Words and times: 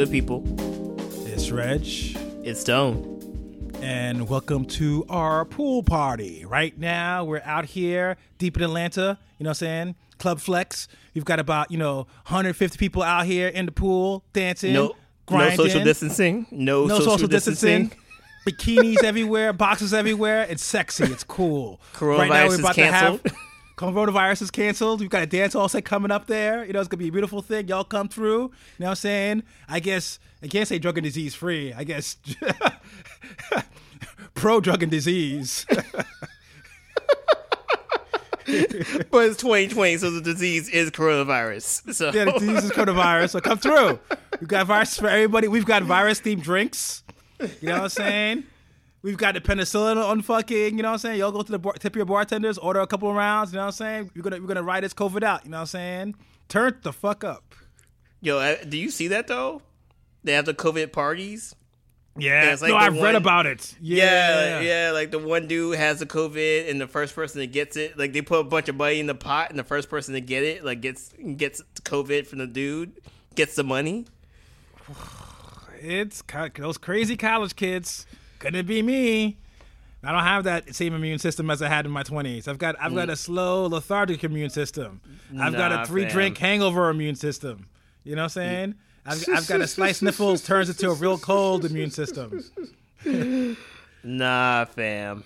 good 0.00 0.10
people? 0.10 0.42
It's 1.26 1.50
Reg. 1.50 1.82
It's 1.84 2.62
Stone. 2.62 3.70
And 3.82 4.30
welcome 4.30 4.64
to 4.64 5.04
our 5.10 5.44
pool 5.44 5.82
party. 5.82 6.46
Right 6.46 6.78
now, 6.78 7.24
we're 7.24 7.42
out 7.44 7.66
here 7.66 8.16
deep 8.38 8.56
in 8.56 8.62
Atlanta, 8.62 9.18
you 9.36 9.44
know 9.44 9.50
what 9.50 9.50
I'm 9.50 9.54
saying? 9.56 9.94
Club 10.16 10.40
Flex. 10.40 10.88
We've 11.12 11.26
got 11.26 11.38
about, 11.38 11.70
you 11.70 11.76
know, 11.76 11.96
150 12.28 12.78
people 12.78 13.02
out 13.02 13.26
here 13.26 13.48
in 13.48 13.66
the 13.66 13.72
pool 13.72 14.24
dancing. 14.32 14.72
No, 14.72 14.94
grinding. 15.26 15.58
no 15.58 15.64
social 15.64 15.84
distancing. 15.84 16.46
No, 16.50 16.86
No 16.86 16.96
social, 16.96 17.12
social 17.12 17.28
distancing. 17.28 17.88
distancing. 17.90 18.06
Bikinis 18.48 19.04
everywhere, 19.04 19.52
boxes 19.52 19.92
everywhere. 19.92 20.46
It's 20.48 20.64
sexy. 20.64 21.04
It's 21.04 21.24
cool. 21.24 21.78
Coronavirus 21.92 22.18
right 22.18 22.30
now, 22.30 22.48
we're 22.48 22.58
about 22.58 22.70
is 22.70 22.90
canceled. 22.90 23.32
Coronavirus 23.80 24.42
is 24.42 24.50
canceled. 24.50 25.00
We've 25.00 25.08
got 25.08 25.22
a 25.22 25.26
dance 25.26 25.54
hall 25.54 25.66
set 25.66 25.86
coming 25.86 26.10
up 26.10 26.26
there. 26.26 26.66
You 26.66 26.74
know, 26.74 26.80
it's 26.80 26.88
gonna 26.88 26.98
be 26.98 27.08
a 27.08 27.12
beautiful 27.12 27.40
thing. 27.40 27.66
Y'all 27.66 27.82
come 27.82 28.08
through. 28.08 28.42
You 28.42 28.80
know 28.80 28.86
what 28.86 28.90
I'm 28.90 28.96
saying? 28.96 29.42
I 29.70 29.80
guess 29.80 30.18
I 30.42 30.48
can't 30.48 30.68
say 30.68 30.78
drug 30.78 30.98
and 30.98 31.04
disease 31.04 31.34
free. 31.34 31.72
I 31.72 31.84
guess 31.84 32.18
pro 34.34 34.60
drug 34.60 34.82
and 34.82 34.92
disease. 34.92 35.64
But 39.12 39.26
it's 39.26 39.36
2020, 39.36 39.98
so 39.98 40.10
the 40.10 40.20
disease 40.20 40.68
is 40.68 40.90
coronavirus. 40.90 41.94
So 41.94 42.10
yeah, 42.12 42.24
the 42.24 42.32
disease 42.32 42.64
is 42.64 42.72
coronavirus. 42.72 43.30
So 43.30 43.40
come 43.40 43.58
through. 43.58 44.00
We've 44.40 44.48
got 44.48 44.66
virus 44.66 44.98
for 44.98 45.06
everybody. 45.06 45.46
We've 45.46 45.64
got 45.64 45.84
virus 45.84 46.20
themed 46.20 46.42
drinks. 46.42 47.04
You 47.38 47.48
know 47.62 47.74
what 47.74 47.82
I'm 47.82 47.88
saying? 47.90 48.44
We've 49.02 49.16
got 49.16 49.32
the 49.32 49.40
penicillin 49.40 49.96
on 49.96 50.20
fucking, 50.20 50.76
you 50.76 50.82
know 50.82 50.90
what 50.90 50.94
I'm 50.94 50.98
saying? 50.98 51.18
Y'all 51.20 51.32
go 51.32 51.40
to 51.40 51.52
the 51.52 51.58
bar, 51.58 51.72
tip 51.74 51.96
your 51.96 52.04
bartenders, 52.04 52.58
order 52.58 52.80
a 52.80 52.86
couple 52.86 53.08
of 53.08 53.16
rounds, 53.16 53.52
you 53.52 53.56
know 53.56 53.62
what 53.62 53.68
I'm 53.68 53.72
saying? 53.72 54.10
We're 54.14 54.22
gonna 54.22 54.40
we're 54.40 54.46
gonna 54.46 54.62
ride 54.62 54.84
this 54.84 54.92
COVID 54.92 55.22
out, 55.22 55.44
you 55.44 55.50
know 55.50 55.56
what 55.56 55.62
I'm 55.62 55.66
saying? 55.66 56.14
Turn 56.48 56.78
the 56.82 56.92
fuck 56.92 57.24
up. 57.24 57.54
Yo, 58.20 58.38
uh, 58.38 58.56
do 58.68 58.76
you 58.76 58.90
see 58.90 59.08
that 59.08 59.26
though? 59.26 59.62
They 60.22 60.34
have 60.34 60.44
the 60.44 60.52
COVID 60.52 60.92
parties. 60.92 61.54
Yeah, 62.18 62.52
it's 62.52 62.60
like 62.60 62.70
no, 62.70 62.76
I've 62.76 63.00
read 63.00 63.14
about 63.14 63.46
it. 63.46 63.74
Yeah, 63.80 64.60
Yeah, 64.60 64.60
yeah, 64.60 64.90
Like 64.90 65.10
the 65.10 65.18
one 65.18 65.46
dude 65.46 65.76
has 65.76 66.00
the 66.00 66.06
COVID, 66.06 66.68
and 66.68 66.78
the 66.78 66.88
first 66.88 67.14
person 67.14 67.40
that 67.40 67.52
gets 67.52 67.76
it, 67.76 67.96
like 67.96 68.12
they 68.12 68.20
put 68.20 68.40
a 68.40 68.44
bunch 68.44 68.68
of 68.68 68.76
money 68.76 69.00
in 69.00 69.06
the 69.06 69.14
pot, 69.14 69.48
and 69.48 69.58
the 69.58 69.64
first 69.64 69.88
person 69.88 70.12
to 70.14 70.20
get 70.20 70.42
it, 70.42 70.62
like 70.62 70.82
gets 70.82 71.14
gets 71.36 71.62
COVID 71.84 72.26
from 72.26 72.40
the 72.40 72.46
dude, 72.46 72.92
gets 73.34 73.54
the 73.54 73.64
money. 73.64 74.06
It's 75.82 76.22
those 76.56 76.76
crazy 76.76 77.16
college 77.16 77.56
kids. 77.56 78.04
Couldn't 78.40 78.66
be 78.66 78.82
me. 78.82 79.38
I 80.02 80.12
don't 80.12 80.22
have 80.22 80.44
that 80.44 80.74
same 80.74 80.94
immune 80.94 81.18
system 81.18 81.50
as 81.50 81.60
I 81.60 81.68
had 81.68 81.84
in 81.84 81.92
my 81.92 82.02
20s. 82.02 82.48
I've 82.48 82.56
got 82.56 82.74
I've 82.80 82.94
got 82.94 83.10
a 83.10 83.16
slow, 83.16 83.66
lethargic 83.66 84.24
immune 84.24 84.48
system. 84.50 85.02
I've 85.38 85.52
got 85.52 85.72
a 85.72 85.86
three 85.86 86.06
drink 86.06 86.38
hangover 86.38 86.88
immune 86.88 87.16
system. 87.16 87.68
You 88.02 88.16
know 88.16 88.22
what 88.22 88.36
I'm 88.36 88.42
saying? 88.42 88.74
I've, 89.04 89.24
I've 89.28 89.46
got 89.46 89.60
a 89.60 89.66
slight 89.76 89.96
sniffles 89.96 90.42
turns 90.42 90.70
into 90.70 90.90
a 90.90 90.94
real 90.94 91.18
cold 91.18 91.66
immune 91.66 91.90
system. 91.90 92.42
Nah, 94.02 94.64
fam. 94.64 95.24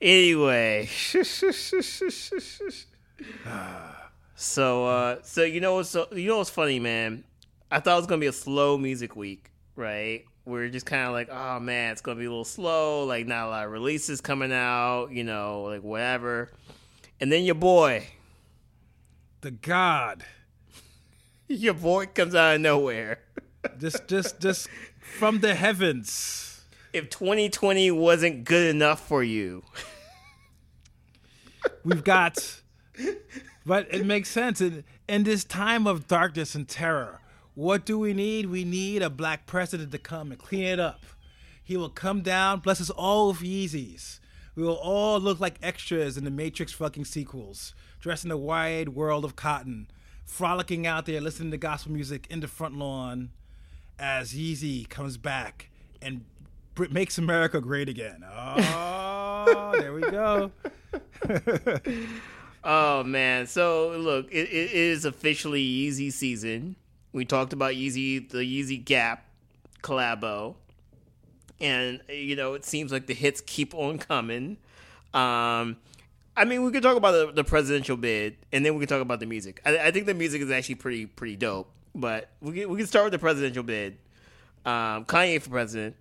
Anyway, 0.00 0.86
so 4.34 4.86
uh, 4.86 5.16
so 5.22 5.42
you 5.42 5.60
know 5.60 5.74
what's 5.74 5.90
so, 5.90 6.06
you 6.12 6.28
know 6.28 6.38
what's 6.38 6.48
funny, 6.48 6.80
man? 6.80 7.24
I 7.70 7.80
thought 7.80 7.94
it 7.94 8.00
was 8.00 8.06
gonna 8.06 8.20
be 8.20 8.28
a 8.28 8.32
slow 8.32 8.78
music 8.78 9.14
week, 9.14 9.50
right? 9.76 10.24
We're 10.46 10.68
just 10.68 10.84
kind 10.86 11.06
of 11.06 11.12
like, 11.12 11.28
oh 11.30 11.58
man, 11.60 11.92
it's 11.92 12.00
gonna 12.02 12.18
be 12.18 12.26
a 12.26 12.30
little 12.30 12.44
slow, 12.44 13.04
like 13.04 13.26
not 13.26 13.46
a 13.46 13.50
lot 13.50 13.64
of 13.66 13.72
releases 13.72 14.20
coming 14.20 14.52
out, 14.52 15.08
you 15.10 15.24
know, 15.24 15.62
like 15.62 15.82
whatever. 15.82 16.50
And 17.20 17.32
then 17.32 17.44
your 17.44 17.54
boy, 17.54 18.08
The 19.40 19.50
God, 19.52 20.24
your 21.48 21.74
boy 21.74 22.06
comes 22.06 22.34
out 22.34 22.56
of 22.56 22.60
nowhere. 22.60 23.20
just 23.78 24.06
just 24.06 24.40
just 24.40 24.68
from 25.18 25.40
the 25.40 25.54
heavens. 25.54 26.62
If 26.92 27.10
2020 27.10 27.90
wasn't 27.90 28.44
good 28.44 28.72
enough 28.74 29.00
for 29.08 29.24
you, 29.24 29.64
We've 31.84 32.04
got, 32.04 32.60
but 33.66 33.92
it 33.92 34.06
makes 34.06 34.28
sense. 34.30 34.60
In, 34.60 34.84
in 35.08 35.24
this 35.24 35.44
time 35.44 35.86
of 35.86 36.06
darkness 36.06 36.54
and 36.54 36.68
terror, 36.68 37.20
what 37.54 37.84
do 37.84 37.98
we 37.98 38.12
need? 38.12 38.46
We 38.46 38.64
need 38.64 39.02
a 39.02 39.10
black 39.10 39.46
president 39.46 39.92
to 39.92 39.98
come 39.98 40.30
and 40.30 40.40
clean 40.40 40.64
it 40.64 40.80
up. 40.80 41.04
He 41.62 41.76
will 41.76 41.88
come 41.88 42.20
down, 42.20 42.60
bless 42.60 42.80
us 42.80 42.90
all 42.90 43.28
with 43.28 43.38
Yeezys. 43.38 44.18
We 44.54 44.62
will 44.62 44.74
all 44.74 45.18
look 45.18 45.40
like 45.40 45.56
extras 45.62 46.16
in 46.16 46.24
the 46.24 46.30
Matrix 46.30 46.72
fucking 46.72 47.06
sequels, 47.06 47.74
dressed 48.00 48.24
in 48.24 48.28
the 48.28 48.36
wide 48.36 48.90
world 48.90 49.24
of 49.24 49.36
cotton, 49.36 49.88
frolicking 50.24 50.86
out 50.86 51.06
there, 51.06 51.20
listening 51.20 51.50
to 51.52 51.56
gospel 51.56 51.92
music 51.92 52.26
in 52.30 52.40
the 52.40 52.48
front 52.48 52.76
lawn 52.76 53.30
as 53.98 54.34
Yeezy 54.34 54.88
comes 54.88 55.16
back 55.16 55.70
and 56.02 56.24
makes 56.90 57.18
America 57.18 57.60
great 57.60 57.88
again. 57.88 58.24
Oh, 59.46 59.72
there 59.78 59.92
we 59.92 60.00
go. 60.00 60.50
Oh 62.66 63.04
man! 63.04 63.46
So 63.46 63.90
look, 63.90 64.32
it, 64.32 64.48
it 64.48 64.72
is 64.72 65.04
officially 65.04 65.62
Yeezy 65.62 66.10
season. 66.10 66.76
We 67.14 67.24
talked 67.24 67.52
about 67.52 67.74
Yeezy, 67.74 68.28
the 68.28 68.38
Yeezy 68.38 68.84
Gap 68.84 69.24
collabo, 69.82 70.56
and 71.60 72.00
you 72.08 72.34
know 72.34 72.54
it 72.54 72.64
seems 72.64 72.90
like 72.90 73.06
the 73.06 73.14
hits 73.14 73.40
keep 73.40 73.72
on 73.72 73.98
coming. 73.98 74.58
Um, 75.14 75.76
I 76.36 76.44
mean, 76.44 76.64
we 76.64 76.72
could 76.72 76.82
talk 76.82 76.96
about 76.96 77.12
the, 77.12 77.32
the 77.32 77.44
presidential 77.44 77.96
bid, 77.96 78.36
and 78.52 78.66
then 78.66 78.74
we 78.74 78.80
can 78.80 78.88
talk 78.88 79.00
about 79.00 79.20
the 79.20 79.26
music. 79.26 79.62
I, 79.64 79.78
I 79.78 79.90
think 79.92 80.06
the 80.06 80.14
music 80.14 80.42
is 80.42 80.50
actually 80.50 80.74
pretty 80.74 81.06
pretty 81.06 81.36
dope. 81.36 81.70
But 81.94 82.30
we 82.40 82.60
can, 82.60 82.68
we 82.68 82.78
can 82.78 82.86
start 82.88 83.04
with 83.04 83.12
the 83.12 83.20
presidential 83.20 83.62
bid. 83.62 83.96
Um, 84.64 85.04
Kanye 85.04 85.40
for 85.40 85.50
president. 85.50 85.94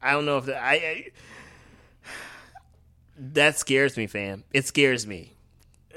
I 0.00 0.12
don't 0.12 0.26
know 0.26 0.38
if 0.38 0.44
the, 0.44 0.56
I, 0.56 0.72
I 0.74 1.06
that 3.18 3.58
scares 3.58 3.96
me, 3.96 4.06
fam. 4.06 4.44
It 4.52 4.66
scares 4.66 5.08
me. 5.08 5.32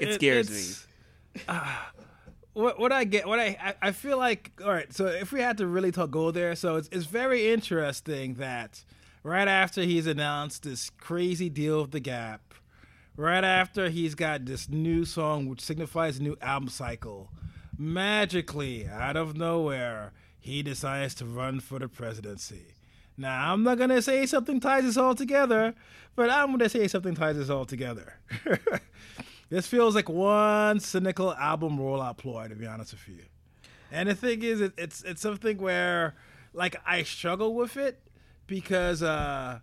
It, 0.00 0.14
scares 0.14 0.50
me. 0.50 1.42
ah, 1.48 1.92
what 2.58 2.78
what 2.78 2.92
I 2.92 3.04
get, 3.04 3.26
what 3.26 3.38
I, 3.38 3.74
I 3.80 3.92
feel 3.92 4.18
like. 4.18 4.50
All 4.64 4.72
right, 4.72 4.92
so 4.92 5.06
if 5.06 5.32
we 5.32 5.40
had 5.40 5.58
to 5.58 5.66
really 5.66 5.92
talk 5.92 6.10
go 6.10 6.30
there, 6.30 6.56
so 6.56 6.76
it's 6.76 6.88
it's 6.90 7.06
very 7.06 7.52
interesting 7.52 8.34
that 8.34 8.84
right 9.22 9.46
after 9.46 9.82
he's 9.82 10.06
announced 10.06 10.64
this 10.64 10.90
crazy 10.90 11.48
deal 11.48 11.82
with 11.82 11.92
the 11.92 12.00
Gap, 12.00 12.54
right 13.16 13.44
after 13.44 13.88
he's 13.88 14.16
got 14.16 14.44
this 14.44 14.68
new 14.68 15.04
song 15.04 15.48
which 15.48 15.60
signifies 15.60 16.18
a 16.18 16.22
new 16.22 16.36
album 16.42 16.68
cycle, 16.68 17.30
magically 17.78 18.88
out 18.88 19.16
of 19.16 19.36
nowhere 19.36 20.12
he 20.40 20.62
decides 20.62 21.14
to 21.16 21.26
run 21.26 21.60
for 21.60 21.78
the 21.78 21.88
presidency. 21.88 22.74
Now 23.16 23.52
I'm 23.52 23.62
not 23.62 23.78
gonna 23.78 24.02
say 24.02 24.26
something 24.26 24.58
ties 24.58 24.84
us 24.84 24.96
all 24.96 25.14
together, 25.14 25.74
but 26.16 26.28
I'm 26.28 26.50
gonna 26.50 26.68
say 26.68 26.88
something 26.88 27.14
ties 27.14 27.38
us 27.38 27.50
all 27.50 27.66
together. 27.66 28.14
This 29.50 29.66
feels 29.66 29.94
like 29.94 30.08
one 30.08 30.80
cynical 30.80 31.32
album 31.34 31.78
rollout 31.78 32.18
ploy, 32.18 32.48
to 32.48 32.54
be 32.54 32.66
honest 32.66 32.92
with 32.92 33.08
you. 33.08 33.24
And 33.90 34.08
the 34.08 34.14
thing 34.14 34.42
is, 34.42 34.60
it, 34.60 34.72
it's 34.76 35.02
it's 35.04 35.22
something 35.22 35.58
where 35.58 36.14
like 36.52 36.76
I 36.86 37.02
struggle 37.02 37.54
with 37.54 37.76
it 37.76 38.00
because 38.46 39.02
uh 39.02 39.60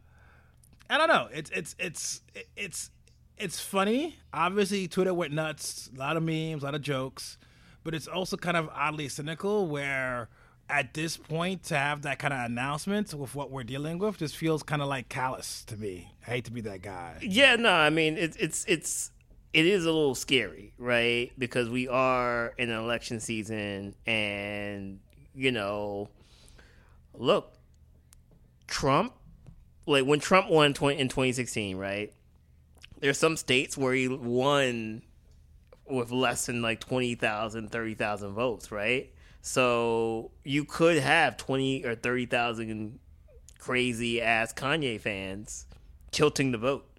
I 0.90 0.98
don't 0.98 1.08
know. 1.08 1.28
It's 1.32 1.50
it's 1.52 1.76
it's 1.78 2.22
it's 2.56 2.90
it's 3.38 3.60
funny. 3.60 4.18
Obviously, 4.34 4.88
Twitter 4.88 5.14
went 5.14 5.34
nuts. 5.34 5.90
A 5.96 6.00
lot 6.00 6.18
of 6.18 6.24
memes, 6.24 6.64
a 6.64 6.66
lot 6.66 6.76
of 6.76 6.82
jokes, 6.82 7.38
but 7.84 7.94
it's 7.94 8.08
also 8.08 8.38
kind 8.38 8.58
of 8.58 8.70
oddly 8.74 9.08
cynical. 9.08 9.68
Where 9.68 10.30
at 10.70 10.96
this 10.96 11.18
point, 11.18 11.64
to 11.66 11.78
have 11.78 12.02
that 12.04 12.18
kind 12.18 12.34
of 12.34 12.40
announcement 12.46 13.14
with 13.14 13.36
what 13.36 13.52
we're 13.52 13.64
dealing 13.64 14.00
with 14.00 14.18
just 14.18 14.36
feels 14.36 14.64
kind 14.64 14.82
of 14.82 14.88
like 14.88 15.10
callous 15.10 15.64
to 15.66 15.78
me. 15.78 16.12
I 16.26 16.32
hate 16.32 16.46
to 16.46 16.52
be 16.52 16.62
that 16.62 16.82
guy. 16.82 17.18
Yeah, 17.22 17.56
no, 17.56 17.72
I 17.72 17.90
mean 17.92 18.18
it's 18.18 18.38
it's 18.38 18.66
it's 18.66 19.12
it 19.56 19.66
is 19.66 19.86
a 19.86 19.92
little 19.92 20.16
scary, 20.16 20.74
right? 20.78 21.32
Because 21.40 21.70
we 21.70 21.88
are 21.88 22.54
in 22.58 22.70
an 22.70 22.78
election 22.78 23.22
season, 23.22 23.96
and 24.06 25.00
you 25.34 25.54
know, 25.54 26.10
look, 27.14 27.54
Trump, 28.68 29.14
like 29.86 30.06
when 30.06 30.20
Trump 30.20 30.50
won 30.50 30.74
20, 30.74 31.00
in 31.00 31.08
2016, 31.08 31.78
right? 31.78 32.14
There's 33.00 33.18
some 33.18 33.38
states 33.38 33.78
where 33.78 33.94
he 33.94 34.10
won 34.10 35.04
with 35.90 36.12
less 36.12 36.48
than 36.48 36.62
like 36.62 36.82
20,000, 36.82 37.72
30,000 37.72 38.34
votes, 38.34 38.74
right? 38.74 39.10
So 39.42 40.32
you 40.44 40.66
could 40.66 40.98
have 40.98 41.38
20 41.38 41.86
or 41.86 41.96
30,000 41.96 43.00
crazy 43.58 44.22
ass 44.22 44.52
Kanye 44.52 45.00
fans 45.00 45.66
tilting 46.12 46.52
the 46.52 46.58
vote. 46.58 46.90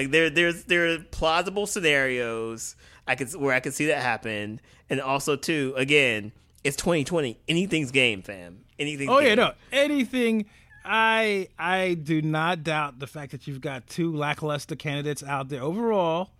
Like 0.00 0.12
there, 0.12 0.30
there's 0.30 0.64
there 0.64 0.88
are 0.88 0.98
plausible 1.10 1.66
scenarios 1.66 2.74
I 3.06 3.16
could 3.16 3.30
where 3.34 3.54
I 3.54 3.60
could 3.60 3.74
see 3.74 3.86
that 3.86 4.00
happen, 4.00 4.60
and 4.88 4.98
also 4.98 5.36
too, 5.36 5.74
again, 5.76 6.32
it's 6.64 6.76
2020. 6.76 7.38
Anything's 7.48 7.90
game, 7.90 8.22
fam. 8.22 8.64
Anything's 8.78 9.10
Oh 9.10 9.18
yeah, 9.18 9.34
no. 9.34 9.52
Anything 9.70 10.46
I 10.86 11.48
I 11.58 11.94
do 12.02 12.22
not 12.22 12.64
doubt 12.64 12.98
the 12.98 13.06
fact 13.06 13.32
that 13.32 13.46
you've 13.46 13.60
got 13.60 13.88
two 13.88 14.16
lackluster 14.16 14.74
candidates 14.74 15.22
out 15.22 15.50
there 15.50 15.62
overall 15.62 16.30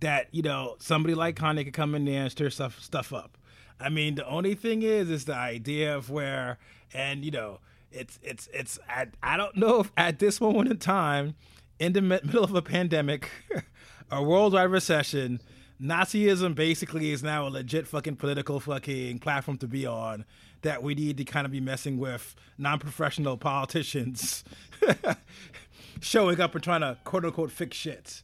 that, 0.00 0.28
you 0.30 0.42
know, 0.42 0.76
somebody 0.78 1.14
like 1.14 1.34
Kanye 1.36 1.64
could 1.64 1.72
come 1.72 1.94
in 1.94 2.04
there 2.04 2.24
and 2.24 2.30
stir 2.30 2.50
stuff 2.50 2.78
stuff 2.78 3.10
up. 3.14 3.38
I 3.80 3.88
mean, 3.88 4.16
the 4.16 4.26
only 4.28 4.54
thing 4.54 4.82
is, 4.82 5.08
is 5.08 5.24
the 5.24 5.34
idea 5.34 5.96
of 5.96 6.10
where, 6.10 6.58
and 6.92 7.24
you 7.24 7.30
know, 7.30 7.60
it's 7.90 8.18
it's 8.22 8.50
it's. 8.52 8.78
I, 8.86 9.06
I 9.22 9.38
don't 9.38 9.56
know 9.56 9.80
if 9.80 9.92
at 9.96 10.18
this 10.18 10.42
moment 10.42 10.70
in 10.70 10.76
time, 10.76 11.36
in 11.78 11.92
the 11.92 12.02
middle 12.02 12.44
of 12.44 12.54
a 12.54 12.62
pandemic, 12.62 13.30
a 14.10 14.22
worldwide 14.22 14.70
recession, 14.70 15.40
Nazism 15.80 16.54
basically 16.54 17.12
is 17.12 17.22
now 17.22 17.46
a 17.46 17.50
legit 17.50 17.86
fucking 17.86 18.16
political 18.16 18.58
fucking 18.58 19.20
platform 19.20 19.58
to 19.58 19.68
be 19.68 19.86
on 19.86 20.24
that 20.62 20.82
we 20.82 20.94
need 20.94 21.16
to 21.18 21.24
kind 21.24 21.44
of 21.46 21.52
be 21.52 21.60
messing 21.60 21.98
with 21.98 22.34
non-professional 22.58 23.36
politicians 23.36 24.42
showing 26.00 26.40
up 26.40 26.54
and 26.54 26.64
trying 26.64 26.80
to 26.80 26.98
quote 27.04 27.24
unquote 27.24 27.52
fix 27.52 27.76
shit. 27.76 28.22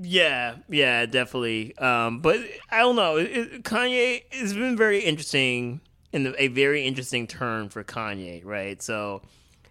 Yeah, 0.00 0.56
yeah, 0.68 1.04
definitely. 1.06 1.76
Um, 1.76 2.20
but 2.20 2.38
I 2.70 2.78
don't 2.78 2.96
know. 2.96 3.16
It, 3.16 3.62
Kanye 3.64 4.22
has 4.32 4.54
been 4.54 4.76
very 4.76 5.00
interesting 5.00 5.80
in 6.12 6.34
a 6.38 6.48
very 6.48 6.84
interesting 6.86 7.26
turn 7.26 7.68
for 7.68 7.84
Kanye, 7.84 8.44
right? 8.44 8.82
So 8.82 9.22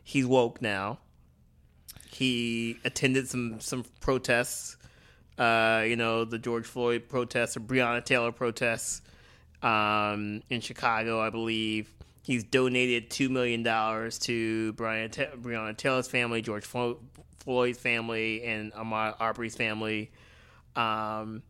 he's 0.03 0.25
woke 0.25 0.61
now. 0.61 0.99
He 2.19 2.77
attended 2.83 3.29
some 3.29 3.61
some 3.61 3.85
protests. 4.01 4.75
Uh, 5.37 5.85
you 5.87 5.95
know, 5.95 6.25
the 6.25 6.37
George 6.37 6.65
Floyd 6.65 7.07
protests 7.07 7.55
or 7.55 7.61
Breonna 7.61 8.03
Taylor 8.03 8.33
protests 8.33 9.01
um, 9.63 10.43
in 10.49 10.59
Chicago, 10.59 11.21
I 11.21 11.29
believe. 11.29 11.89
He's 12.21 12.43
donated 12.43 13.09
two 13.09 13.29
million 13.29 13.63
dollars 13.63 14.19
to 14.19 14.73
Brian 14.73 15.09
Ta- 15.09 15.31
Breonna 15.41 15.77
Taylor's 15.77 16.09
family, 16.09 16.41
George 16.41 16.65
Flo- 16.65 16.99
Floyd's 17.39 17.79
family, 17.79 18.43
and 18.43 18.73
Ahmaud 18.73 19.15
Arbery's 19.21 19.55
family. 19.55 20.11
Um, 20.75 21.41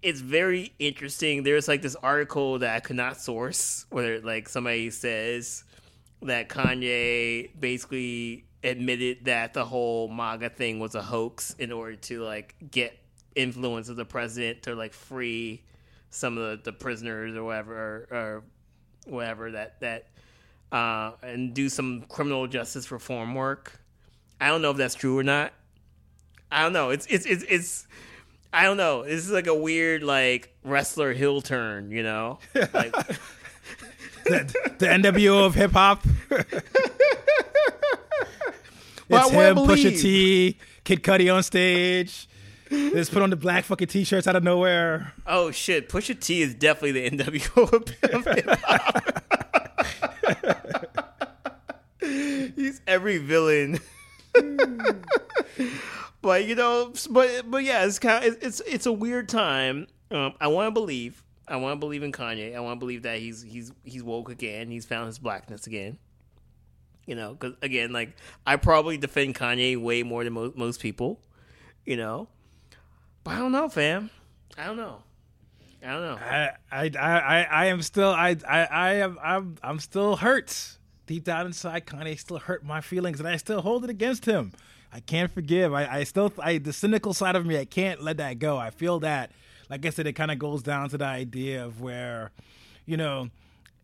it's 0.00 0.20
very 0.20 0.74
interesting. 0.78 1.42
There's 1.42 1.66
like 1.66 1.82
this 1.82 1.96
article 1.96 2.60
that 2.60 2.76
I 2.76 2.78
could 2.78 2.94
not 2.94 3.20
source, 3.20 3.84
where 3.90 4.20
like 4.20 4.48
somebody 4.48 4.90
says 4.90 5.64
that 6.22 6.48
Kanye 6.48 7.50
basically 7.58 8.45
admitted 8.62 9.24
that 9.26 9.54
the 9.54 9.64
whole 9.64 10.08
MAGA 10.08 10.50
thing 10.50 10.78
was 10.78 10.94
a 10.94 11.02
hoax 11.02 11.54
in 11.58 11.72
order 11.72 11.96
to 11.96 12.22
like 12.22 12.54
get 12.70 12.98
influence 13.34 13.88
of 13.88 13.96
the 13.96 14.04
president 14.04 14.62
to 14.62 14.74
like 14.74 14.92
free 14.92 15.62
some 16.10 16.38
of 16.38 16.64
the, 16.64 16.70
the 16.70 16.72
prisoners 16.72 17.36
or 17.36 17.44
whatever 17.44 17.74
or, 18.10 18.16
or 18.16 18.44
whatever 19.06 19.50
that 19.52 19.80
that 19.80 20.08
uh, 20.72 21.12
and 21.22 21.54
do 21.54 21.68
some 21.68 22.02
criminal 22.08 22.46
justice 22.46 22.90
reform 22.90 23.34
work. 23.34 23.80
I 24.40 24.48
don't 24.48 24.62
know 24.62 24.70
if 24.70 24.76
that's 24.76 24.94
true 24.94 25.18
or 25.18 25.22
not. 25.22 25.52
I 26.50 26.62
don't 26.62 26.72
know. 26.72 26.90
It's 26.90 27.06
it's 27.06 27.26
it's 27.26 27.44
it's. 27.48 27.86
I 28.52 28.64
don't 28.64 28.76
know. 28.76 29.04
This 29.04 29.24
is 29.24 29.30
like 29.30 29.46
a 29.46 29.54
weird 29.54 30.02
like 30.02 30.54
wrestler 30.64 31.12
hill 31.12 31.40
turn, 31.40 31.90
you 31.90 32.02
know. 32.02 32.38
Like, 32.54 32.72
the, 34.24 34.74
the 34.78 34.86
NWO 34.86 35.46
of 35.46 35.54
hip 35.54 35.72
hop. 35.72 36.04
Well, 39.08 39.26
it's 39.26 39.32
I 39.32 39.36
wanna 39.36 39.48
him, 39.48 39.56
Pusha 39.68 39.82
believe. 39.84 40.00
T, 40.00 40.58
Kid 40.84 41.02
Cudi 41.02 41.34
on 41.34 41.42
stage. 41.42 42.28
They 42.68 42.90
just 42.90 43.12
put 43.12 43.22
on 43.22 43.30
the 43.30 43.36
black 43.36 43.64
fucking 43.64 43.86
t-shirts 43.86 44.26
out 44.26 44.34
of 44.34 44.42
nowhere. 44.42 45.12
oh 45.26 45.50
shit, 45.52 45.88
Pusha 45.88 46.18
T 46.18 46.42
is 46.42 46.54
definitely 46.54 47.08
the 47.08 47.10
NWO 47.10 47.72
of 47.72 47.88
hip 48.34 48.46
hop. 48.62 49.22
He's 52.56 52.80
every 52.86 53.18
villain. 53.18 53.78
but 56.22 56.44
you 56.46 56.54
know, 56.54 56.92
but 57.10 57.50
but 57.50 57.62
yeah, 57.64 57.84
it's 57.84 57.98
kind 57.98 58.24
of, 58.24 58.36
it's 58.42 58.60
it's 58.66 58.86
a 58.86 58.92
weird 58.92 59.28
time. 59.28 59.86
Um, 60.10 60.34
I 60.40 60.48
want 60.48 60.68
to 60.68 60.72
believe. 60.72 61.22
I 61.48 61.56
want 61.56 61.74
to 61.74 61.78
believe 61.78 62.02
in 62.02 62.10
Kanye. 62.10 62.56
I 62.56 62.60
want 62.60 62.76
to 62.76 62.80
believe 62.80 63.02
that 63.02 63.20
he's 63.20 63.42
he's 63.42 63.72
he's 63.84 64.02
woke 64.02 64.28
again. 64.28 64.68
He's 64.70 64.84
found 64.84 65.06
his 65.06 65.18
blackness 65.18 65.66
again. 65.66 65.98
You 67.06 67.14
know, 67.14 67.34
because 67.34 67.54
again, 67.62 67.92
like 67.92 68.16
I 68.46 68.56
probably 68.56 68.98
defend 68.98 69.36
Kanye 69.36 69.80
way 69.80 70.02
more 70.02 70.24
than 70.24 70.32
mo- 70.32 70.52
most 70.56 70.80
people. 70.80 71.20
You 71.84 71.96
know, 71.96 72.28
but 73.22 73.34
I 73.34 73.38
don't 73.38 73.52
know, 73.52 73.68
fam. 73.68 74.10
I 74.58 74.66
don't 74.66 74.76
know. 74.76 75.02
I 75.84 75.92
don't 75.92 76.02
know. 76.02 76.16
I 76.16 76.50
I 76.72 76.90
I, 76.98 77.42
I 77.44 77.66
am 77.66 77.80
still 77.82 78.10
I 78.10 78.36
I 78.48 78.64
I 78.64 78.92
am 78.94 79.18
I'm 79.22 79.56
I'm 79.62 79.78
still 79.78 80.16
hurt. 80.16 80.78
Deep 81.06 81.22
down 81.22 81.46
inside, 81.46 81.86
Kanye 81.86 82.18
still 82.18 82.38
hurt 82.38 82.64
my 82.64 82.80
feelings, 82.80 83.20
and 83.20 83.28
I 83.28 83.36
still 83.36 83.60
hold 83.62 83.84
it 83.84 83.90
against 83.90 84.24
him. 84.24 84.52
I 84.92 84.98
can't 84.98 85.30
forgive. 85.30 85.72
I, 85.72 85.98
I 85.98 86.04
still 86.04 86.32
I 86.40 86.58
the 86.58 86.72
cynical 86.72 87.14
side 87.14 87.36
of 87.36 87.46
me, 87.46 87.56
I 87.58 87.64
can't 87.64 88.02
let 88.02 88.16
that 88.16 88.40
go. 88.40 88.56
I 88.56 88.70
feel 88.70 88.98
that, 89.00 89.30
like 89.70 89.86
I 89.86 89.90
said, 89.90 90.08
it 90.08 90.14
kind 90.14 90.32
of 90.32 90.40
goes 90.40 90.64
down 90.64 90.88
to 90.88 90.98
the 90.98 91.04
idea 91.04 91.64
of 91.64 91.80
where, 91.80 92.32
you 92.86 92.96
know, 92.96 93.30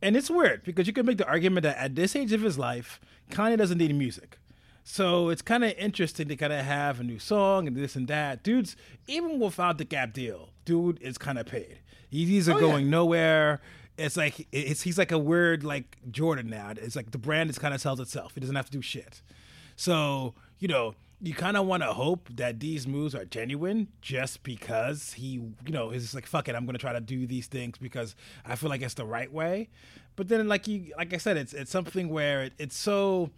and 0.03 0.17
it's 0.17 0.29
weird 0.31 0.65
because 0.65 0.87
you 0.87 0.93
can 0.93 1.07
make 1.07 1.19
the 1.19 1.27
argument 1.27 1.63
that 1.65 1.79
at 1.79 1.95
this 1.95 2.15
age 2.17 2.33
of 2.33 2.43
his 2.43 2.59
life, 2.59 3.01
Kanye 3.31 3.57
doesn't 3.57 3.79
need 3.79 3.95
music. 3.95 4.39
So 4.85 5.29
it's 5.29 5.43
kind 5.43 5.65
of 5.65 5.73
interesting 5.79 6.27
to 6.29 6.37
kind 6.37 6.53
of 6.53 6.65
have 6.65 6.99
a 7.01 7.05
new 7.05 7.19
song 7.21 7.69
and 7.69 7.77
this 7.77 7.95
and 7.95 8.09
that. 8.09 8.43
Dude's 8.43 8.75
even 9.07 9.39
without 9.39 9.79
the 9.79 9.85
Gap 9.85 10.13
deal, 10.13 10.51
dude 10.65 11.01
is 11.01 11.17
kind 11.19 11.39
of 11.39 11.47
paid. 11.47 11.79
Yeezys 12.13 12.49
are 12.49 12.53
Oh, 12.53 12.55
yeah. 12.57 12.61
going 12.61 12.91
nowhere. 12.91 13.61
It's 13.97 14.17
like 14.17 14.49
it's 14.51 14.83
he's 14.83 14.99
like 14.99 15.13
a 15.13 15.19
weird 15.19 15.63
like 15.63 15.99
Jordan 16.11 16.51
now. 16.51 16.73
It's 16.77 16.97
like 16.97 17.13
the 17.13 17.19
brand 17.19 17.49
is 17.51 17.59
kind 17.59 17.73
of 17.75 17.81
sells 17.81 18.01
itself. 18.01 18.33
He 18.35 18.41
doesn't 18.41 18.57
have 18.57 18.67
to 18.67 18.73
do 18.73 18.83
shit. 18.83 19.23
So 19.77 20.35
you 20.59 20.67
know 20.69 20.95
you 21.23 21.35
kind 21.35 21.57
of 21.57 21.67
want 21.67 21.85
to 21.85 21.93
hope 21.93 22.29
that 22.35 22.59
these 22.59 22.87
moves 22.87 23.15
are 23.15 23.25
genuine, 23.25 23.89
just 24.01 24.43
because 24.43 25.13
he 25.13 25.35
you 25.35 25.53
know 25.69 25.91
is 25.91 26.15
like 26.15 26.27
fuck 26.27 26.49
it. 26.49 26.57
I'm 26.57 26.67
gonna 26.67 26.79
try 26.79 26.93
to 26.93 27.01
do 27.01 27.27
these 27.27 27.47
things 27.47 27.79
because 27.79 28.17
I 28.45 28.57
feel 28.57 28.69
like 28.69 28.83
it's 28.83 28.95
the 28.95 29.07
right 29.07 29.33
way. 29.33 29.69
But 30.17 30.29
then 30.29 30.49
like 30.49 30.67
you 30.67 30.93
like 30.97 31.15
I 31.15 31.19
said, 31.19 31.37
it's 31.37 31.55
it's 31.55 31.71
something 31.71 32.09
where 32.09 32.43
it, 32.45 32.55
it's 32.59 32.77
so 32.77 33.31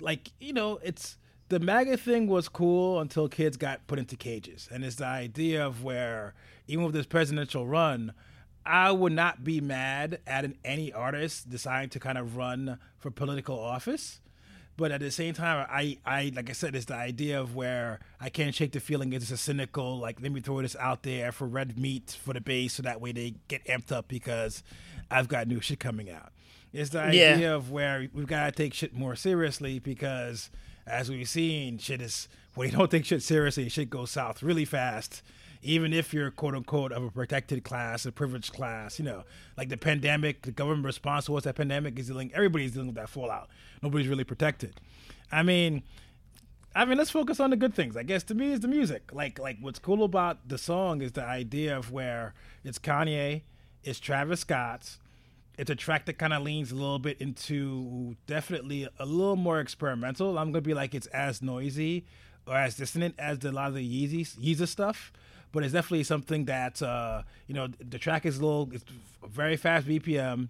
like 0.00 0.30
you 0.40 0.52
know 0.52 0.78
it's 0.82 1.16
the 1.48 1.58
MAGA 1.58 1.98
thing 1.98 2.28
was 2.28 2.48
cool 2.48 3.00
until 3.00 3.28
kids 3.28 3.56
got 3.56 3.86
put 3.86 3.98
into 3.98 4.16
cages, 4.16 4.68
and 4.70 4.84
it's 4.84 4.96
the 4.96 5.06
idea 5.06 5.66
of 5.66 5.82
where 5.82 6.34
even 6.66 6.84
with 6.84 6.94
this 6.94 7.06
presidential 7.06 7.66
run, 7.66 8.12
I 8.64 8.92
would 8.92 9.12
not 9.12 9.42
be 9.42 9.60
mad 9.60 10.20
at 10.26 10.44
an, 10.44 10.56
any 10.64 10.92
artist 10.92 11.50
deciding 11.50 11.90
to 11.90 12.00
kind 12.00 12.16
of 12.16 12.36
run 12.36 12.78
for 12.98 13.10
political 13.10 13.58
office. 13.58 14.21
But 14.76 14.90
at 14.90 15.00
the 15.00 15.10
same 15.10 15.34
time, 15.34 15.66
I, 15.70 15.98
I 16.06 16.32
like 16.34 16.48
I 16.48 16.54
said, 16.54 16.74
it's 16.74 16.86
the 16.86 16.94
idea 16.94 17.38
of 17.40 17.54
where 17.54 18.00
I 18.20 18.30
can't 18.30 18.54
shake 18.54 18.72
the 18.72 18.80
feeling 18.80 19.12
it's 19.12 19.30
a 19.30 19.36
cynical, 19.36 19.98
like 19.98 20.20
let 20.22 20.32
me 20.32 20.40
throw 20.40 20.62
this 20.62 20.76
out 20.76 21.02
there 21.02 21.30
for 21.30 21.46
red 21.46 21.78
meat 21.78 22.16
for 22.24 22.32
the 22.32 22.40
base, 22.40 22.74
so 22.74 22.82
that 22.82 23.00
way 23.00 23.12
they 23.12 23.34
get 23.48 23.64
amped 23.66 23.92
up 23.92 24.08
because 24.08 24.62
I've 25.10 25.28
got 25.28 25.46
new 25.46 25.60
shit 25.60 25.78
coming 25.78 26.10
out. 26.10 26.32
It's 26.72 26.90
the 26.90 26.98
Yeah. 27.12 27.34
idea 27.34 27.54
of 27.54 27.70
where 27.70 28.08
we've 28.14 28.26
got 28.26 28.46
to 28.46 28.52
take 28.52 28.72
shit 28.72 28.94
more 28.94 29.14
seriously 29.14 29.78
because, 29.78 30.50
as 30.86 31.10
we've 31.10 31.28
seen, 31.28 31.76
shit 31.76 32.00
is 32.00 32.28
when 32.54 32.70
you 32.70 32.76
don't 32.76 32.90
take 32.90 33.04
shit 33.04 33.22
seriously, 33.22 33.68
shit 33.68 33.90
goes 33.90 34.10
south 34.10 34.42
really 34.42 34.64
fast. 34.64 35.22
Even 35.62 35.92
if 35.92 36.12
you're 36.12 36.30
quote 36.30 36.54
unquote 36.54 36.92
of 36.92 37.04
a 37.04 37.10
protected 37.10 37.62
class, 37.62 38.04
a 38.04 38.12
privileged 38.12 38.52
class, 38.52 38.98
you 38.98 39.04
know, 39.04 39.22
like 39.56 39.68
the 39.68 39.76
pandemic, 39.76 40.42
the 40.42 40.50
government 40.50 40.84
response 40.84 41.26
towards 41.26 41.44
that 41.44 41.54
pandemic 41.54 41.98
is 41.98 42.08
dealing. 42.08 42.32
Everybody's 42.34 42.72
dealing 42.72 42.88
with 42.88 42.96
that 42.96 43.08
fallout. 43.08 43.48
Nobody's 43.82 44.08
really 44.08 44.24
protected. 44.24 44.80
I 45.30 45.42
mean, 45.42 45.82
I 46.74 46.84
mean, 46.84 46.96
let's 46.98 47.10
focus 47.10 47.38
on 47.38 47.50
the 47.50 47.56
good 47.56 47.74
things. 47.74 47.96
I 47.96 48.02
guess 48.02 48.22
to 48.24 48.34
me 48.34 48.52
is 48.52 48.60
the 48.60 48.68
music. 48.68 49.12
Like, 49.12 49.38
like 49.38 49.58
what's 49.60 49.78
cool 49.78 50.04
about 50.04 50.48
the 50.48 50.58
song 50.58 51.02
is 51.02 51.12
the 51.12 51.24
idea 51.24 51.76
of 51.76 51.92
where 51.92 52.34
it's 52.64 52.78
Kanye, 52.78 53.42
it's 53.84 54.00
Travis 54.00 54.40
Scott's. 54.40 54.98
It's 55.58 55.70
a 55.70 55.74
track 55.74 56.06
that 56.06 56.14
kind 56.14 56.32
of 56.32 56.42
leans 56.42 56.72
a 56.72 56.74
little 56.74 56.98
bit 56.98 57.20
into 57.20 58.16
definitely 58.26 58.88
a 58.98 59.04
little 59.04 59.36
more 59.36 59.60
experimental. 59.60 60.38
I'm 60.38 60.50
gonna 60.50 60.62
be 60.62 60.72
like 60.72 60.94
it's 60.94 61.06
as 61.08 61.42
noisy 61.42 62.06
or 62.46 62.56
as 62.56 62.76
dissonant 62.76 63.14
as 63.18 63.40
the, 63.40 63.50
a 63.50 63.52
lot 63.52 63.68
of 63.68 63.74
the 63.74 63.86
Yeezy 63.86 64.26
Yeezus 64.38 64.68
stuff, 64.68 65.12
but 65.52 65.62
it's 65.62 65.72
definitely 65.72 66.04
something 66.04 66.46
that 66.46 66.82
uh, 66.82 67.22
you 67.46 67.54
know 67.54 67.68
the 67.68 67.98
track 67.98 68.26
is 68.26 68.38
a 68.38 68.44
little, 68.44 68.70
it's 68.72 68.84
very 69.26 69.56
fast 69.56 69.86
BPM, 69.86 70.48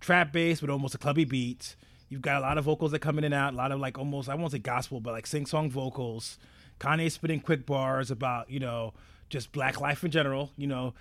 trap 0.00 0.32
bass 0.32 0.60
with 0.60 0.70
almost 0.70 0.94
a 0.94 0.98
clubby 0.98 1.24
beat. 1.24 1.76
You've 2.08 2.22
got 2.22 2.38
a 2.38 2.40
lot 2.40 2.56
of 2.56 2.64
vocals 2.64 2.92
that 2.92 3.00
come 3.00 3.18
in 3.18 3.24
and 3.24 3.34
out, 3.34 3.52
a 3.52 3.56
lot 3.56 3.72
of 3.72 3.80
like 3.80 3.98
almost 3.98 4.28
I 4.28 4.34
won't 4.34 4.52
say 4.52 4.58
gospel, 4.58 5.00
but 5.00 5.12
like 5.12 5.26
sing 5.26 5.46
song 5.46 5.70
vocals. 5.70 6.38
Kanye 6.78 7.10
spitting 7.10 7.40
quick 7.40 7.66
bars 7.66 8.10
about 8.10 8.50
you 8.50 8.60
know 8.60 8.94
just 9.28 9.52
black 9.52 9.80
life 9.80 10.04
in 10.04 10.10
general. 10.10 10.50
You 10.56 10.68
know, 10.68 10.94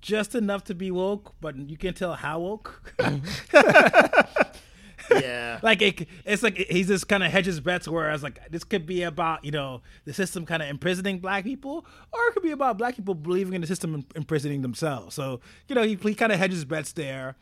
just 0.00 0.34
enough 0.34 0.64
to 0.64 0.74
be 0.74 0.90
woke, 0.90 1.34
but 1.40 1.56
you 1.56 1.76
can't 1.76 1.96
tell 1.96 2.14
how 2.14 2.40
woke. 2.40 2.94
Yeah. 5.10 5.60
like 5.62 5.82
it, 5.82 6.08
it's 6.24 6.42
like 6.42 6.56
he's 6.56 6.88
just 6.88 7.08
kind 7.08 7.22
of 7.22 7.30
hedges 7.30 7.60
bets. 7.60 7.88
Whereas 7.88 8.22
like 8.22 8.40
this 8.50 8.64
could 8.64 8.86
be 8.86 9.02
about 9.02 9.44
you 9.44 9.50
know 9.50 9.82
the 10.04 10.12
system 10.12 10.46
kind 10.46 10.62
of 10.62 10.68
imprisoning 10.68 11.18
black 11.18 11.44
people, 11.44 11.84
or 12.12 12.20
it 12.28 12.34
could 12.34 12.42
be 12.42 12.52
about 12.52 12.78
black 12.78 12.96
people 12.96 13.14
believing 13.14 13.54
in 13.54 13.60
the 13.60 13.66
system 13.66 13.94
and 13.94 14.04
imprisoning 14.14 14.62
themselves. 14.62 15.14
So 15.14 15.40
you 15.68 15.74
know 15.74 15.82
he, 15.82 15.96
he 15.96 16.14
kind 16.14 16.32
of 16.32 16.38
hedges 16.38 16.64
bets 16.64 16.92
there. 16.92 17.36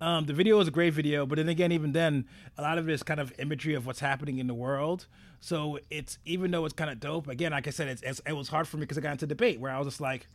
Um, 0.00 0.26
the 0.26 0.32
video 0.32 0.58
is 0.58 0.66
a 0.66 0.72
great 0.72 0.94
video, 0.94 1.26
but 1.26 1.36
then 1.36 1.48
again, 1.48 1.70
even 1.70 1.92
then, 1.92 2.26
a 2.58 2.62
lot 2.62 2.76
of 2.76 2.88
it 2.88 2.92
is 2.92 3.04
kind 3.04 3.20
of 3.20 3.32
imagery 3.38 3.74
of 3.74 3.86
what's 3.86 4.00
happening 4.00 4.38
in 4.38 4.48
the 4.48 4.54
world. 4.54 5.06
So 5.38 5.78
it's 5.90 6.18
even 6.24 6.50
though 6.50 6.64
it's 6.64 6.74
kind 6.74 6.90
of 6.90 6.98
dope. 6.98 7.28
Again, 7.28 7.52
like 7.52 7.68
I 7.68 7.70
said, 7.70 7.86
it's, 7.86 8.02
it's 8.02 8.20
it 8.26 8.32
was 8.32 8.48
hard 8.48 8.66
for 8.66 8.78
me 8.78 8.80
because 8.80 8.98
I 8.98 9.00
got 9.00 9.12
into 9.12 9.28
debate 9.28 9.60
where 9.60 9.70
I 9.70 9.78
was 9.78 9.86
just 9.86 10.00
like, 10.00 10.26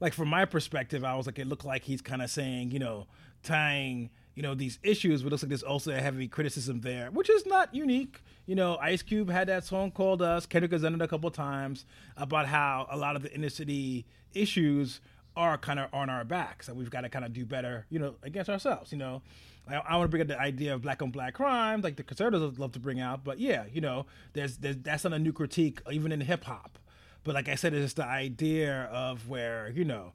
like 0.00 0.14
from 0.14 0.28
my 0.28 0.46
perspective, 0.46 1.04
I 1.04 1.14
was 1.14 1.26
like, 1.26 1.38
it 1.38 1.46
looked 1.46 1.66
like 1.66 1.84
he's 1.84 2.00
kind 2.00 2.22
of 2.22 2.30
saying, 2.30 2.70
you 2.70 2.78
know, 2.78 3.06
tying, 3.42 4.08
you 4.34 4.42
know, 4.42 4.54
these 4.54 4.78
issues. 4.82 5.22
But 5.22 5.28
it 5.28 5.30
looks 5.30 5.42
like 5.42 5.48
there's 5.48 5.62
also 5.62 5.92
a 5.92 6.00
heavy 6.00 6.28
criticism 6.28 6.80
there, 6.80 7.10
which 7.10 7.30
is 7.30 7.46
not 7.46 7.74
unique. 7.74 8.22
You 8.46 8.54
know, 8.54 8.76
Ice 8.78 9.02
Cube 9.02 9.30
had 9.30 9.48
that 9.48 9.64
song 9.64 9.90
called 9.90 10.22
"Us." 10.22 10.46
Kendrick 10.46 10.72
has 10.72 10.82
done 10.82 10.94
it 10.94 11.02
a 11.02 11.08
couple 11.08 11.30
times 11.30 11.84
about 12.16 12.46
how 12.46 12.86
a 12.90 12.96
lot 12.96 13.16
of 13.16 13.22
the 13.22 13.32
inner 13.32 13.50
city 13.50 14.04
issues 14.34 15.00
are 15.36 15.56
kind 15.56 15.78
of 15.78 15.92
on 15.92 16.10
our 16.10 16.24
backs, 16.24 16.68
and 16.68 16.76
we've 16.76 16.90
got 16.90 17.02
to 17.02 17.08
kind 17.08 17.24
of 17.24 17.32
do 17.32 17.44
better, 17.44 17.86
you 17.88 17.98
know, 17.98 18.14
against 18.22 18.50
ourselves. 18.50 18.92
You 18.92 18.98
know, 18.98 19.22
I, 19.68 19.76
I 19.76 19.96
want 19.96 20.08
to 20.08 20.10
bring 20.10 20.22
up 20.22 20.28
the 20.28 20.40
idea 20.40 20.74
of 20.74 20.82
black 20.82 21.02
on 21.02 21.10
black 21.10 21.34
crime, 21.34 21.80
like 21.80 21.96
the 21.96 22.02
conservatives 22.02 22.58
love 22.58 22.72
to 22.72 22.80
bring 22.80 23.00
out. 23.00 23.24
But 23.24 23.38
yeah, 23.38 23.64
you 23.72 23.80
know, 23.80 24.06
there's, 24.32 24.58
there's 24.58 24.76
that's 24.78 25.04
not 25.04 25.12
a 25.12 25.18
new 25.18 25.32
critique, 25.32 25.80
even 25.90 26.12
in 26.12 26.20
hip 26.20 26.44
hop. 26.44 26.78
But 27.24 27.34
like 27.34 27.48
I 27.48 27.54
said, 27.54 27.72
it's 27.72 27.92
the 27.94 28.04
idea 28.04 28.88
of 28.92 29.28
where 29.28 29.70
you 29.70 29.84
know 29.84 30.12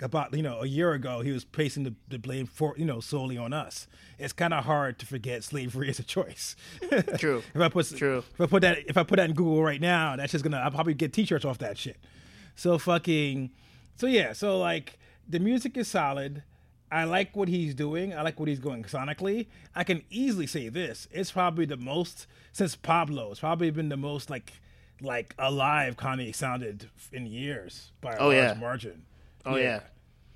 about 0.00 0.34
you 0.34 0.42
know 0.42 0.62
a 0.62 0.66
year 0.66 0.92
ago 0.92 1.20
he 1.20 1.30
was 1.30 1.44
placing 1.44 1.84
the, 1.84 1.94
the 2.08 2.18
blame 2.18 2.46
for 2.46 2.74
you 2.76 2.84
know 2.84 3.00
solely 3.00 3.36
on 3.36 3.52
us. 3.52 3.86
It's 4.18 4.32
kind 4.32 4.54
of 4.54 4.64
hard 4.64 4.98
to 5.00 5.06
forget 5.06 5.44
slavery 5.44 5.88
is 5.90 5.98
a 5.98 6.02
choice. 6.02 6.56
True. 7.18 7.42
if 7.54 7.60
I 7.60 7.68
put 7.68 7.86
True. 7.96 8.18
If 8.34 8.40
I 8.40 8.46
put 8.46 8.62
that 8.62 8.78
if 8.86 8.96
I 8.96 9.02
put 9.02 9.16
that 9.16 9.28
in 9.28 9.34
Google 9.36 9.62
right 9.62 9.80
now, 9.80 10.16
that's 10.16 10.32
just 10.32 10.44
gonna 10.44 10.58
I'll 10.58 10.70
probably 10.70 10.94
get 10.94 11.12
t-shirts 11.12 11.44
off 11.44 11.58
that 11.58 11.78
shit. 11.78 11.98
So 12.54 12.78
fucking 12.78 13.50
so 13.96 14.06
yeah, 14.06 14.32
so 14.32 14.58
like 14.58 14.98
the 15.28 15.38
music 15.38 15.76
is 15.76 15.88
solid. 15.88 16.42
I 16.92 17.04
like 17.04 17.36
what 17.36 17.48
he's 17.48 17.74
doing. 17.74 18.12
I 18.12 18.22
like 18.22 18.40
what 18.40 18.48
he's 18.48 18.58
going 18.58 18.82
sonically. 18.82 19.46
I 19.76 19.84
can 19.84 20.02
easily 20.10 20.46
say 20.46 20.68
this. 20.68 21.06
It's 21.12 21.30
probably 21.30 21.64
the 21.64 21.76
most 21.76 22.26
since 22.52 22.74
Pablo. 22.74 23.30
It's 23.30 23.40
probably 23.40 23.70
been 23.70 23.90
the 23.90 23.96
most 23.96 24.28
like 24.28 24.54
like 25.02 25.34
alive 25.38 25.96
Kanye 25.96 26.34
sounded 26.34 26.88
in 27.12 27.26
years 27.26 27.92
by 28.00 28.12
a 28.12 28.18
oh, 28.18 28.28
large 28.28 28.36
yeah. 28.36 28.54
margin. 28.54 29.04
Oh 29.44 29.56
yeah. 29.56 29.62
yeah. 29.62 29.80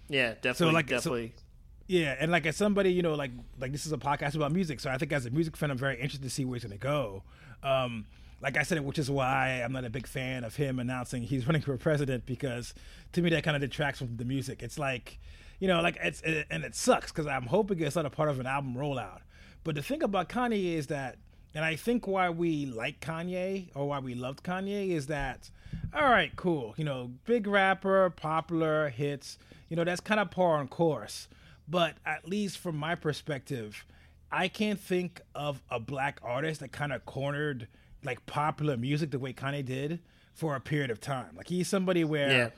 Yeah, 0.09 0.29
definitely 0.35 0.67
so 0.67 0.71
like, 0.71 0.87
definitely. 0.87 1.33
So, 1.37 1.43
yeah, 1.87 2.17
and 2.19 2.31
like 2.31 2.47
as 2.47 2.57
somebody, 2.57 2.93
you 2.93 3.03
know, 3.03 3.15
like 3.15 3.31
like 3.59 3.73
this 3.73 3.87
is 3.87 3.93
a 3.93 3.99
podcast 3.99 4.35
about 4.35 4.53
music, 4.53 4.81
so 4.81 4.91
I 4.91 4.99
think 4.99 5.13
as 5.13 5.27
a 5.27 5.31
music 5.31 5.57
fan 5.57 5.71
I'm 5.71 5.79
very 5.79 5.95
interested 5.97 6.23
to 6.23 6.31
see 6.31 6.45
where 6.45 6.57
he's 6.57 6.65
gonna 6.65 6.77
go. 6.77 7.23
Um, 7.63 8.07
like 8.41 8.57
I 8.57 8.63
said, 8.63 8.81
which 8.85 8.99
is 8.99 9.11
why 9.11 9.63
I'm 9.65 9.73
not 9.73 9.85
a 9.85 9.91
big 9.91 10.07
fan 10.07 10.45
of 10.45 10.57
him 10.57 10.79
announcing 10.79 11.23
he's 11.23 11.47
running 11.49 11.63
for 11.63 11.77
president 11.77 12.27
because 12.27 12.75
to 13.13 13.23
me 13.23 13.31
that 13.31 13.45
kind 13.45 13.57
of 13.57 13.61
detracts 13.61 13.99
from 13.99 14.17
the 14.17 14.25
music. 14.25 14.63
It's 14.63 14.79
like, 14.79 15.19
you 15.59 15.69
know, 15.69 15.81
like 15.81 15.99
it's 16.03 16.21
it, 16.23 16.47
and 16.51 16.65
it 16.65 16.75
sucks 16.75 17.11
because 17.11 17.27
I'm 17.27 17.47
hoping 17.47 17.81
it's 17.81 17.97
not 17.97 18.07
a 18.07 18.11
part 18.11 18.29
of 18.29 18.41
an 18.41 18.47
album 18.47 18.75
rollout. 18.75 19.21
But 19.63 19.75
the 19.75 19.83
thing 19.83 20.03
about 20.03 20.29
Kanye 20.29 20.75
is 20.75 20.89
that, 20.89 21.17
and 21.55 21.65
I 21.65 21.77
think 21.77 22.07
why 22.07 22.31
we 22.31 22.67
like 22.67 23.01
Kanye 23.01 23.69
or 23.75 23.89
why 23.89 24.01
we 24.01 24.15
loved 24.15 24.43
Kanye 24.43 24.91
is 24.91 25.07
that, 25.07 25.51
all 25.95 26.11
right, 26.11 26.35
cool, 26.35 26.75
you 26.77 26.85
know, 26.85 27.13
big 27.25 27.47
rapper, 27.47 28.11
popular 28.11 28.89
hits, 28.89 29.39
you 29.69 29.77
know, 29.77 29.85
that's 29.85 30.01
kind 30.01 30.21
of 30.21 30.31
par 30.31 30.57
on 30.57 30.69
course. 30.69 31.29
But 31.69 31.95
at 32.05 32.29
least 32.29 32.59
from 32.59 32.77
my 32.77 32.95
perspective, 32.95 33.85
I 34.33 34.49
can't 34.49 34.81
think 34.81 35.21
of 35.35 35.63
a 35.71 35.79
black 35.79 36.19
artist 36.23 36.61
that 36.61 36.73
kind 36.73 36.93
of 36.93 37.07
cornered 37.07 37.69
like 38.03 38.27
popular 38.27 38.77
music 38.77 39.13
the 39.13 39.19
way 39.19 39.33
Kanye 39.33 39.65
did 39.65 40.01
for 40.35 40.57
a 40.57 40.61
period 40.61 40.91
of 40.91 41.01
time. 41.01 41.37
Like 41.37 41.49
he's 41.49 41.69
somebody 41.69 42.05
where, 42.05 42.31
yeah. 42.31 42.51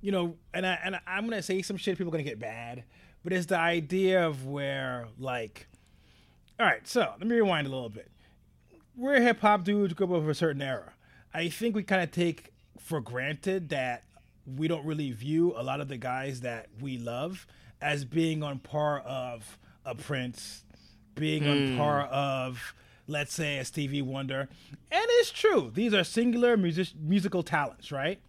you 0.00 0.12
know, 0.12 0.36
and 0.54 0.64
I 0.64 0.78
and 0.84 1.00
I'm 1.06 1.28
gonna 1.28 1.42
say 1.42 1.62
some 1.62 1.76
shit 1.76 1.98
people 1.98 2.10
are 2.10 2.16
gonna 2.16 2.22
get 2.22 2.38
bad, 2.38 2.84
but 3.24 3.32
it's 3.32 3.46
the 3.46 3.58
idea 3.58 4.26
of 4.26 4.46
where 4.46 5.08
like, 5.18 5.66
all 6.60 6.66
right, 6.66 6.86
so 6.86 7.12
let 7.18 7.26
me 7.26 7.34
rewind 7.34 7.66
a 7.66 7.70
little 7.70 7.88
bit. 7.88 8.08
We're 8.96 9.20
hip 9.20 9.40
hop 9.40 9.64
dudes 9.64 9.94
grew 9.94 10.06
up 10.06 10.12
of 10.12 10.28
a 10.28 10.34
certain 10.34 10.62
era. 10.62 10.92
I 11.34 11.48
think 11.48 11.76
we 11.76 11.82
kind 11.82 12.02
of 12.02 12.10
take 12.10 12.52
for 12.78 13.00
granted 13.00 13.68
that 13.68 14.04
we 14.46 14.68
don't 14.68 14.86
really 14.86 15.10
view 15.10 15.52
a 15.56 15.62
lot 15.62 15.80
of 15.80 15.88
the 15.88 15.96
guys 15.96 16.40
that 16.40 16.68
we 16.80 16.98
love 16.98 17.46
as 17.80 18.04
being 18.04 18.42
on 18.42 18.58
par 18.58 19.00
of 19.00 19.58
a 19.84 19.94
Prince, 19.94 20.64
being 21.14 21.42
mm. 21.42 21.50
on 21.50 21.68
hmm. 21.72 21.76
par 21.76 22.02
of 22.06 22.74
let's 23.06 23.34
say 23.34 23.58
a 23.58 23.64
Stevie 23.64 24.02
Wonder. 24.02 24.48
And 24.90 25.04
it's 25.08 25.30
true. 25.30 25.70
These 25.72 25.94
are 25.94 26.04
singular 26.04 26.56
music- 26.56 26.96
musical 27.00 27.42
talents, 27.42 27.92
right? 27.92 28.20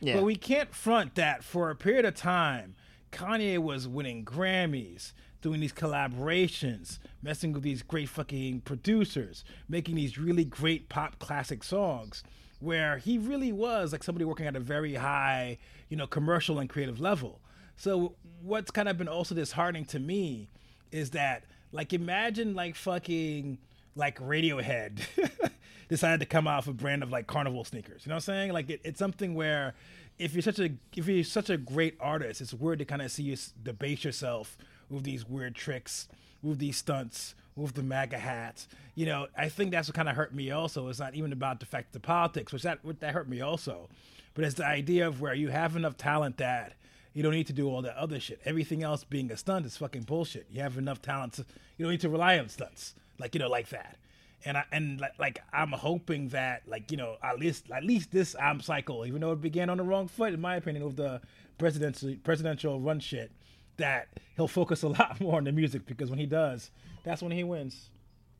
Yeah. 0.00 0.16
But 0.16 0.24
we 0.24 0.36
can't 0.36 0.74
front 0.74 1.14
that 1.14 1.44
for 1.44 1.70
a 1.70 1.76
period 1.76 2.04
of 2.04 2.14
time, 2.14 2.74
Kanye 3.12 3.58
was 3.58 3.86
winning 3.86 4.24
Grammys, 4.24 5.12
doing 5.44 5.60
these 5.60 5.74
collaborations, 5.74 6.98
messing 7.22 7.52
with 7.52 7.62
these 7.62 7.82
great 7.82 8.08
fucking 8.08 8.62
producers, 8.62 9.44
making 9.68 9.94
these 9.94 10.16
really 10.16 10.42
great 10.42 10.88
pop 10.88 11.18
classic 11.18 11.62
songs 11.62 12.22
where 12.60 12.96
he 12.96 13.18
really 13.18 13.52
was 13.52 13.92
like 13.92 14.02
somebody 14.02 14.24
working 14.24 14.46
at 14.46 14.56
a 14.56 14.60
very 14.60 14.94
high, 14.94 15.58
you 15.90 15.98
know, 15.98 16.06
commercial 16.06 16.58
and 16.58 16.70
creative 16.70 16.98
level. 16.98 17.40
So 17.76 18.14
what's 18.40 18.70
kind 18.70 18.88
of 18.88 18.96
been 18.96 19.06
also 19.06 19.34
disheartening 19.34 19.84
to 19.86 19.98
me 19.98 20.48
is 20.90 21.10
that 21.10 21.44
like 21.72 21.92
imagine 21.92 22.54
like 22.54 22.74
fucking 22.74 23.58
like 23.96 24.18
Radiohead 24.20 25.02
decided 25.90 26.20
to 26.20 26.26
come 26.26 26.48
out 26.48 26.64
with 26.64 26.74
a 26.74 26.82
brand 26.82 27.02
of 27.02 27.10
like 27.10 27.26
carnival 27.26 27.64
sneakers. 27.64 28.06
You 28.06 28.08
know 28.08 28.14
what 28.14 28.28
I'm 28.28 28.34
saying? 28.34 28.52
Like 28.54 28.70
it, 28.70 28.80
it's 28.82 28.98
something 28.98 29.34
where 29.34 29.74
if 30.18 30.32
you're 30.32 30.40
such 30.40 30.58
a 30.58 30.70
if 30.96 31.06
you're 31.06 31.22
such 31.22 31.50
a 31.50 31.58
great 31.58 31.98
artist, 32.00 32.40
it's 32.40 32.54
weird 32.54 32.78
to 32.78 32.86
kind 32.86 33.02
of 33.02 33.10
see 33.10 33.24
you 33.24 33.36
debase 33.62 34.04
yourself 34.04 34.56
with 34.94 35.04
these 35.04 35.28
weird 35.28 35.54
tricks, 35.54 36.08
with 36.42 36.58
these 36.58 36.76
stunts, 36.76 37.34
with 37.56 37.74
the 37.74 37.82
MAGA 37.82 38.18
hats. 38.18 38.68
You 38.94 39.06
know, 39.06 39.26
I 39.36 39.48
think 39.48 39.70
that's 39.70 39.88
what 39.88 39.94
kind 39.94 40.08
of 40.08 40.16
hurt 40.16 40.34
me. 40.34 40.50
Also, 40.50 40.88
it's 40.88 40.98
not 40.98 41.14
even 41.14 41.32
about 41.32 41.60
the 41.60 41.66
fact 41.66 41.88
of 41.88 42.00
the 42.00 42.06
politics, 42.06 42.52
which 42.52 42.62
that 42.62 42.80
that 43.00 43.14
hurt 43.14 43.28
me 43.28 43.40
also, 43.40 43.88
but 44.34 44.44
it's 44.44 44.54
the 44.54 44.66
idea 44.66 45.06
of 45.06 45.20
where 45.20 45.34
you 45.34 45.48
have 45.48 45.76
enough 45.76 45.96
talent 45.96 46.38
that 46.38 46.74
you 47.12 47.22
don't 47.22 47.32
need 47.32 47.46
to 47.46 47.52
do 47.52 47.68
all 47.68 47.82
that 47.82 47.96
other 47.96 48.18
shit. 48.18 48.40
Everything 48.44 48.82
else 48.82 49.04
being 49.04 49.30
a 49.30 49.36
stunt 49.36 49.66
is 49.66 49.76
fucking 49.76 50.02
bullshit. 50.02 50.46
You 50.50 50.62
have 50.62 50.78
enough 50.78 51.00
talent 51.00 51.34
to 51.34 51.46
you 51.76 51.84
don't 51.84 51.92
need 51.92 52.00
to 52.00 52.08
rely 52.08 52.38
on 52.38 52.48
stunts 52.48 52.94
like 53.18 53.34
you 53.34 53.40
know, 53.40 53.48
like 53.48 53.68
that. 53.70 53.96
And 54.44 54.58
I 54.58 54.64
and 54.72 55.00
like, 55.00 55.18
like 55.18 55.42
I'm 55.52 55.72
hoping 55.72 56.28
that 56.28 56.62
like 56.66 56.90
you 56.90 56.96
know 56.96 57.16
at 57.22 57.38
least 57.38 57.70
at 57.70 57.84
least 57.84 58.10
this 58.12 58.34
album 58.34 58.60
cycle, 58.60 59.06
even 59.06 59.20
though 59.20 59.32
it 59.32 59.40
began 59.40 59.70
on 59.70 59.78
the 59.78 59.84
wrong 59.84 60.08
foot 60.08 60.34
in 60.34 60.40
my 60.40 60.56
opinion 60.56 60.84
with 60.84 60.96
the 60.96 61.20
presidential 61.58 62.14
presidential 62.22 62.80
run 62.80 63.00
shit, 63.00 63.30
that 63.76 64.08
he'll 64.36 64.48
focus 64.48 64.82
a 64.82 64.88
lot 64.98 65.20
more 65.20 65.36
on 65.36 65.44
the 65.44 65.52
music 65.52 65.86
because 65.86 66.10
when 66.10 66.18
he 66.18 66.26
does, 66.26 66.70
that's 67.04 67.22
when 67.22 67.32
he 67.32 67.44
wins. 67.44 67.90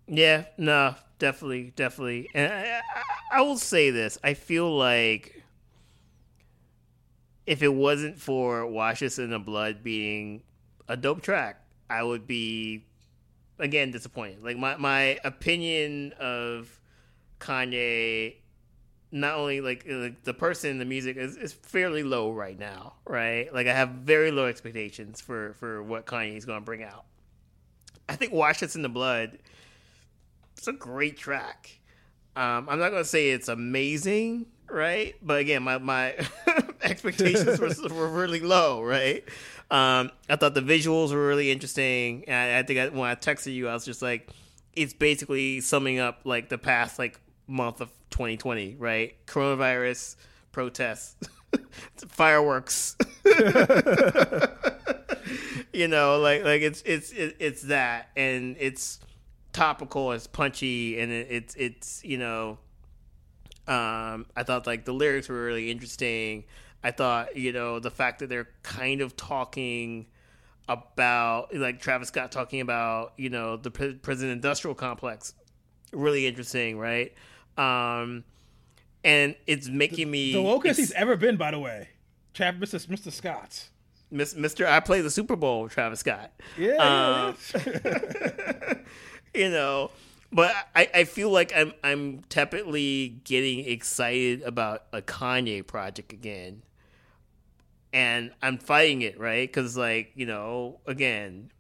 Yeah, 0.06 0.44
no, 0.58 0.94
definitely, 1.18 1.72
definitely. 1.76 2.28
And 2.34 2.52
I, 2.52 2.80
I, 2.94 3.38
I 3.38 3.40
will 3.42 3.56
say 3.56 3.90
this: 3.90 4.18
I 4.22 4.34
feel 4.34 4.76
like 4.76 5.42
if 7.46 7.62
it 7.62 7.72
wasn't 7.72 8.18
for 8.18 8.66
Wash 8.66 9.02
Us 9.02 9.18
in 9.18 9.30
the 9.30 9.38
Blood" 9.38 9.82
being 9.82 10.42
a 10.88 10.96
dope 10.96 11.22
track, 11.22 11.60
I 11.88 12.02
would 12.02 12.26
be 12.26 12.84
again 13.58 13.90
disappointed. 13.90 14.42
Like 14.42 14.58
my 14.58 14.76
my 14.76 15.18
opinion 15.24 16.12
of 16.18 16.80
Kanye, 17.40 18.36
not 19.14 19.36
only 19.36 19.60
like, 19.60 19.84
like 19.88 20.24
the 20.24 20.34
person, 20.34 20.78
the 20.78 20.84
music 20.84 21.16
is, 21.16 21.36
is 21.36 21.52
fairly 21.52 22.02
low 22.02 22.32
right 22.32 22.58
now, 22.58 22.94
right? 23.06 23.52
Like 23.54 23.68
I 23.68 23.72
have 23.72 23.90
very 23.90 24.30
low 24.30 24.46
expectations 24.46 25.20
for 25.20 25.54
for 25.54 25.82
what 25.82 26.04
Kanye 26.04 26.36
is 26.36 26.44
going 26.44 26.60
to 26.60 26.64
bring 26.64 26.82
out. 26.82 27.04
I 28.08 28.16
think 28.16 28.32
"Wash 28.32 28.62
Us 28.62 28.74
in 28.74 28.82
the 28.82 28.88
Blood" 28.88 29.38
it's 30.56 30.68
a 30.68 30.72
great 30.72 31.16
track. 31.16 31.78
Um, 32.36 32.68
I'm 32.68 32.78
not 32.78 32.90
going 32.90 33.02
to 33.02 33.08
say 33.08 33.30
it's 33.30 33.48
amazing, 33.48 34.46
right? 34.68 35.14
But 35.22 35.40
again, 35.40 35.62
my 35.62 35.78
my 35.78 36.16
expectations 36.82 37.60
were, 37.60 37.70
were 37.94 38.08
really 38.08 38.40
low, 38.40 38.82
right? 38.82 39.22
Um, 39.70 40.10
I 40.28 40.36
thought 40.36 40.54
the 40.54 40.62
visuals 40.62 41.12
were 41.12 41.26
really 41.26 41.50
interesting. 41.50 42.24
And 42.26 42.56
I, 42.56 42.58
I 42.58 42.62
think 42.62 42.80
I, 42.80 42.88
when 42.88 43.08
I 43.08 43.14
texted 43.14 43.54
you, 43.54 43.68
I 43.68 43.74
was 43.74 43.84
just 43.84 44.02
like, 44.02 44.30
it's 44.72 44.92
basically 44.92 45.60
summing 45.60 45.98
up 45.98 46.20
like 46.24 46.48
the 46.48 46.58
past 46.58 46.98
like 46.98 47.20
month 47.46 47.80
of 47.80 47.90
2020, 48.10 48.76
right? 48.78 49.14
Coronavirus, 49.26 50.16
protests, 50.52 51.16
fireworks. 52.08 52.96
you 55.72 55.88
know, 55.88 56.18
like 56.18 56.44
like 56.44 56.62
it's 56.62 56.82
it's 56.82 57.12
it's 57.12 57.62
that, 57.62 58.10
and 58.16 58.56
it's 58.58 59.00
topical, 59.52 60.12
it's 60.12 60.26
punchy, 60.26 60.98
and 61.00 61.10
it, 61.12 61.26
it's 61.30 61.54
it's 61.54 62.04
you 62.04 62.18
know. 62.18 62.58
Um, 63.66 64.26
I 64.36 64.42
thought 64.42 64.66
like 64.66 64.84
the 64.84 64.92
lyrics 64.92 65.28
were 65.28 65.42
really 65.42 65.70
interesting. 65.70 66.44
I 66.82 66.90
thought, 66.90 67.34
you 67.34 67.50
know, 67.50 67.78
the 67.78 67.90
fact 67.90 68.18
that 68.18 68.28
they're 68.28 68.50
kind 68.62 69.00
of 69.00 69.16
talking 69.16 70.06
about, 70.68 71.54
like 71.54 71.80
Travis 71.80 72.08
Scott 72.08 72.30
talking 72.30 72.60
about, 72.60 73.14
you 73.16 73.30
know, 73.30 73.56
the 73.56 73.70
prison 73.70 74.28
industrial 74.28 74.74
complex, 74.74 75.32
really 75.92 76.26
interesting, 76.26 76.78
right? 76.78 77.14
Um, 77.56 78.24
and 79.02 79.34
it's 79.46 79.68
making 79.68 80.10
me 80.10 80.32
the 80.32 80.38
wokest 80.38 80.76
he's 80.76 80.92
ever 80.92 81.16
been, 81.16 81.36
by 81.36 81.50
the 81.50 81.58
way. 81.58 81.88
Travis, 82.32 82.72
Mr. 82.72 82.88
Mr. 82.88 83.12
Scott. 83.12 83.68
Mr. 84.12 84.66
I 84.66 84.80
play 84.80 85.00
the 85.00 85.10
Super 85.10 85.36
Bowl 85.36 85.64
with 85.64 85.72
Travis 85.72 86.00
Scott. 86.00 86.32
Yeah. 86.56 86.74
Um, 86.76 87.36
yeah. 87.66 88.74
you 89.34 89.50
know, 89.50 89.90
but 90.32 90.54
I, 90.74 90.88
I 90.94 91.04
feel 91.04 91.30
like 91.30 91.52
I'm 91.54 91.72
I'm 91.82 92.22
tepidly 92.28 93.20
getting 93.24 93.66
excited 93.66 94.42
about 94.42 94.84
a 94.92 95.02
Kanye 95.02 95.66
project 95.66 96.12
again 96.12 96.62
and 97.94 98.32
I'm 98.42 98.58
fighting 98.58 99.02
it, 99.02 99.18
right? 99.18 99.48
Because 99.48 99.76
like 99.76 100.10
you 100.16 100.26
know, 100.26 100.80
again, 100.84 101.50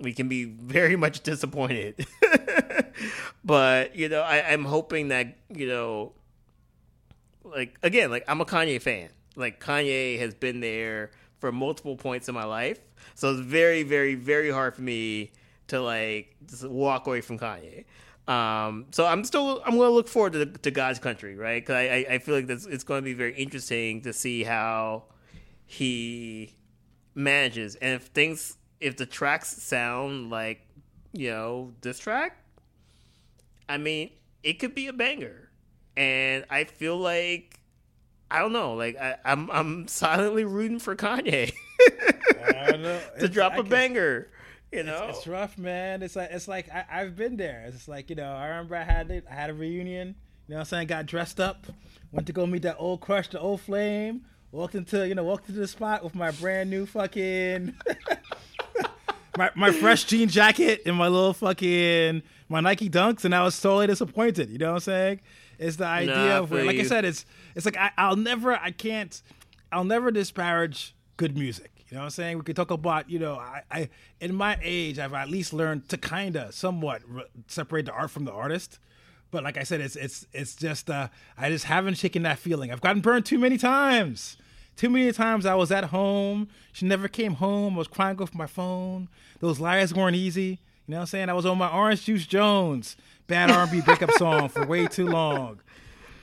we 0.00 0.12
can 0.12 0.28
be 0.28 0.44
very 0.44 0.96
much 0.96 1.20
disappointed, 1.22 2.04
but 3.44 3.96
you 3.96 4.08
know, 4.08 4.22
I, 4.22 4.52
I'm 4.52 4.64
hoping 4.64 5.08
that 5.08 5.38
you 5.48 5.68
know, 5.68 6.12
like 7.42 7.78
again, 7.82 8.10
like 8.10 8.24
I'm 8.28 8.40
a 8.40 8.44
Kanye 8.44 8.80
fan. 8.80 9.10
Like 9.36 9.60
Kanye 9.60 10.18
has 10.18 10.34
been 10.34 10.60
there 10.60 11.10
for 11.38 11.50
multiple 11.52 11.96
points 11.96 12.28
in 12.28 12.34
my 12.34 12.44
life, 12.44 12.78
so 13.14 13.32
it's 13.32 13.40
very, 13.40 13.82
very, 13.82 14.14
very 14.14 14.50
hard 14.50 14.74
for 14.74 14.82
me 14.82 15.32
to 15.68 15.80
like 15.80 16.36
just 16.46 16.68
walk 16.68 17.06
away 17.06 17.20
from 17.20 17.38
Kanye. 17.38 17.84
Um, 18.26 18.86
so 18.90 19.04
I'm 19.04 19.24
still 19.24 19.62
I'm 19.66 19.76
going 19.76 19.88
to 19.88 19.94
look 19.94 20.08
forward 20.08 20.32
to, 20.32 20.46
to 20.46 20.70
God's 20.70 20.98
country, 20.98 21.36
right? 21.36 21.62
Because 21.62 21.76
I, 21.76 22.06
I 22.08 22.18
feel 22.18 22.34
like 22.34 22.46
this, 22.46 22.64
it's 22.64 22.84
going 22.84 23.02
to 23.02 23.04
be 23.04 23.12
very 23.12 23.34
interesting 23.34 24.02
to 24.02 24.12
see 24.12 24.44
how 24.44 25.04
he 25.66 26.54
manages, 27.14 27.74
and 27.76 27.94
if 27.94 28.04
things 28.08 28.56
if 28.80 28.96
the 28.96 29.06
tracks 29.06 29.48
sound 29.62 30.30
like 30.30 30.66
you 31.12 31.30
know 31.30 31.72
this 31.80 31.98
track, 31.98 32.38
I 33.68 33.78
mean 33.78 34.10
it 34.42 34.54
could 34.54 34.74
be 34.74 34.88
a 34.88 34.92
banger, 34.92 35.50
and 35.96 36.44
I 36.50 36.64
feel 36.64 36.98
like 36.98 37.60
I 38.30 38.40
don't 38.40 38.52
know, 38.52 38.74
like 38.74 38.96
I, 38.96 39.16
am 39.24 39.48
I'm, 39.48 39.50
I'm 39.50 39.88
silently 39.88 40.44
rooting 40.44 40.78
for 40.78 40.96
Kanye 40.96 41.52
to 43.20 43.28
drop 43.28 43.56
a 43.56 43.62
banger. 43.62 44.28
You 44.72 44.82
know, 44.82 45.06
it's, 45.08 45.18
it's, 45.18 45.26
rough, 45.28 45.56
man. 45.56 46.02
It's 46.02 46.16
like 46.16 46.30
it's 46.32 46.48
like 46.48 46.68
I, 46.68 46.84
have 46.88 47.14
been 47.14 47.36
there. 47.36 47.64
It's 47.68 47.86
like 47.86 48.10
you 48.10 48.16
know, 48.16 48.32
I 48.32 48.48
remember 48.48 48.74
I 48.76 48.82
had 48.82 49.10
it. 49.10 49.24
I 49.30 49.34
had 49.34 49.50
a 49.50 49.54
reunion. 49.54 50.16
You 50.48 50.54
know, 50.54 50.56
what 50.56 50.60
I'm 50.60 50.66
saying, 50.66 50.88
got 50.88 51.06
dressed 51.06 51.40
up, 51.40 51.66
went 52.12 52.26
to 52.26 52.32
go 52.32 52.44
meet 52.44 52.62
that 52.62 52.76
old 52.78 53.00
crush, 53.00 53.28
the 53.28 53.38
old 53.38 53.60
flame. 53.60 54.26
Walked 54.50 54.74
into 54.74 55.06
you 55.06 55.14
know, 55.14 55.24
walked 55.24 55.48
into 55.48 55.60
the 55.60 55.68
spot 55.68 56.02
with 56.02 56.14
my 56.14 56.32
brand 56.32 56.70
new 56.70 56.86
fucking. 56.86 57.74
my, 59.36 59.50
my 59.54 59.72
fresh 59.72 60.04
jean 60.04 60.28
jacket 60.28 60.82
and 60.86 60.96
my 60.96 61.08
little 61.08 61.32
fucking 61.32 62.22
my 62.48 62.60
Nike 62.60 62.88
Dunks, 62.88 63.24
and 63.24 63.34
I 63.34 63.42
was 63.42 63.60
totally 63.60 63.86
disappointed. 63.86 64.50
You 64.50 64.58
know 64.58 64.68
what 64.68 64.74
I'm 64.74 64.80
saying? 64.80 65.20
It's 65.58 65.76
the 65.76 65.86
idea 65.86 66.14
nah, 66.14 66.38
of 66.38 66.50
where, 66.50 66.64
like 66.64 66.76
I 66.76 66.82
said, 66.82 67.04
it's 67.04 67.24
it's 67.54 67.64
like 67.64 67.76
I, 67.76 67.90
I'll 67.96 68.16
never, 68.16 68.54
I 68.54 68.70
can't, 68.70 69.22
I'll 69.72 69.84
never 69.84 70.10
disparage 70.10 70.94
good 71.16 71.36
music. 71.36 71.70
You 71.88 71.96
know 71.96 72.00
what 72.00 72.06
I'm 72.06 72.10
saying? 72.10 72.38
We 72.38 72.44
could 72.44 72.56
talk 72.56 72.70
about, 72.70 73.08
you 73.08 73.18
know, 73.18 73.36
I, 73.36 73.62
I 73.70 73.88
in 74.20 74.34
my 74.34 74.58
age, 74.62 74.98
I've 74.98 75.14
at 75.14 75.28
least 75.28 75.52
learned 75.52 75.88
to 75.90 75.96
kind 75.96 76.36
of 76.36 76.54
somewhat 76.54 77.02
re- 77.06 77.24
separate 77.46 77.86
the 77.86 77.92
art 77.92 78.10
from 78.10 78.24
the 78.24 78.32
artist. 78.32 78.78
But 79.30 79.44
like 79.44 79.56
I 79.56 79.62
said, 79.62 79.80
it's 79.80 79.96
it's 79.96 80.26
it's 80.32 80.56
just 80.56 80.90
uh, 80.90 81.08
I 81.38 81.50
just 81.50 81.64
haven't 81.66 81.94
shaken 81.94 82.22
that 82.22 82.38
feeling. 82.38 82.72
I've 82.72 82.80
gotten 82.80 83.00
burned 83.00 83.26
too 83.26 83.38
many 83.38 83.58
times. 83.58 84.36
Too 84.76 84.90
many 84.90 85.10
times 85.12 85.46
I 85.46 85.54
was 85.54 85.70
at 85.70 85.84
home. 85.84 86.48
She 86.72 86.86
never 86.86 87.08
came 87.08 87.34
home. 87.34 87.74
I 87.74 87.78
was 87.78 87.88
crying 87.88 88.20
off 88.20 88.34
my 88.34 88.46
phone. 88.46 89.08
Those 89.40 89.60
liars 89.60 89.94
weren't 89.94 90.16
easy. 90.16 90.58
You 90.86 90.92
know 90.92 90.96
what 90.96 91.00
I'm 91.02 91.06
saying? 91.06 91.28
I 91.28 91.32
was 91.32 91.46
on 91.46 91.58
my 91.58 91.68
Orange 91.68 92.04
Juice 92.04 92.26
Jones 92.26 92.96
bad 93.26 93.50
R&B 93.50 93.80
breakup 93.80 94.10
song 94.18 94.48
for 94.48 94.66
way 94.66 94.86
too 94.86 95.06
long. 95.06 95.60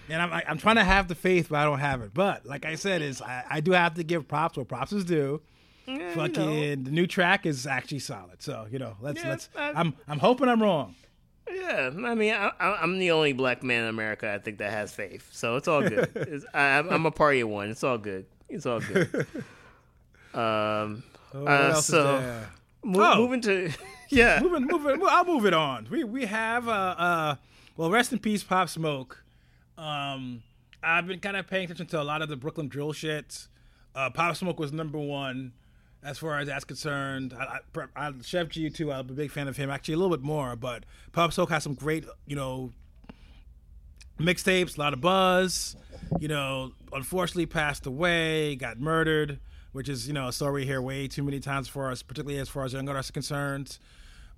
And 0.09 0.21
I'm 0.21 0.29
like 0.29 0.43
I'm 0.47 0.57
trying 0.57 0.75
to 0.75 0.83
have 0.83 1.07
the 1.07 1.15
faith, 1.15 1.47
but 1.49 1.59
I 1.59 1.63
don't 1.63 1.79
have 1.79 2.01
it. 2.01 2.13
But 2.13 2.45
like 2.45 2.65
I 2.65 2.75
said, 2.75 3.01
is 3.01 3.21
I, 3.21 3.45
I 3.49 3.59
do 3.61 3.71
have 3.71 3.93
to 3.95 4.03
give 4.03 4.27
props 4.27 4.57
where 4.57 4.65
props 4.65 4.91
is 4.91 5.05
due. 5.05 5.41
Yeah, 5.87 6.13
Fucking 6.13 6.51
you 6.51 6.75
know. 6.75 6.83
the 6.83 6.91
new 6.91 7.07
track 7.07 7.45
is 7.45 7.65
actually 7.65 7.99
solid. 7.99 8.41
So 8.41 8.67
you 8.69 8.77
know, 8.77 8.97
let's 8.99 9.23
yeah, 9.23 9.29
let's. 9.29 9.49
I, 9.55 9.71
I'm 9.71 9.93
I'm 10.07 10.19
hoping 10.19 10.49
I'm 10.49 10.61
wrong. 10.61 10.95
Yeah, 11.49 11.91
I 11.93 12.15
mean, 12.15 12.33
I, 12.33 12.51
am 12.59 12.99
the 12.99 13.11
only 13.11 13.33
black 13.33 13.63
man 13.63 13.83
in 13.83 13.89
America 13.89 14.31
I 14.31 14.37
think 14.39 14.59
that 14.59 14.71
has 14.71 14.93
faith, 14.93 15.27
so 15.31 15.55
it's 15.55 15.67
all 15.67 15.81
good. 15.81 16.09
it's, 16.15 16.45
I, 16.53 16.79
am 16.79 17.05
a 17.05 17.11
party 17.11 17.41
of 17.41 17.49
one. 17.49 17.69
It's 17.69 17.83
all 17.83 17.97
good. 17.97 18.25
It's 18.51 18.65
all 18.65 18.79
good. 18.79 19.13
um, 20.33 21.03
oh, 21.33 21.45
uh, 21.45 21.73
so 21.75 22.43
mo- 22.83 23.13
oh. 23.13 23.17
moving 23.17 23.41
to 23.41 23.71
yeah, 24.09 24.39
moving, 24.41 24.67
moving. 24.67 25.01
I'll 25.07 25.25
move 25.25 25.45
it 25.45 25.53
on. 25.53 25.87
We 25.89 26.03
we 26.03 26.25
have 26.25 26.67
uh 26.67 26.95
uh 26.97 27.35
well, 27.77 27.89
rest 27.89 28.11
in 28.11 28.19
peace, 28.19 28.43
Pop 28.43 28.69
Smoke. 28.69 29.23
Um, 29.77 30.43
I've 30.83 31.07
been 31.07 31.19
kind 31.19 31.37
of 31.37 31.47
paying 31.47 31.65
attention 31.65 31.87
to 31.87 32.01
a 32.01 32.03
lot 32.03 32.21
of 32.21 32.29
the 32.29 32.35
Brooklyn 32.35 32.67
drill 32.67 32.93
shit. 32.93 33.47
Uh, 33.95 34.09
Pop 34.09 34.35
Smoke 34.35 34.59
was 34.59 34.71
number 34.71 34.99
one 34.99 35.53
as 36.03 36.17
far 36.17 36.39
as 36.39 36.47
that's 36.47 36.65
concerned. 36.65 37.33
I, 37.33 37.59
I, 37.75 38.07
I, 38.07 38.11
Sheff 38.11 38.49
G 38.49 38.69
too. 38.69 38.91
I'm 38.91 38.99
a 39.09 39.13
big 39.13 39.31
fan 39.31 39.47
of 39.47 39.57
him. 39.57 39.69
Actually, 39.69 39.95
a 39.95 39.97
little 39.97 40.15
bit 40.15 40.23
more. 40.23 40.55
But 40.55 40.83
Pop 41.11 41.33
Smoke 41.33 41.49
has 41.49 41.63
some 41.63 41.73
great, 41.73 42.05
you 42.25 42.35
know, 42.35 42.73
mixtapes. 44.21 44.77
A 44.77 44.79
lot 44.79 44.93
of 44.93 45.01
buzz. 45.01 45.75
You 46.19 46.27
know, 46.27 46.71
unfortunately 46.93 47.45
passed 47.45 47.85
away. 47.85 48.55
Got 48.55 48.79
murdered, 48.79 49.39
which 49.71 49.89
is 49.89 50.07
you 50.07 50.13
know 50.13 50.27
a 50.27 50.33
story 50.33 50.61
we 50.61 50.65
hear 50.65 50.81
way 50.81 51.07
too 51.07 51.23
many 51.23 51.39
times 51.39 51.67
for 51.67 51.89
us, 51.89 52.01
particularly 52.01 52.39
as 52.39 52.49
far 52.49 52.65
as 52.65 52.73
young 52.73 52.87
artists 52.89 53.09
are 53.09 53.13
concerned. 53.13 53.77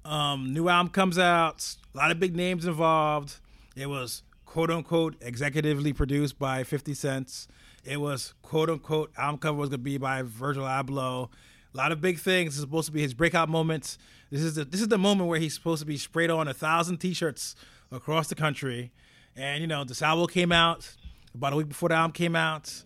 Um, 0.06 0.54
new 0.54 0.68
album 0.70 0.92
comes 0.92 1.18
out. 1.18 1.76
A 1.94 1.98
lot 1.98 2.12
of 2.12 2.20
big 2.20 2.36
names 2.36 2.66
involved. 2.66 3.40
It 3.76 3.88
was 3.90 4.24
quote 4.46 4.70
unquote 4.70 5.20
executively 5.20 5.96
produced 5.96 6.38
by 6.38 6.64
50 6.64 6.94
Cents. 6.94 7.48
It 7.84 8.00
was 8.00 8.34
quote 8.42 8.70
unquote 8.70 9.12
album 9.18 9.40
cover 9.40 9.58
was 9.58 9.70
gonna 9.70 9.80
be 9.80 9.98
by 9.98 10.22
Virgil 10.22 10.64
Abloh. 10.64 11.30
A 11.74 11.78
lot 11.78 11.92
of 11.92 12.02
big 12.02 12.20
things. 12.20 12.52
This 12.52 12.56
is 12.58 12.62
supposed 12.62 12.86
to 12.86 12.92
be 12.92 13.02
his 13.02 13.14
breakout 13.16 13.50
moments. 13.50 13.98
This 14.30 14.42
is 14.42 14.56
the 14.56 14.66
this 14.66 14.82
is 14.82 14.90
the 14.90 14.98
moment 14.98 15.30
where 15.30 15.40
he's 15.40 15.54
supposed 15.54 15.80
to 15.82 15.86
be 15.86 15.98
sprayed 15.98 16.30
on 16.30 16.48
a 16.48 16.54
thousand 16.54 16.98
T-shirts 16.98 17.56
across 17.92 18.28
the 18.28 18.36
country. 18.36 18.92
And 19.36 19.62
you 19.62 19.68
know, 19.68 19.84
this 19.84 20.02
album 20.02 20.28
came 20.28 20.52
out 20.52 20.96
about 21.34 21.54
a 21.54 21.56
week 21.56 21.70
before 21.70 21.90
the 21.90 21.96
album 21.96 22.12
came 22.12 22.36
out 22.36 22.84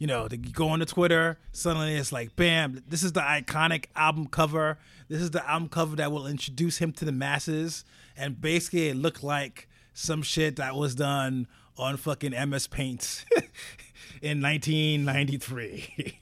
you 0.00 0.06
know, 0.06 0.26
they 0.28 0.38
go 0.38 0.68
on 0.68 0.78
to 0.78 0.86
Twitter, 0.86 1.38
suddenly 1.52 1.94
it's 1.94 2.10
like, 2.10 2.34
bam, 2.34 2.82
this 2.88 3.02
is 3.02 3.12
the 3.12 3.20
iconic 3.20 3.84
album 3.94 4.26
cover. 4.26 4.78
This 5.08 5.20
is 5.20 5.30
the 5.30 5.46
album 5.48 5.68
cover 5.68 5.94
that 5.96 6.10
will 6.10 6.26
introduce 6.26 6.78
him 6.78 6.90
to 6.94 7.04
the 7.04 7.12
masses. 7.12 7.84
And 8.16 8.40
basically, 8.40 8.88
it 8.88 8.96
looked 8.96 9.22
like 9.22 9.68
some 9.92 10.22
shit 10.22 10.56
that 10.56 10.74
was 10.74 10.94
done 10.94 11.48
on 11.76 11.98
fucking 11.98 12.32
MS 12.48 12.66
Paint 12.66 13.26
in 14.22 14.40
1993. 14.40 16.18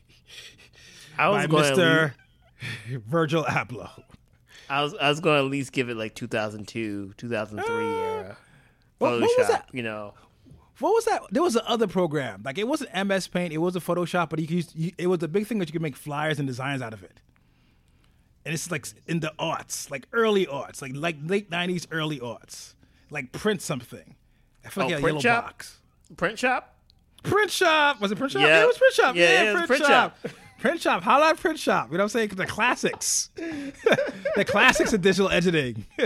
I 1.17 1.29
was 1.29 1.47
by 1.47 1.63
Mr. 1.63 2.15
Virgil 3.07 3.45
Abloh. 3.45 3.91
I 4.69 4.83
was 4.83 4.95
I 4.95 5.09
was 5.09 5.21
going 5.21 5.39
to 5.39 5.45
at 5.45 5.51
least 5.51 5.71
give 5.71 5.89
it 5.89 5.97
like 5.97 6.17
2002, 6.17 7.15
2003 7.17 7.75
uh, 7.75 7.79
era. 7.79 8.37
What, 8.99 9.21
what 9.21 9.39
was 9.39 9.49
that? 9.49 9.69
You 9.73 9.83
know, 9.83 10.15
what 10.81 10.95
was 10.95 11.05
that? 11.07 11.23
There 11.31 11.43
was 11.43 11.57
another 11.57 11.87
program. 11.87 12.43
Like 12.45 12.59
it 12.59 12.69
wasn't 12.69 12.95
MS 13.07 13.29
Paint, 13.29 13.53
it 13.53 13.59
wasn't 13.59 13.85
Photoshop, 13.85 14.31
but 14.31 14.39
you 14.39 14.47
could 14.47 14.75
you, 14.75 14.93
it 14.99 15.09
was 15.09 15.23
a 15.23 15.29
big 15.29 15.47
thing 15.47 15.59
that 15.59 15.69
you 15.69 15.73
could 15.73 15.83
make 15.83 15.97
flyers 15.97 16.39
and 16.39 16.47
designs 16.47 16.83
out 16.83 16.93
of 16.93 17.03
it. 17.03 17.21
And 18.45 18.55
it's 18.55 18.71
like 18.71 18.87
in 19.07 19.21
the 19.21 19.33
arts, 19.39 19.91
like 19.91 20.07
early 20.13 20.47
arts, 20.47 20.81
like 20.81 20.93
like 20.95 21.17
late 21.25 21.51
nineties, 21.51 21.87
early 21.91 22.21
arts, 22.21 22.77
like 23.11 23.33
print 23.33 23.61
something. 23.61 24.15
I 24.65 24.69
feel 24.69 24.85
like 24.85 24.95
oh, 24.95 24.99
a 24.99 25.01
yellow 25.01 25.21
shop? 25.21 25.45
box. 25.45 25.79
Print 26.17 26.39
shop. 26.39 26.77
Print 27.25 27.51
shop 27.51 28.01
was 28.01 28.13
it 28.13 28.17
print 28.17 28.33
shop? 28.33 28.43
Yeah, 28.43 28.49
yeah 28.49 28.63
it 28.63 28.67
was 28.67 28.79
print 28.79 28.95
shop. 28.95 29.17
Yeah, 29.17 29.43
yeah 29.43 29.53
print, 29.53 29.67
print, 29.67 29.83
shop. 29.85 30.17
shop. 30.23 30.33
print 30.61 30.81
shop. 30.81 31.03
How 31.03 31.17
about 31.19 31.39
print 31.39 31.59
shop? 31.59 31.91
You 31.91 31.99
know 31.99 32.05
what 32.05 32.05
I'm 32.05 32.09
saying? 32.11 32.29
The 32.29 32.47
classics, 32.47 33.31
the 33.37 34.45
classics 34.47 34.93
of 34.93 35.03
digital 35.03 35.29
editing. 35.31 35.87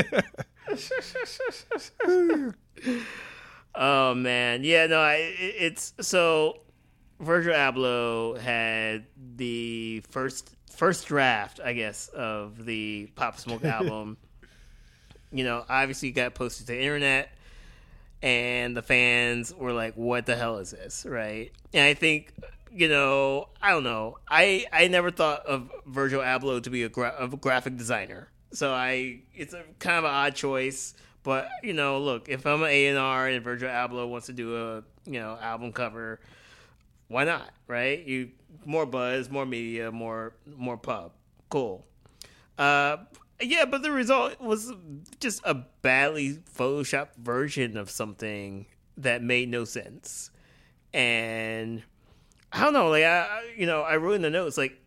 Oh 3.74 4.14
man, 4.14 4.64
yeah, 4.64 4.86
no, 4.86 4.98
I, 5.00 5.14
it's 5.38 5.94
so 6.02 6.60
Virgil 7.20 7.54
Abloh 7.54 8.38
had 8.38 9.06
the 9.36 10.00
first 10.10 10.54
first 10.70 11.06
draft, 11.06 11.58
I 11.64 11.72
guess, 11.72 12.08
of 12.08 12.66
the 12.66 13.08
Pop 13.16 13.38
Smoke 13.38 13.64
album. 13.78 14.18
you 15.32 15.44
know, 15.44 15.64
obviously 15.70 16.10
got 16.10 16.34
posted 16.34 16.66
to 16.66 16.72
the 16.74 16.80
internet, 16.82 17.30
and 18.22 18.76
the 18.76 18.82
fans 18.82 19.54
were 19.54 19.72
like, 19.72 19.94
"What 19.94 20.26
the 20.26 20.36
hell 20.36 20.58
is 20.58 20.72
this?" 20.72 21.06
Right? 21.08 21.50
And 21.72 21.82
I 21.82 21.94
think, 21.94 22.34
you 22.70 22.88
know, 22.88 23.48
I 23.62 23.70
don't 23.70 23.84
know. 23.84 24.18
I 24.28 24.66
I 24.70 24.88
never 24.88 25.10
thought 25.10 25.46
of 25.46 25.70
Virgil 25.86 26.20
Abloh 26.20 26.62
to 26.62 26.68
be 26.68 26.82
a, 26.82 26.90
gra- 26.90 27.16
a 27.18 27.26
graphic 27.28 27.78
designer, 27.78 28.28
so 28.52 28.72
I 28.72 29.20
it's 29.34 29.54
a 29.54 29.62
kind 29.78 29.98
of 29.98 30.04
an 30.04 30.10
odd 30.10 30.34
choice 30.34 30.94
but 31.22 31.48
you 31.62 31.72
know, 31.72 31.98
look, 31.98 32.28
if 32.28 32.46
I'm 32.46 32.62
an 32.62 32.68
A 32.68 32.86
and 32.88 32.98
R 32.98 33.28
and 33.28 33.44
Virgil 33.44 33.68
Abloh 33.68 34.08
wants 34.08 34.26
to 34.26 34.32
do 34.32 34.56
a 34.56 34.82
you 35.06 35.20
know 35.20 35.38
album 35.40 35.72
cover, 35.72 36.20
why 37.08 37.24
not? 37.24 37.50
Right? 37.68 38.04
You 38.04 38.30
more 38.64 38.86
buzz, 38.86 39.30
more 39.30 39.46
media, 39.46 39.92
more 39.92 40.34
more 40.56 40.76
pub. 40.76 41.12
Cool. 41.48 41.84
Uh, 42.58 42.98
yeah, 43.40 43.64
but 43.64 43.82
the 43.82 43.90
result 43.90 44.40
was 44.40 44.72
just 45.20 45.40
a 45.44 45.54
badly 45.54 46.38
photoshopped 46.56 47.16
version 47.16 47.76
of 47.76 47.90
something 47.90 48.66
that 48.96 49.22
made 49.22 49.48
no 49.48 49.64
sense. 49.64 50.30
And 50.92 51.82
I 52.52 52.64
don't 52.64 52.72
know, 52.72 52.88
like 52.88 53.04
I, 53.04 53.54
you 53.56 53.66
know, 53.66 53.82
I 53.82 53.96
wrote 53.96 54.14
in 54.14 54.22
the 54.22 54.30
notes 54.30 54.58
like 54.58 54.78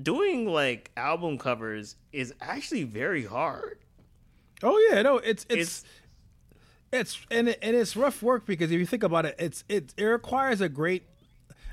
doing 0.00 0.46
like 0.46 0.90
album 0.96 1.38
covers 1.38 1.96
is 2.12 2.32
actually 2.40 2.84
very 2.84 3.24
hard 3.24 3.78
Oh 4.62 4.88
yeah, 4.90 5.02
no, 5.02 5.18
it's 5.18 5.46
it's 5.48 5.84
it's, 6.92 7.14
it's 7.16 7.26
and 7.30 7.48
it, 7.48 7.58
and 7.62 7.74
it's 7.74 7.96
rough 7.96 8.22
work 8.22 8.46
because 8.46 8.70
if 8.70 8.78
you 8.78 8.86
think 8.86 9.02
about 9.02 9.26
it, 9.26 9.34
it's 9.38 9.64
it 9.68 9.94
it 9.96 10.04
requires 10.04 10.60
a 10.60 10.68
great 10.68 11.04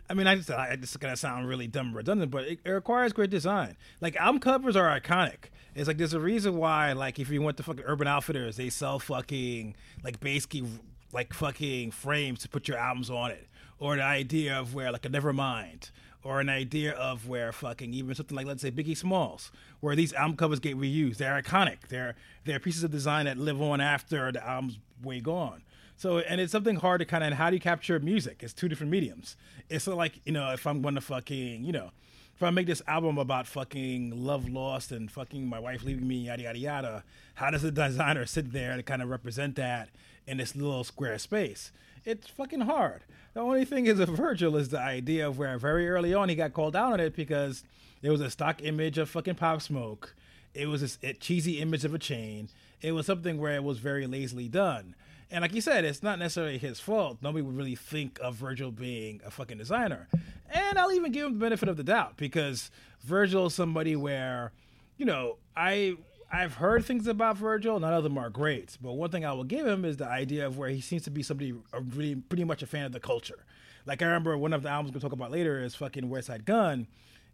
I 0.09 0.13
mean, 0.13 0.25
I 0.25 0.35
just 0.35 0.49
I 0.49 0.75
just 0.77 0.97
gonna 0.99 1.17
sound 1.17 1.47
really 1.47 1.67
dumb, 1.67 1.95
redundant, 1.95 2.31
but 2.31 2.45
it, 2.45 2.59
it 2.63 2.69
requires 2.69 3.11
great 3.11 3.29
design. 3.29 3.75
Like 3.99 4.15
album 4.15 4.39
covers 4.39 4.75
are 4.75 4.99
iconic. 4.99 5.49
It's 5.75 5.87
like 5.87 5.97
there's 5.97 6.13
a 6.13 6.19
reason 6.19 6.57
why, 6.57 6.93
like, 6.93 7.19
if 7.19 7.29
you 7.29 7.39
went 7.41 7.57
to 7.57 7.63
fucking 7.63 7.83
Urban 7.85 8.07
Outfitters, 8.07 8.57
they 8.57 8.69
sell 8.69 8.97
fucking 8.99 9.75
like 10.03 10.19
basically 10.19 10.63
like 11.11 11.33
fucking 11.33 11.91
frames 11.91 12.39
to 12.39 12.49
put 12.49 12.67
your 12.67 12.77
albums 12.77 13.09
on 13.09 13.31
it, 13.31 13.47
or 13.79 13.95
the 13.95 14.03
idea 14.03 14.57
of 14.57 14.73
where 14.73 14.91
like 14.91 15.05
a 15.05 15.09
Nevermind, 15.09 15.91
or 16.23 16.39
an 16.39 16.49
idea 16.49 16.93
of 16.93 17.27
where 17.27 17.51
fucking 17.51 17.93
even 17.93 18.13
something 18.15 18.35
like 18.35 18.45
let's 18.45 18.61
say 18.61 18.71
Biggie 18.71 18.97
Smalls, 18.97 19.51
where 19.79 19.95
these 19.95 20.13
album 20.13 20.35
covers 20.35 20.59
get 20.59 20.77
reused. 20.77 21.17
They're 21.17 21.41
iconic. 21.41 21.87
They're 21.89 22.15
they're 22.45 22.59
pieces 22.59 22.83
of 22.83 22.91
design 22.91 23.25
that 23.25 23.37
live 23.37 23.61
on 23.61 23.81
after 23.81 24.31
the 24.31 24.45
album's 24.45 24.79
way 25.03 25.19
gone. 25.19 25.63
So 25.95 26.19
and 26.19 26.41
it's 26.41 26.51
something 26.51 26.77
hard 26.77 26.99
to 26.99 27.05
kind 27.05 27.23
of 27.23 27.33
how 27.33 27.49
do 27.49 27.55
you 27.55 27.61
capture 27.61 27.99
music? 27.99 28.41
It's 28.41 28.53
two 28.53 28.67
different 28.67 28.91
mediums. 28.91 29.35
It's 29.69 29.87
like 29.87 30.19
you 30.25 30.33
know 30.33 30.51
if 30.51 30.65
I'm 30.67 30.81
going 30.81 30.95
to 30.95 31.01
fucking 31.01 31.63
you 31.63 31.71
know 31.71 31.91
if 32.35 32.43
I 32.43 32.51
make 32.51 32.67
this 32.67 32.83
album 32.87 33.17
about 33.17 33.47
fucking 33.47 34.23
love 34.23 34.47
lost 34.47 34.91
and 34.91 35.11
fucking 35.11 35.47
my 35.47 35.59
wife 35.59 35.83
leaving 35.83 36.07
me, 36.07 36.17
yada 36.17 36.43
yada 36.43 36.59
yada, 36.59 37.03
how 37.35 37.49
does 37.49 37.63
the 37.63 37.71
designer 37.87 38.25
sit 38.27 38.51
there 38.51 38.75
to 38.77 38.83
kind 38.83 39.01
of 39.01 39.09
represent 39.09 39.55
that 39.55 39.89
in 40.27 40.37
this 40.37 40.55
little 40.55 40.83
square 40.83 41.17
space? 41.17 41.71
It's 42.07 42.29
fucking 42.29 42.61
hard. 42.61 43.03
The 43.33 43.41
only 43.41 43.65
thing 43.65 43.85
is, 43.85 43.99
a 43.99 44.05
Virgil 44.05 44.55
is 44.55 44.69
the 44.69 44.79
idea 44.79 45.27
of 45.27 45.37
where 45.37 45.57
very 45.57 45.89
early 45.89 46.13
on 46.13 46.29
he 46.29 46.35
got 46.35 46.53
called 46.53 46.73
out 46.73 46.93
on 46.93 46.99
it 47.01 47.17
because 47.17 47.65
there 48.01 48.13
was 48.13 48.21
a 48.21 48.31
stock 48.31 48.63
image 48.63 48.97
of 48.97 49.09
fucking 49.09 49.35
Pop 49.35 49.61
Smoke. 49.61 50.15
It 50.53 50.67
was 50.67 50.97
a 51.03 51.13
cheesy 51.15 51.59
image 51.59 51.83
of 51.83 51.93
a 51.93 51.99
chain. 51.99 52.47
It 52.81 52.93
was 52.93 53.05
something 53.05 53.37
where 53.37 53.55
it 53.55 53.63
was 53.63 53.79
very 53.79 54.07
lazily 54.07 54.47
done. 54.47 54.95
And 55.29 55.41
like 55.41 55.53
you 55.53 55.59
said, 55.59 55.83
it's 55.83 56.01
not 56.01 56.17
necessarily 56.17 56.57
his 56.57 56.79
fault. 56.79 57.17
Nobody 57.21 57.41
would 57.41 57.57
really 57.57 57.75
think 57.75 58.19
of 58.21 58.35
Virgil 58.35 58.71
being 58.71 59.19
a 59.25 59.29
fucking 59.29 59.57
designer. 59.57 60.07
And 60.49 60.79
I'll 60.79 60.93
even 60.93 61.11
give 61.11 61.25
him 61.25 61.33
the 61.33 61.39
benefit 61.39 61.67
of 61.67 61.75
the 61.75 61.83
doubt 61.83 62.15
because 62.15 62.71
Virgil 63.03 63.47
is 63.47 63.53
somebody 63.53 63.97
where, 63.97 64.53
you 64.95 65.05
know, 65.05 65.39
I 65.57 65.97
I've 66.31 66.55
heard 66.55 66.83
things 66.83 67.07
about 67.07 67.37
Virgil. 67.37 67.79
None 67.79 67.93
of 67.93 68.03
them 68.03 68.17
are 68.17 68.29
great, 68.29 68.77
but 68.81 68.93
one 68.93 69.09
thing 69.09 69.23
I 69.23 69.31
will 69.31 69.45
give 69.45 69.65
him 69.65 69.85
is 69.85 69.97
the 69.97 70.07
idea 70.07 70.45
of 70.45 70.57
where 70.57 70.69
he 70.69 70.81
seems 70.81 71.03
to 71.03 71.09
be 71.09 71.23
somebody 71.23 71.53
really 71.95 72.15
pretty 72.15 72.43
much 72.43 72.61
a 72.61 72.67
fan 72.67 72.85
of 72.85 72.91
the 72.91 72.99
culture. 72.99 73.45
Like 73.85 74.01
I 74.01 74.05
remember 74.05 74.37
one 74.37 74.51
of 74.51 74.63
the 74.63 74.69
albums 74.69 74.93
we'll 74.93 75.01
talk 75.01 75.13
about 75.13 75.31
later 75.31 75.63
is 75.63 75.73
fucking 75.75 76.09
Westside 76.09 76.43
Gun, 76.43 76.87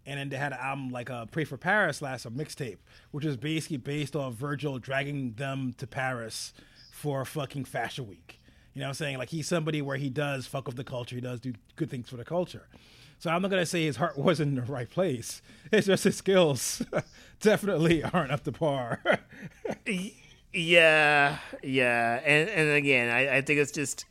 and 0.05 0.19
then 0.19 0.29
they 0.29 0.37
had 0.37 0.51
an 0.51 0.59
album 0.61 0.91
like 0.91 1.09
uh, 1.09 1.25
Pray 1.25 1.43
for 1.43 1.57
Paris 1.57 2.03
last 2.03 2.25
a 2.25 2.31
mixtape, 2.31 2.77
which 3.09 3.25
is 3.25 3.35
basically 3.35 3.77
based 3.77 4.15
off 4.15 4.33
Virgil 4.33 4.77
dragging 4.77 5.33
them 5.33 5.73
to 5.79 5.87
Paris 5.87 6.53
for 6.91 7.25
fucking 7.25 7.65
Fashion 7.65 8.07
Week. 8.07 8.39
You 8.73 8.81
know 8.81 8.85
what 8.85 8.89
I'm 8.89 8.95
saying? 8.95 9.17
Like 9.17 9.29
he's 9.29 9.47
somebody 9.47 9.81
where 9.81 9.97
he 9.97 10.09
does 10.09 10.45
fuck 10.45 10.67
with 10.67 10.75
the 10.75 10.83
culture. 10.83 11.15
He 11.15 11.21
does 11.21 11.39
do 11.39 11.53
good 11.75 11.89
things 11.89 12.09
for 12.09 12.17
the 12.17 12.25
culture. 12.25 12.67
So 13.23 13.29
I'm 13.29 13.41
not 13.41 13.51
gonna 13.51 13.65
say 13.65 13.85
his 13.85 13.95
heart 13.95 14.17
wasn't 14.17 14.49
in 14.49 14.65
the 14.65 14.69
right 14.69 14.89
place. 14.89 15.41
It's 15.71 15.87
just 15.87 16.03
his 16.03 16.17
skills 16.17 16.81
definitely 17.39 18.03
aren't 18.03 18.33
up 18.33 18.43
to 18.43 18.51
par. 18.51 19.01
yeah, 20.53 21.37
yeah, 21.63 22.19
and 22.25 22.49
and 22.49 22.71
again, 22.71 23.09
I, 23.09 23.37
I 23.37 23.41
think 23.41 23.61
it's 23.61 23.71
just 23.71 24.03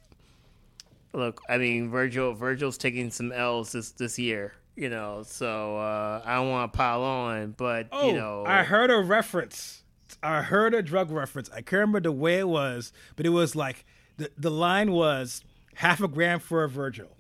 look. 1.12 1.42
I 1.46 1.59
mean, 1.59 1.90
Virgil 1.90 2.33
Virgil's 2.33 2.79
taking 2.79 3.11
some 3.11 3.33
L's 3.33 3.72
this 3.72 3.90
this 3.90 4.18
year. 4.18 4.55
You 4.77 4.88
know, 4.88 5.25
so 5.27 5.77
uh, 5.77 6.22
I 6.25 6.37
don't 6.37 6.48
want 6.48 6.72
to 6.72 6.77
pile 6.79 7.03
on, 7.03 7.51
but 7.51 7.88
oh, 7.92 8.07
you 8.07 8.14
know, 8.14 8.46
I 8.46 8.62
heard 8.62 8.90
a 8.90 8.98
reference. 8.98 9.83
I 10.22 10.40
heard 10.40 10.72
a 10.72 10.81
drug 10.81 11.11
reference. 11.11 11.51
I 11.51 11.57
can't 11.57 11.72
remember 11.72 12.01
the 12.01 12.12
way 12.12 12.38
it 12.38 12.48
was, 12.48 12.94
but 13.16 13.27
it 13.27 13.31
was 13.31 13.55
like 13.55 13.85
the 14.16 14.31
the 14.38 14.51
line 14.51 14.90
was 14.90 15.44
half 15.75 16.01
a 16.01 16.09
gram 16.09 16.40
for 16.40 16.64
a 16.64 16.68
Virgil. 16.70 17.14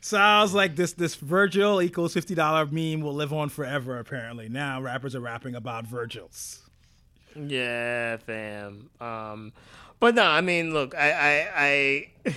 So 0.00 0.18
I 0.18 0.42
was 0.42 0.54
like, 0.54 0.76
this 0.76 0.92
this 0.92 1.14
Virgil 1.14 1.80
equals 1.82 2.14
fifty 2.14 2.34
dollar 2.34 2.66
meme 2.66 3.00
will 3.00 3.14
live 3.14 3.32
on 3.32 3.48
forever. 3.48 3.98
Apparently, 3.98 4.48
now 4.48 4.80
rappers 4.80 5.14
are 5.14 5.20
rapping 5.20 5.54
about 5.54 5.86
Virgils. 5.86 6.62
Yeah, 7.36 8.16
fam. 8.18 8.90
Um, 9.00 9.52
but 10.00 10.14
no, 10.14 10.24
I 10.24 10.40
mean, 10.40 10.72
look, 10.72 10.94
I, 10.94 11.12
I, 11.12 11.48
I 12.26 12.34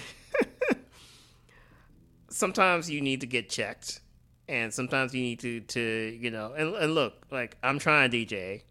sometimes 2.29 2.89
you 2.89 3.01
need 3.01 3.21
to 3.21 3.27
get 3.27 3.49
checked, 3.49 4.01
and 4.47 4.73
sometimes 4.73 5.13
you 5.13 5.21
need 5.21 5.39
to, 5.39 5.61
to 5.61 6.17
you 6.19 6.31
know, 6.31 6.53
and, 6.53 6.75
and 6.75 6.95
look, 6.95 7.25
like 7.31 7.57
I'm 7.63 7.79
trying 7.79 8.11
DJ. 8.11 8.63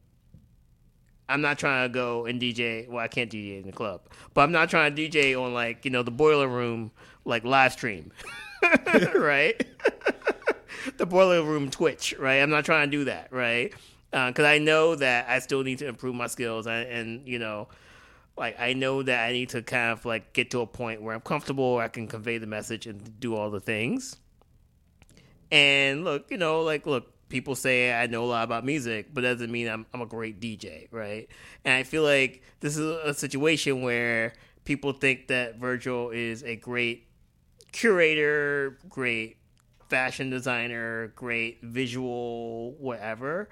I'm 1.31 1.41
not 1.41 1.59
trying 1.59 1.89
to 1.89 1.93
go 1.93 2.27
and 2.27 2.41
DJ. 2.41 2.89
Well, 2.89 3.03
I 3.03 3.09
can't 3.09 3.31
DJ 3.31 3.61
in 3.61 3.67
the 3.67 3.73
club, 3.73 4.03
but 4.35 4.43
I'm 4.43 4.53
not 4.53 4.69
trying 4.69 4.95
to 4.95 5.09
DJ 5.09 5.41
on 5.41 5.55
like 5.55 5.85
you 5.85 5.91
know 5.91 6.03
the 6.03 6.11
boiler 6.11 6.49
room 6.49 6.91
like 7.25 7.45
live 7.45 7.73
stream, 7.73 8.13
right? 9.15 9.65
the 10.97 11.07
boiler 11.07 11.43
room 11.43 11.71
Twitch, 11.71 12.15
right? 12.19 12.37
I'm 12.37 12.51
not 12.51 12.65
trying 12.65 12.91
to 12.91 12.97
do 12.97 13.05
that, 13.05 13.33
right? 13.33 13.73
Because 14.11 14.45
uh, 14.45 14.49
I 14.49 14.59
know 14.59 14.97
that 14.97 15.29
I 15.29 15.39
still 15.39 15.63
need 15.63 15.79
to 15.79 15.87
improve 15.87 16.15
my 16.15 16.27
skills, 16.27 16.67
and, 16.67 16.89
and 16.89 17.29
you 17.29 17.39
know, 17.39 17.69
like 18.37 18.59
I 18.59 18.73
know 18.73 19.03
that 19.03 19.29
I 19.29 19.33
need 19.33 19.51
to 19.51 19.63
kind 19.63 19.93
of 19.93 20.05
like 20.05 20.33
get 20.33 20.51
to 20.51 20.61
a 20.61 20.67
point 20.67 21.03
where 21.03 21.15
I'm 21.15 21.21
comfortable, 21.21 21.79
I 21.79 21.89
can 21.89 22.09
convey 22.09 22.39
the 22.39 22.47
message 22.47 22.87
and 22.87 23.21
do 23.21 23.37
all 23.37 23.51
the 23.51 23.61
things. 23.61 24.17
And 25.53 26.05
look, 26.05 26.31
you 26.31 26.39
know, 26.39 26.63
like 26.63 26.87
look, 26.87 27.13
people 27.31 27.55
say 27.55 27.95
I 27.95 28.07
know 28.07 28.25
a 28.25 28.27
lot 28.27 28.45
about 28.45 28.65
music, 28.65 29.15
but 29.15 29.23
doesn't 29.23 29.51
mean 29.51 29.69
I'm 29.69 29.87
I'm 29.95 30.03
a 30.03 30.07
great 30.07 30.41
DJ, 30.41 30.89
right? 30.91 31.29
And 31.65 31.75
I 31.75 31.85
feel 31.85 32.03
like 32.03 32.43
this 32.61 32.77
is 32.77 32.85
a 33.05 33.15
situation 33.15 33.81
where 33.81 34.35
people 34.65 34.93
think 34.93 35.29
that 35.29 35.57
Virgil 35.57 36.11
is 36.11 36.43
a 36.43 36.57
great 36.57 37.07
curator, 37.73 38.79
great 38.89 39.39
fashion 39.89 40.29
designer, 40.29 41.13
great 41.17 41.63
visual 41.63 42.73
whatever, 42.73 43.49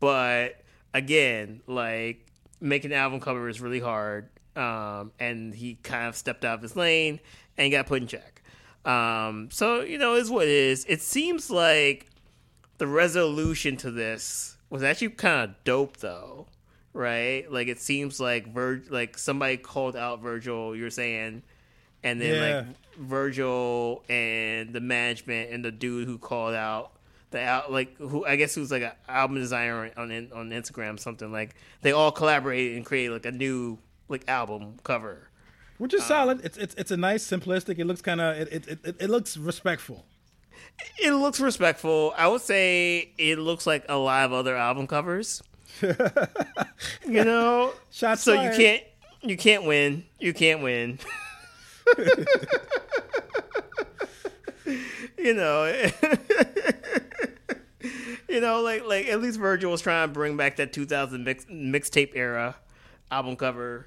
but 0.00 0.60
again, 0.92 1.62
like 1.66 2.26
making 2.60 2.92
an 2.92 2.98
album 2.98 3.20
cover 3.20 3.48
is 3.48 3.60
really 3.60 3.80
hard. 3.80 4.28
Um, 4.56 5.12
and 5.20 5.54
he 5.54 5.76
kind 5.76 6.08
of 6.08 6.16
stepped 6.16 6.44
out 6.44 6.56
of 6.56 6.62
his 6.62 6.74
lane 6.74 7.20
and 7.56 7.70
got 7.70 7.86
put 7.86 8.02
in 8.02 8.08
check. 8.08 8.42
Um, 8.84 9.48
so 9.50 9.82
you 9.82 9.98
know, 9.98 10.14
is 10.14 10.30
what 10.30 10.46
it 10.46 10.50
is. 10.50 10.84
It 10.88 11.00
seems 11.00 11.50
like 11.50 12.09
the 12.80 12.86
resolution 12.86 13.76
to 13.76 13.90
this 13.90 14.56
was 14.68 14.82
actually 14.82 15.10
kind 15.10 15.50
of 15.50 15.64
dope 15.64 15.98
though 15.98 16.46
right? 16.92 17.50
Like 17.50 17.68
it 17.68 17.78
seems 17.78 18.18
like 18.18 18.52
Vir- 18.52 18.82
like 18.90 19.16
somebody 19.16 19.56
called 19.56 19.94
out 19.94 20.20
virgil 20.20 20.74
you're 20.74 20.90
saying 20.90 21.42
and 22.02 22.20
then 22.20 22.34
yeah. 22.34 22.56
like 22.56 22.98
virgil 22.98 24.02
and 24.08 24.72
the 24.72 24.80
management 24.80 25.52
and 25.52 25.64
the 25.64 25.70
dude 25.70 26.08
who 26.08 26.18
called 26.18 26.54
out 26.54 26.90
the 27.30 27.40
out 27.40 27.70
like 27.70 27.96
who 27.98 28.26
i 28.26 28.34
guess 28.34 28.56
who's 28.56 28.72
like 28.72 28.82
an 28.82 28.90
album 29.08 29.38
designer 29.38 29.88
on 29.96 30.10
on 30.34 30.50
instagram 30.50 30.98
something 30.98 31.30
like 31.30 31.54
they 31.82 31.92
all 31.92 32.10
collaborated 32.10 32.76
and 32.76 32.84
created 32.84 33.12
like 33.12 33.24
a 33.24 33.30
new 33.30 33.78
like 34.10 34.28
album 34.28 34.74
cover. 34.82 35.28
Which 35.78 35.94
is 35.94 36.02
um, 36.02 36.08
solid. 36.08 36.44
It's, 36.44 36.58
it's 36.58 36.74
it's 36.74 36.90
a 36.90 36.96
nice 36.96 37.26
simplistic 37.26 37.78
it 37.78 37.86
looks 37.86 38.02
kind 38.02 38.20
of 38.20 38.36
it, 38.36 38.52
it, 38.52 38.68
it, 38.84 38.96
it 39.00 39.10
looks 39.10 39.36
respectful 39.38 40.04
it 40.98 41.12
looks 41.12 41.40
respectful. 41.40 42.12
I 42.16 42.28
would 42.28 42.42
say 42.42 43.12
it 43.18 43.38
looks 43.38 43.66
like 43.66 43.84
a 43.88 43.96
lot 43.96 44.24
of 44.26 44.32
other 44.32 44.56
album 44.56 44.86
covers. 44.86 45.42
you 45.82 47.24
know, 47.24 47.72
Shots 47.90 48.22
so 48.22 48.36
fired. 48.36 48.52
you 48.52 48.58
can't 48.58 48.82
you 49.22 49.36
can't 49.36 49.64
win. 49.64 50.04
You 50.18 50.32
can't 50.32 50.62
win. 50.62 50.98
you 55.18 55.34
know, 55.34 55.66
you 58.28 58.40
know, 58.40 58.60
like 58.62 58.84
like 58.86 59.06
at 59.06 59.20
least 59.20 59.38
Virgil 59.38 59.70
was 59.70 59.80
trying 59.80 60.08
to 60.08 60.12
bring 60.12 60.36
back 60.36 60.56
that 60.56 60.72
2000 60.72 61.24
mix, 61.24 61.44
mixtape 61.46 62.12
era 62.14 62.56
album 63.10 63.36
cover 63.36 63.86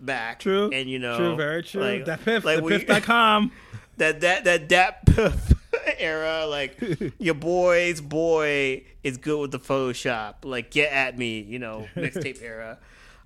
back. 0.00 0.40
True, 0.40 0.70
and 0.72 0.88
you 0.88 0.98
know, 0.98 1.16
true, 1.16 1.36
very 1.36 1.62
true. 1.62 1.82
Like, 1.82 2.04
DatPiff, 2.04 2.44
like 2.44 2.62
the 2.62 2.78
piff.com. 2.78 3.52
That 3.98 4.20
that 4.22 4.44
that 4.44 4.68
DatPiff 4.68 5.59
era. 5.98 6.46
Like 6.46 6.80
your 7.18 7.34
boy's 7.34 8.00
boy 8.00 8.84
is 9.02 9.16
good 9.16 9.40
with 9.40 9.50
the 9.52 9.58
Photoshop. 9.58 10.44
Like 10.44 10.70
get 10.70 10.92
at 10.92 11.18
me, 11.18 11.40
you 11.40 11.58
know, 11.58 11.86
mixtape 11.96 12.42
era. 12.42 12.78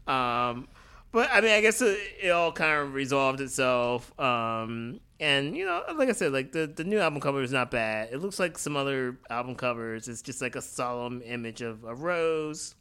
Um, 0.06 0.68
but 1.12 1.30
I 1.32 1.40
mean, 1.40 1.52
I 1.52 1.60
guess 1.60 1.80
it, 1.80 1.98
it 2.22 2.30
all 2.30 2.52
kind 2.52 2.80
of 2.80 2.94
resolved 2.94 3.40
itself. 3.40 4.18
Um, 4.18 5.00
and 5.20 5.56
you 5.56 5.64
know, 5.64 5.82
like 5.96 6.08
I 6.08 6.12
said, 6.12 6.32
like 6.32 6.52
the 6.52 6.66
the 6.66 6.84
new 6.84 6.98
album 6.98 7.20
cover 7.20 7.42
is 7.42 7.52
not 7.52 7.70
bad. 7.70 8.08
It 8.12 8.18
looks 8.18 8.38
like 8.38 8.58
some 8.58 8.76
other 8.76 9.16
album 9.30 9.54
covers. 9.54 10.08
It's 10.08 10.22
just 10.22 10.42
like 10.42 10.56
a 10.56 10.62
solemn 10.62 11.22
image 11.24 11.62
of 11.62 11.84
a 11.84 11.94
rose, 11.94 12.74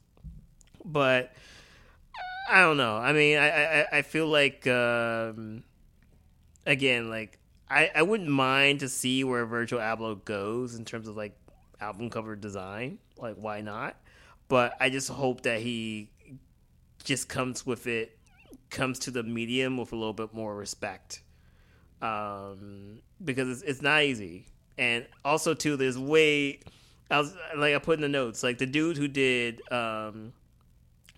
but 0.83 1.33
I 2.49 2.61
don't 2.61 2.77
know. 2.77 2.97
I 2.97 3.13
mean, 3.13 3.37
I 3.37 3.81
I, 3.81 3.87
I 3.93 4.01
feel 4.01 4.27
like 4.27 4.65
um, 4.65 5.63
again, 6.65 7.09
like 7.09 7.37
I, 7.73 7.91
I 7.95 8.01
wouldn't 8.03 8.29
mind 8.29 8.81
to 8.81 8.89
see 8.89 9.23
where 9.23 9.45
Virgil 9.45 9.79
Abloh 9.79 10.23
goes 10.25 10.75
in 10.75 10.85
terms 10.85 11.07
of 11.07 11.17
like 11.17 11.35
album 11.81 12.09
cover 12.09 12.35
design. 12.35 12.99
Like, 13.17 13.35
why 13.35 13.61
not? 13.61 13.97
But 14.47 14.75
I 14.79 14.89
just 14.89 15.09
hope 15.09 15.43
that 15.43 15.61
he 15.61 16.11
just 17.03 17.29
comes 17.29 17.65
with 17.65 17.87
it, 17.87 18.17
comes 18.69 18.99
to 18.99 19.11
the 19.11 19.23
medium 19.23 19.77
with 19.77 19.93
a 19.93 19.95
little 19.95 20.13
bit 20.13 20.33
more 20.33 20.55
respect. 20.55 21.23
um, 22.01 22.99
because 23.23 23.49
it's, 23.49 23.61
it's 23.63 23.81
not 23.81 24.03
easy. 24.03 24.47
And 24.77 25.05
also 25.23 25.53
too, 25.53 25.77
there's 25.77 25.97
way 25.97 26.59
I 27.11 27.19
was 27.19 27.35
like 27.57 27.75
I 27.75 27.79
put 27.79 27.95
in 27.95 28.01
the 28.01 28.09
notes 28.09 28.43
like 28.43 28.57
the 28.57 28.65
dude 28.65 28.97
who 28.97 29.07
did 29.07 29.61
um, 29.71 30.33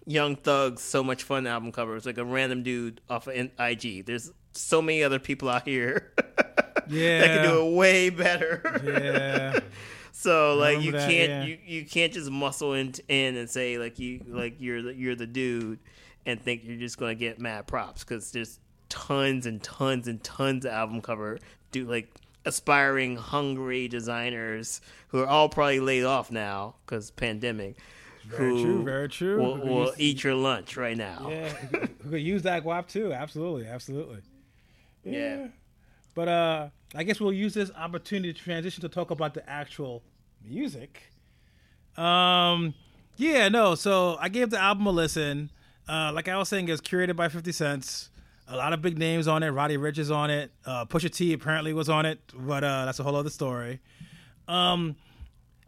Young 0.05 0.35
Thug's 0.35 0.81
"So 0.81 1.03
Much 1.03 1.23
Fun" 1.23 1.47
album 1.47 1.71
cover 1.71 1.93
was 1.93 2.05
like 2.05 2.17
a 2.17 2.25
random 2.25 2.63
dude 2.63 3.01
off 3.09 3.27
of 3.27 3.35
IG. 3.59 4.05
There's 4.05 4.31
so 4.55 4.81
many 4.81 5.03
other 5.03 5.19
people 5.19 5.49
out 5.49 5.67
here 5.67 6.11
Yeah. 6.87 7.19
that 7.21 7.27
can 7.27 7.49
do 7.49 7.67
it 7.67 7.75
way 7.75 8.09
better. 8.09 8.81
Yeah. 8.83 9.59
So 10.17 10.55
like 10.55 10.81
you 10.81 10.93
that, 10.93 11.09
can't 11.09 11.29
yeah. 11.29 11.43
you, 11.43 11.57
you 11.65 11.85
can't 11.85 12.11
just 12.13 12.31
muscle 12.31 12.73
in, 12.73 12.93
in 13.09 13.35
and 13.35 13.49
say 13.49 13.77
like 13.77 13.99
you 13.99 14.21
like 14.27 14.55
you're 14.59 14.81
the, 14.81 14.95
you're 14.95 15.13
the 15.13 15.27
dude 15.27 15.77
and 16.25 16.41
think 16.41 16.61
you're 16.63 16.79
just 16.79 16.97
gonna 16.97 17.15
get 17.15 17.37
mad 17.39 17.67
props 17.67 18.03
because 18.03 18.31
there's 18.31 18.59
tons 18.87 19.45
and 19.45 19.61
tons 19.61 20.07
and 20.07 20.23
tons 20.23 20.65
of 20.65 20.71
album 20.71 21.01
cover 21.01 21.37
do 21.71 21.85
like 21.85 22.09
aspiring 22.45 23.17
hungry 23.17 23.89
designers 23.89 24.79
who 25.09 25.19
are 25.19 25.27
all 25.27 25.49
probably 25.49 25.81
laid 25.81 26.05
off 26.05 26.31
now 26.31 26.75
because 26.85 27.11
pandemic. 27.11 27.75
Very 28.25 28.49
who 28.51 28.63
true, 28.63 28.83
very 28.83 29.09
true. 29.09 29.39
Will, 29.39 29.57
will 29.57 29.85
use- 29.87 29.95
eat 29.99 30.23
your 30.23 30.33
lunch 30.33 30.77
right 30.77 30.97
now. 30.97 31.27
Yeah, 31.29 31.49
who 31.49 32.09
could 32.09 32.21
use 32.21 32.41
that 32.43 32.63
guap 32.63 32.87
too? 32.87 33.11
Absolutely, 33.13 33.67
absolutely. 33.67 34.21
Yeah. 35.05 35.47
But 36.13 36.27
uh, 36.27 36.69
I 36.93 37.03
guess 37.03 37.19
we'll 37.19 37.33
use 37.33 37.53
this 37.53 37.71
opportunity 37.77 38.33
to 38.33 38.39
transition 38.39 38.81
to 38.81 38.89
talk 38.89 39.11
about 39.11 39.33
the 39.33 39.47
actual 39.49 40.03
music. 40.43 41.03
Um, 41.95 42.73
yeah, 43.15 43.47
no. 43.47 43.75
So 43.75 44.17
I 44.19 44.29
gave 44.29 44.49
the 44.49 44.59
album 44.59 44.87
a 44.87 44.91
listen. 44.91 45.51
Uh, 45.87 46.11
like 46.13 46.27
I 46.27 46.37
was 46.37 46.49
saying, 46.49 46.67
it's 46.69 46.81
curated 46.81 47.15
by 47.15 47.29
Fifty 47.29 47.51
Cents. 47.51 48.09
A 48.47 48.55
lot 48.55 48.73
of 48.73 48.81
big 48.81 48.97
names 48.97 49.27
on 49.27 49.43
it. 49.43 49.49
Roddy 49.49 49.77
Ricch 49.77 49.97
is 49.97 50.11
on 50.11 50.29
it. 50.29 50.51
Uh, 50.65 50.85
Pusha 50.85 51.11
T 51.11 51.33
apparently 51.33 51.73
was 51.73 51.89
on 51.89 52.05
it, 52.05 52.19
but 52.33 52.63
uh, 52.63 52.85
that's 52.85 52.99
a 52.99 53.03
whole 53.03 53.15
other 53.15 53.29
story. 53.29 53.79
Um, 54.47 54.95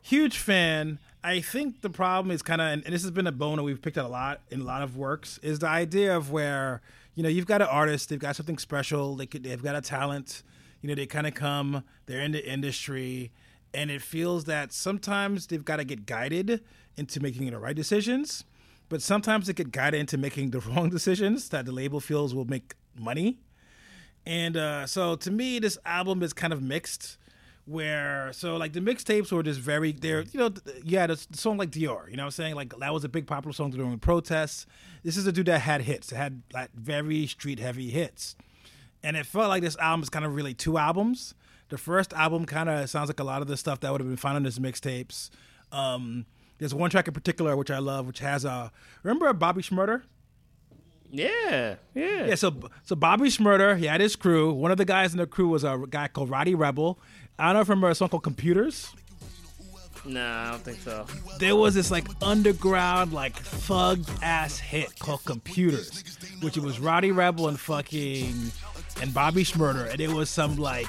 huge 0.02 0.38
fan. 0.38 1.00
I 1.24 1.42
think 1.42 1.82
the 1.82 1.90
problem 1.90 2.32
is 2.32 2.42
kind 2.42 2.62
of, 2.62 2.68
and 2.68 2.84
this 2.84 3.02
has 3.02 3.12
been 3.12 3.28
a 3.28 3.32
bone 3.32 3.58
that 3.58 3.64
we've 3.64 3.82
picked 3.82 3.98
out 3.98 4.06
a 4.06 4.10
lot 4.10 4.42
in 4.50 4.62
a 4.62 4.64
lot 4.64 4.82
of 4.84 4.96
works, 4.96 5.40
is 5.40 5.60
the 5.60 5.68
idea 5.68 6.16
of 6.16 6.32
where 6.32 6.82
you 7.18 7.24
know 7.24 7.30
you've 7.30 7.48
got 7.48 7.64
an 7.64 7.68
artist, 7.68 8.10
they've 8.10 8.20
got 8.20 8.36
something 8.36 8.60
special, 8.60 9.16
they 9.16 9.26
could, 9.26 9.44
they've 9.44 9.64
got 9.64 9.76
a 9.76 9.82
talent, 9.82 10.44
you 10.84 10.88
know, 10.88 10.94
they 10.94 11.08
kind 11.08 11.26
of 11.26 11.34
come, 11.34 11.84
they're 12.06 12.22
in 12.22 12.32
the 12.32 12.48
industry, 12.48 13.32
and 13.74 13.90
it 13.90 14.04
feels 14.04 14.46
that 14.46 14.72
sometimes 14.72 15.48
they've 15.48 15.66
got 15.66 15.78
to 15.78 15.84
get 15.84 16.06
guided 16.06 16.64
into 16.96 17.20
making 17.20 17.50
the 17.50 17.58
right 17.58 17.76
decisions, 17.76 18.44
but 18.88 19.02
sometimes 19.02 19.48
they 19.48 19.54
get 19.54 19.72
guided 19.72 20.00
into 20.00 20.16
making 20.16 20.52
the 20.52 20.60
wrong 20.70 20.92
decisions 20.92 21.50
that 21.50 21.66
the 21.66 21.72
label 21.72 22.00
feels 22.00 22.36
will 22.36 22.46
make 22.46 22.76
money. 22.96 23.40
And 24.24 24.56
uh, 24.56 24.86
so 24.86 25.16
to 25.16 25.32
me, 25.32 25.58
this 25.58 25.80
album 25.88 26.22
is 26.22 26.34
kind 26.34 26.54
of 26.54 26.62
mixed. 26.62 27.17
Where 27.70 28.32
so 28.32 28.56
like 28.56 28.72
the 28.72 28.80
mixtapes 28.80 29.30
were 29.30 29.44
just 29.44 29.60
very 29.60 29.92
they're 29.92 30.22
you 30.22 30.40
know 30.40 30.48
th- 30.50 30.78
you 30.86 30.98
had 30.98 31.10
a 31.10 31.14
s- 31.14 31.28
song 31.34 31.58
like 31.58 31.70
Dior 31.70 32.10
you 32.10 32.16
know 32.16 32.24
what 32.24 32.28
I'm 32.28 32.32
saying 32.32 32.56
like 32.56 32.74
that 32.80 32.94
was 32.94 33.04
a 33.04 33.10
big 33.10 33.28
popular 33.28 33.52
song 33.52 33.72
during 33.72 34.00
protests. 34.00 34.66
This 35.04 35.18
is 35.18 35.28
a 35.28 35.34
dude 35.34 35.48
that 35.48 35.60
had 35.60 35.82
hits. 35.82 36.14
It 36.14 36.16
had 36.16 36.44
like 36.54 36.72
very 36.74 37.28
street 37.28 37.60
heavy 37.60 37.90
hits, 37.90 38.38
and 39.04 39.18
it 39.18 39.26
felt 39.26 39.50
like 39.50 39.62
this 39.64 39.76
album 39.80 40.02
is 40.02 40.10
kind 40.10 40.24
of 40.24 40.34
really 40.34 40.54
two 40.54 40.78
albums. 40.78 41.36
The 41.68 41.78
first 41.78 42.14
album 42.14 42.46
kind 42.46 42.70
of 42.70 42.90
sounds 42.90 43.10
like 43.10 43.20
a 43.20 43.26
lot 43.26 43.42
of 43.42 43.50
the 43.50 43.58
stuff 43.58 43.82
that 43.82 43.92
would 43.92 44.00
have 44.00 44.08
been 44.10 44.16
found 44.16 44.38
on 44.38 44.46
his 44.46 44.60
mixtapes. 44.60 45.30
Um, 45.74 46.26
there's 46.60 46.74
one 46.74 46.90
track 46.90 47.10
in 47.10 47.14
particular 47.14 47.58
which 47.58 47.70
I 47.70 47.80
love, 47.80 48.08
which 48.08 48.20
has 48.20 48.46
a 48.46 48.72
remember 49.04 49.32
Bobby 49.34 49.62
Shmurda. 49.62 50.04
Yeah, 51.10 51.76
yeah. 51.94 52.26
Yeah, 52.28 52.36
so 52.36 52.54
so 52.84 52.96
Bobby 52.96 53.30
Shmurda, 53.30 53.78
he 53.78 53.86
had 53.86 54.02
his 54.02 54.16
crew. 54.16 54.52
One 54.54 54.72
of 54.72 54.78
the 54.78 54.86
guys 54.86 55.14
in 55.14 55.18
the 55.20 55.28
crew 55.28 55.48
was 55.50 55.64
a 55.64 55.84
guy 55.90 56.08
called 56.10 56.30
Rowdy 56.30 56.56
Rebel. 56.56 57.00
I 57.40 57.54
don't 57.54 57.56
know 57.56 57.64
remember 57.64 57.90
a 57.90 57.96
song 57.96 58.10
called 58.10 58.24
Computers. 58.24 58.92
Nah, 60.06 60.48
I 60.48 60.52
don't 60.52 60.64
think 60.64 60.80
so. 60.80 61.06
There 61.38 61.56
was 61.56 61.76
this 61.76 61.92
like 61.92 62.08
underground, 62.22 63.14
like 63.14 63.36
thug 63.36 64.06
ass 64.22 64.58
hit 64.58 64.98
called 65.00 65.24
Computers, 65.26 66.18
which 66.42 66.58
it 66.58 66.64
was 66.64 66.80
Rowdy 66.80 67.12
Rebel 67.12 67.50
and 67.50 67.60
fucking 67.60 68.52
and 69.02 69.14
Bobby 69.14 69.44
Shmurda, 69.44 69.92
and 69.92 70.00
it 70.00 70.10
was 70.10 70.30
some 70.30 70.56
like 70.56 70.88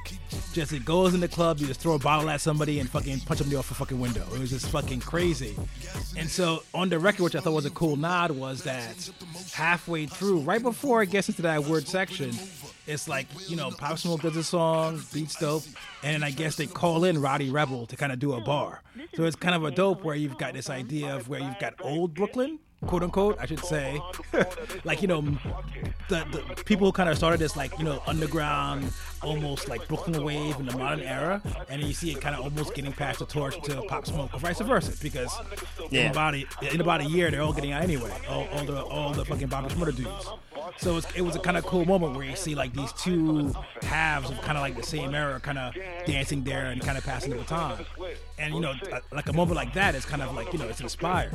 just 0.52 0.72
it 0.72 0.84
goes 0.84 1.14
in 1.14 1.20
the 1.20 1.28
club, 1.28 1.58
you 1.58 1.66
just 1.66 1.80
throw 1.80 1.94
a 1.94 1.98
bottle 1.98 2.30
at 2.30 2.40
somebody 2.40 2.80
and 2.80 2.88
fucking 2.88 3.20
punch 3.20 3.40
them 3.40 3.56
off 3.58 3.70
a 3.70 3.74
fucking 3.74 4.00
window. 4.00 4.24
It 4.32 4.38
was 4.38 4.50
just 4.50 4.68
fucking 4.70 5.00
crazy. 5.00 5.56
And 6.16 6.28
so 6.28 6.62
on 6.74 6.88
the 6.88 6.98
record, 6.98 7.22
which 7.22 7.34
I 7.36 7.40
thought 7.40 7.52
was 7.52 7.66
a 7.66 7.70
cool 7.70 7.96
nod, 7.96 8.30
was 8.30 8.62
that 8.62 9.10
halfway 9.52 10.06
through, 10.06 10.40
right 10.40 10.62
before 10.62 11.02
it 11.02 11.10
gets 11.10 11.28
into 11.28 11.42
that 11.42 11.64
word 11.64 11.86
section, 11.86 12.32
it's 12.88 13.06
like 13.06 13.26
you 13.48 13.56
know 13.56 13.70
Pop 13.70 13.98
Smoke 13.98 14.22
does 14.22 14.36
a 14.36 14.42
song, 14.42 15.02
beats 15.12 15.36
dope, 15.36 15.64
and 16.02 16.14
then 16.14 16.22
I 16.22 16.30
guess 16.30 16.56
they 16.56 16.66
call 16.66 17.04
in 17.04 17.20
Rowdy 17.20 17.50
Rebel 17.50 17.86
to 17.86 17.96
kind 17.96 18.12
of 18.12 18.18
do 18.18 18.32
a 18.32 18.40
bar. 18.40 18.82
So 19.14 19.24
it's 19.24 19.36
kind 19.36 19.54
of 19.54 19.64
a 19.64 19.70
dope 19.70 20.02
where 20.04 20.16
you've 20.16 20.38
got 20.38 20.54
this 20.54 20.70
idea 20.70 21.14
of 21.14 21.28
where 21.28 21.40
you've 21.40 21.58
got 21.58 21.74
old 21.80 22.14
Brooklyn, 22.14 22.58
quote 22.86 23.02
unquote, 23.02 23.36
I 23.38 23.46
should 23.46 23.64
say, 23.64 24.00
like 24.84 25.02
you 25.02 25.08
know 25.08 25.20
the, 26.08 26.24
the 26.32 26.62
people 26.64 26.86
who 26.86 26.92
kind 26.92 27.08
of 27.10 27.16
started 27.16 27.40
this 27.40 27.56
like 27.56 27.76
you 27.78 27.84
know 27.84 28.02
underground, 28.06 28.90
almost 29.22 29.68
like 29.68 29.86
Brooklyn 29.86 30.24
wave 30.24 30.58
in 30.58 30.66
the 30.66 30.76
modern 30.76 31.00
era, 31.00 31.42
and 31.68 31.82
you 31.82 31.92
see 31.92 32.10
it 32.12 32.20
kind 32.20 32.34
of 32.34 32.42
almost 32.42 32.74
getting 32.74 32.92
past 32.92 33.18
the 33.18 33.26
torch 33.26 33.60
to 33.64 33.82
Pop 33.82 34.06
Smoke 34.06 34.32
or 34.32 34.40
vice 34.40 34.60
versa 34.60 34.92
because 35.02 35.32
in 35.90 36.10
about 36.10 36.34
a, 36.34 36.46
in 36.72 36.80
about 36.80 37.02
a 37.02 37.04
year 37.04 37.30
they're 37.30 37.42
all 37.42 37.52
getting 37.52 37.72
out 37.72 37.82
anyway, 37.82 38.12
all, 38.28 38.48
all 38.52 38.64
the 38.64 38.82
all 38.82 39.12
the 39.12 39.24
fucking 39.24 39.48
Bobby 39.48 39.68
Shmurda 39.74 39.94
dudes. 39.94 40.30
So 40.78 41.00
it 41.16 41.22
was 41.22 41.36
a 41.36 41.38
kind 41.38 41.56
of 41.56 41.64
cool 41.64 41.84
moment 41.84 42.14
where 42.14 42.24
you 42.24 42.36
see 42.36 42.54
like 42.54 42.72
these 42.72 42.92
two 42.92 43.52
halves 43.82 44.30
of 44.30 44.40
kind 44.42 44.56
of 44.56 44.62
like 44.62 44.76
the 44.76 44.82
same 44.82 45.14
era, 45.14 45.40
kind 45.40 45.58
of 45.58 45.74
dancing 46.06 46.44
there 46.44 46.66
and 46.66 46.80
kind 46.80 46.96
of 46.96 47.04
passing 47.04 47.30
the 47.30 47.36
baton. 47.36 47.84
And 48.38 48.54
you 48.54 48.60
know, 48.60 48.74
uh, 48.92 49.00
like 49.12 49.28
a 49.28 49.32
moment 49.32 49.56
like 49.56 49.74
that 49.74 49.94
is 49.94 50.04
kind 50.04 50.22
of 50.22 50.34
like 50.34 50.52
you 50.52 50.58
know 50.58 50.68
it's 50.68 50.80
inspired. 50.80 51.32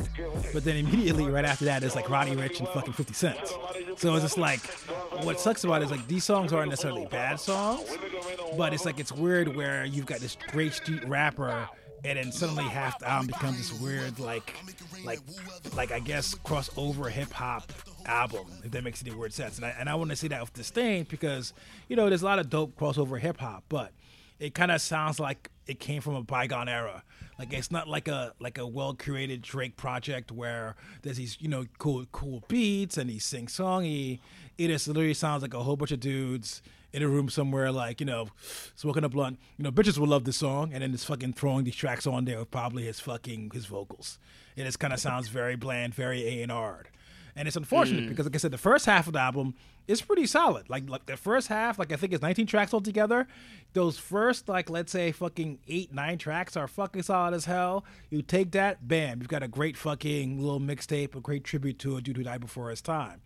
But 0.53 0.63
then 0.63 0.77
immediately 0.77 1.25
right 1.25 1.45
after 1.45 1.65
that 1.65 1.83
is 1.83 1.95
like 1.95 2.09
Roddy 2.09 2.35
Ricch 2.35 2.59
and 2.59 2.67
fucking 2.69 2.93
50 2.93 3.13
Cent. 3.13 3.37
So 3.97 4.13
it's 4.13 4.23
just 4.23 4.37
like 4.37 4.61
what 5.23 5.39
sucks 5.39 5.63
about 5.63 5.81
it 5.81 5.85
is 5.85 5.91
like 5.91 6.07
these 6.07 6.23
songs 6.23 6.53
aren't 6.53 6.69
necessarily 6.69 7.05
bad 7.07 7.39
songs, 7.39 7.89
but 8.57 8.73
it's 8.73 8.85
like 8.85 8.99
it's 8.99 9.11
weird 9.11 9.55
where 9.55 9.85
you've 9.85 10.05
got 10.05 10.19
this 10.19 10.37
great 10.51 10.73
street 10.73 11.03
rapper 11.07 11.67
and 12.05 12.17
then 12.17 12.31
suddenly 12.31 12.63
half 12.65 12.99
the 12.99 13.09
album 13.09 13.27
becomes 13.27 13.57
this 13.57 13.79
weird 13.79 14.19
like 14.19 14.55
like 15.05 15.19
like 15.75 15.91
I 15.91 15.99
guess 15.99 16.35
crossover 16.35 17.09
hip 17.09 17.31
hop 17.31 17.71
album 18.05 18.45
if 18.63 18.71
that 18.71 18.83
makes 18.83 19.01
any 19.03 19.15
weird 19.15 19.33
sense 19.33 19.57
and 19.57 19.65
I, 19.65 19.69
and 19.79 19.89
I 19.89 19.95
want 19.95 20.09
to 20.09 20.15
say 20.15 20.27
that 20.29 20.41
with 20.41 20.53
disdain 20.53 21.05
because 21.09 21.53
you 21.87 21.95
know 21.95 22.09
there's 22.09 22.21
a 22.21 22.25
lot 22.25 22.39
of 22.39 22.49
dope 22.49 22.77
crossover 22.77 23.19
hip 23.19 23.39
hop 23.39 23.63
but 23.69 23.91
it 24.39 24.53
kind 24.53 24.71
of 24.71 24.81
sounds 24.81 25.19
like 25.19 25.49
it 25.67 25.79
came 25.79 26.01
from 26.01 26.15
a 26.15 26.23
bygone 26.23 26.67
era 26.67 27.03
like 27.39 27.53
it's 27.53 27.71
not 27.71 27.87
like 27.87 28.07
a 28.07 28.33
like 28.39 28.57
a 28.57 28.67
well 28.67 28.93
curated 28.93 29.41
Drake 29.41 29.77
project 29.77 30.31
where 30.31 30.75
there's 31.01 31.17
these 31.17 31.37
you 31.39 31.47
know 31.47 31.65
cool 31.77 32.05
cool 32.11 32.43
beats 32.47 32.97
and 32.97 33.09
he 33.09 33.19
sing 33.19 33.47
songy 33.47 34.19
it 34.57 34.67
just 34.67 34.87
literally 34.87 35.13
sounds 35.13 35.41
like 35.41 35.53
a 35.53 35.63
whole 35.63 35.75
bunch 35.75 35.91
of 35.91 35.99
dudes 35.99 36.61
in 36.93 37.01
a 37.01 37.07
room 37.07 37.27
somewhere, 37.27 37.71
like 37.71 37.99
you 37.99 38.05
know, 38.05 38.27
smoking 38.75 39.03
a 39.03 39.09
blunt. 39.09 39.39
You 39.57 39.63
know, 39.63 39.71
bitches 39.71 39.97
will 39.97 40.07
love 40.07 40.23
this 40.23 40.37
song, 40.37 40.71
and 40.73 40.83
then 40.83 40.91
just 40.91 41.07
fucking 41.07 41.33
throwing 41.33 41.65
these 41.65 41.75
tracks 41.75 42.07
on 42.07 42.25
there 42.25 42.39
with 42.39 42.51
probably 42.51 42.83
his 42.83 42.99
fucking 42.99 43.51
his 43.53 43.65
vocals. 43.65 44.19
It 44.55 44.63
just 44.63 44.79
kind 44.79 44.93
of 44.93 44.99
sounds 44.99 45.27
very 45.27 45.55
bland, 45.55 45.95
very 45.95 46.25
A 46.25 46.43
and 46.43 46.51
R. 46.51 46.85
And 47.35 47.47
it's 47.47 47.57
unfortunate 47.57 48.03
hmm. 48.03 48.09
because, 48.09 48.25
like 48.25 48.35
I 48.35 48.37
said, 48.37 48.51
the 48.51 48.57
first 48.59 48.85
half 48.85 49.07
of 49.07 49.13
the 49.13 49.19
album 49.19 49.55
is 49.87 50.01
pretty 50.01 50.27
solid. 50.27 50.69
Like, 50.69 50.87
like 50.87 51.07
the 51.07 51.17
first 51.17 51.47
half, 51.47 51.79
like 51.79 51.91
I 51.91 51.95
think 51.95 52.13
it's 52.13 52.21
19 52.21 52.45
tracks 52.45 52.73
altogether. 52.73 53.27
Those 53.73 53.97
first, 53.97 54.47
like 54.47 54.69
let's 54.69 54.91
say, 54.91 55.11
fucking 55.11 55.59
eight, 55.67 55.91
nine 55.91 56.19
tracks 56.19 56.55
are 56.55 56.67
fucking 56.67 57.01
solid 57.01 57.33
as 57.33 57.45
hell. 57.45 57.85
You 58.11 58.21
take 58.21 58.51
that, 58.51 58.87
bam, 58.87 59.19
you've 59.19 59.29
got 59.29 59.41
a 59.41 59.47
great 59.47 59.75
fucking 59.77 60.39
little 60.39 60.59
mixtape, 60.59 61.15
a 61.15 61.19
great 61.19 61.43
tribute 61.43 61.79
to 61.79 61.97
a 61.97 62.01
dude 62.01 62.17
who 62.17 62.23
died 62.23 62.41
before 62.41 62.69
his 62.69 62.81
time. 62.81 63.21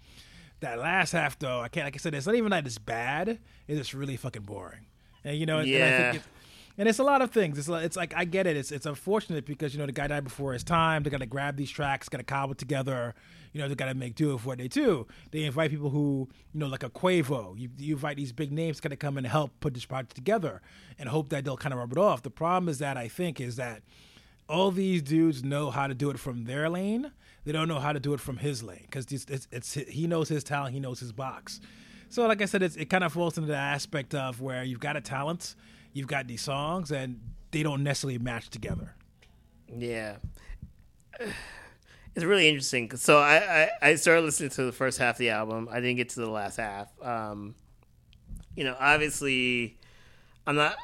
That 0.61 0.79
last 0.79 1.11
half, 1.11 1.37
though, 1.37 1.59
I 1.59 1.67
can't. 1.67 1.85
Like 1.85 1.95
I 1.95 1.97
said, 1.97 2.15
it's 2.15 2.25
not 2.25 2.35
even 2.35 2.49
that 2.51 2.65
it's 2.65 2.77
bad. 2.77 3.39
It's 3.67 3.77
just 3.77 3.93
really 3.93 4.15
fucking 4.15 4.43
boring. 4.43 4.85
And 5.23 5.37
you 5.37 5.45
know, 5.45 5.59
and 5.59 5.67
I 5.67 5.71
Yeah. 5.71 6.11
think 6.11 6.23
it, 6.23 6.29
and 6.77 6.87
it's 6.87 6.99
a 6.99 7.03
lot 7.03 7.21
of 7.21 7.31
things. 7.31 7.57
It's 7.57 7.67
like, 7.67 7.85
it's 7.85 7.97
like 7.97 8.13
I 8.15 8.25
get 8.25 8.45
it. 8.45 8.55
It's 8.55 8.71
it's 8.71 8.85
unfortunate 8.85 9.45
because 9.45 9.73
you 9.73 9.79
know 9.79 9.85
the 9.85 9.91
guy 9.91 10.07
died 10.07 10.23
before 10.23 10.53
his 10.53 10.63
time. 10.63 11.03
They 11.03 11.09
got 11.09 11.21
to 11.21 11.25
grab 11.25 11.57
these 11.57 11.71
tracks, 11.71 12.09
got 12.09 12.19
to 12.19 12.23
cobble 12.23 12.55
together. 12.55 13.15
You 13.53 13.61
know, 13.61 13.67
they 13.67 13.75
got 13.75 13.85
to 13.85 13.95
make 13.95 14.15
do 14.15 14.33
with 14.33 14.45
what 14.45 14.59
they 14.59 14.67
do. 14.67 15.07
They 15.31 15.43
invite 15.43 15.71
people 15.71 15.89
who 15.89 16.29
you 16.53 16.59
know, 16.59 16.67
like 16.67 16.83
a 16.83 16.89
Quavo. 16.89 17.57
You, 17.57 17.69
you 17.77 17.95
invite 17.95 18.17
these 18.17 18.31
big 18.31 18.51
names, 18.51 18.79
got 18.79 18.89
to 18.89 18.95
come 18.95 19.17
and 19.17 19.25
help 19.25 19.59
put 19.59 19.73
this 19.73 19.85
project 19.85 20.15
together, 20.15 20.61
and 20.99 21.09
hope 21.09 21.29
that 21.29 21.45
they'll 21.45 21.57
kind 21.57 21.73
of 21.73 21.79
rub 21.79 21.91
it 21.91 21.97
off. 21.97 22.21
The 22.21 22.29
problem 22.29 22.69
is 22.69 22.79
that 22.79 22.97
I 22.97 23.07
think 23.07 23.41
is 23.41 23.55
that 23.55 23.81
all 24.49 24.71
these 24.71 25.01
dudes 25.01 25.43
know 25.43 25.71
how 25.71 25.87
to 25.87 25.93
do 25.93 26.09
it 26.09 26.19
from 26.19 26.45
their 26.45 26.69
lane. 26.69 27.11
They 27.45 27.51
don't 27.51 27.67
know 27.67 27.79
how 27.79 27.93
to 27.93 27.99
do 27.99 28.13
it 28.13 28.19
from 28.19 28.37
his 28.37 28.61
lane 28.61 28.83
because 28.83 29.05
it's, 29.11 29.25
it's, 29.25 29.47
it's 29.51 29.73
he 29.73 30.05
knows 30.05 30.29
his 30.29 30.43
talent, 30.43 30.73
he 30.73 30.79
knows 30.79 30.99
his 30.99 31.11
box. 31.11 31.59
So, 32.09 32.25
like 32.27 32.41
I 32.41 32.45
said, 32.45 32.63
it's, 32.63 32.75
it 32.75 32.89
kind 32.89 33.03
of 33.03 33.13
falls 33.13 33.37
into 33.37 33.47
the 33.47 33.57
aspect 33.57 34.15
of 34.15 34.41
where 34.41 34.63
you've 34.63 34.79
got 34.79 34.95
a 34.95 35.01
talent, 35.01 35.55
you've 35.97 36.07
got 36.07 36.27
these 36.27 36.41
songs, 36.41 36.91
and 36.91 37.19
they 37.51 37.63
don't 37.63 37.83
necessarily 37.83 38.19
match 38.19 38.49
together. 38.49 38.93
Yeah. 39.75 40.17
It's 41.19 42.25
really 42.25 42.47
interesting. 42.47 42.95
So 42.95 43.17
I, 43.17 43.35
I, 43.37 43.69
I 43.89 43.95
started 43.95 44.21
listening 44.21 44.51
to 44.51 44.63
the 44.63 44.71
first 44.71 44.99
half 44.99 45.15
of 45.15 45.19
the 45.19 45.31
album. 45.31 45.67
I 45.71 45.79
didn't 45.79 45.97
get 45.97 46.09
to 46.09 46.19
the 46.19 46.29
last 46.29 46.57
half. 46.57 46.89
Um, 47.01 47.55
you 48.55 48.63
know, 48.63 48.75
obviously, 48.79 49.77
I'm 50.45 50.55
not. 50.55 50.75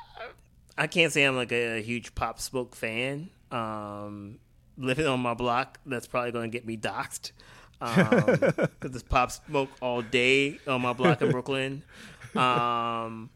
I 0.77 0.87
can't 0.87 1.11
say 1.11 1.23
I'm 1.23 1.35
like 1.35 1.51
a, 1.51 1.81
huge 1.81 2.15
Pop 2.15 2.39
Smoke 2.39 2.75
fan. 2.75 3.29
Um, 3.51 4.39
living 4.77 5.05
on 5.05 5.19
my 5.19 5.35
block, 5.35 5.79
that's 5.85 6.07
probably 6.07 6.31
going 6.31 6.49
to 6.49 6.57
get 6.57 6.65
me 6.65 6.77
doxxed 6.77 7.31
because 7.79 8.63
um, 8.63 8.69
it's 8.81 9.03
Pop 9.03 9.31
Smoke 9.31 9.69
all 9.81 10.01
day 10.01 10.59
on 10.65 10.81
my 10.81 10.93
block 10.93 11.21
in 11.21 11.31
Brooklyn. 11.31 11.83
Um, 12.35 13.29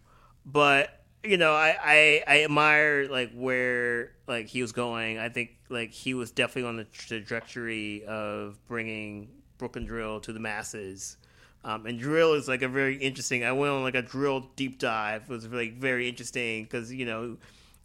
but 0.44 0.97
you 1.28 1.38
know, 1.38 1.54
I, 1.54 1.76
I 1.84 2.24
I 2.28 2.44
admire 2.44 3.08
like 3.10 3.32
where 3.34 4.14
like 4.28 4.48
he 4.48 4.62
was 4.62 4.72
going. 4.72 5.20
I 5.20 5.30
think 5.30 5.58
like 5.70 5.92
he 5.92 6.14
was 6.14 6.32
definitely 6.32 6.70
on 6.70 6.78
the 6.78 6.86
trajectory 6.86 8.06
of 8.06 8.58
bringing 8.68 9.30
Brooklyn 9.58 9.86
drill 9.86 10.20
to 10.22 10.32
the 10.32 10.40
masses. 10.40 11.18
Um, 11.66 11.86
and 11.86 12.00
drill 12.00 12.34
is 12.34 12.48
like 12.48 12.62
a 12.62 12.70
very 12.70 12.96
interesting. 12.96 13.44
I 13.44 13.52
went 13.52 13.74
on 13.74 13.84
like 13.84 13.96
a 13.96 14.02
drill 14.02 14.50
deep 14.56 14.80
dive. 14.80 15.24
It 15.24 15.30
was 15.30 15.48
like 15.48 15.74
very 15.74 16.08
interesting 16.08 16.64
because 16.64 16.94
you 16.94 17.06
know, 17.06 17.38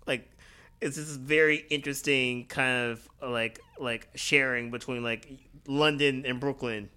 like 0.06 0.30
it's 0.80 0.96
this 0.96 1.16
very 1.16 1.66
interesting 1.68 2.46
kind 2.46 2.90
of 2.90 3.08
like 3.20 3.58
like 3.78 4.08
sharing 4.14 4.70
between 4.70 5.02
like 5.02 5.28
London 5.66 6.24
and 6.26 6.38
Brooklyn, 6.38 6.90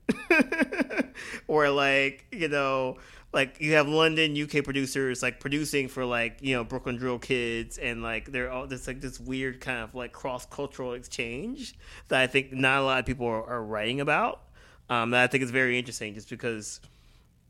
or 1.48 1.70
like 1.70 2.28
you 2.32 2.50
know 2.50 2.98
like 3.36 3.58
you 3.60 3.74
have 3.74 3.88
London 3.88 4.42
UK 4.42 4.64
producers 4.64 5.22
like 5.22 5.42
producing 5.42 5.90
for 5.90 6.06
like 6.06 6.38
you 6.42 6.56
know 6.56 6.64
Brooklyn 6.64 6.96
Drill 6.96 7.20
kids 7.20 7.78
and 7.78 8.02
like 8.02 8.32
they're 8.32 8.50
all 8.50 8.66
this 8.66 8.88
like 8.88 9.02
this 9.02 9.20
weird 9.20 9.60
kind 9.60 9.80
of 9.80 9.94
like 9.94 10.14
cross 10.14 10.46
cultural 10.46 10.94
exchange 10.94 11.76
that 12.08 12.22
I 12.22 12.28
think 12.28 12.54
not 12.54 12.80
a 12.80 12.86
lot 12.86 13.00
of 13.00 13.06
people 13.06 13.28
are, 13.28 13.44
are 13.46 13.64
writing 13.64 14.00
about. 14.00 14.42
Um, 14.90 15.12
that 15.12 15.24
I 15.24 15.28
think 15.28 15.44
is 15.44 15.52
very 15.52 15.78
interesting, 15.78 16.14
just 16.14 16.30
because 16.30 16.80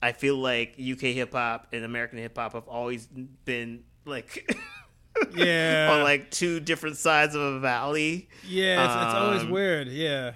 I 0.02 0.13
feel 0.13 0.38
like 0.38 0.71
UK 0.80 1.02
hip 1.02 1.34
hop 1.34 1.67
and 1.71 1.86
American 1.86 2.17
hip 2.17 2.38
hop 2.38 2.54
have 2.54 2.67
always 2.67 3.08
been 3.45 3.84
like. 4.06 4.52
yeah 5.34 5.89
on 5.93 6.04
like 6.04 6.30
two 6.30 6.60
different 6.60 6.98
sides 6.98 7.36
of 7.36 7.41
a 7.41 7.60
valley 7.62 8.28
yeah 8.45 8.84
it's, 8.84 8.93
um, 8.93 9.08
it's 9.08 9.15
always 9.15 9.41
um, 9.43 9.50
weird 9.50 9.88
yeah 9.88 10.34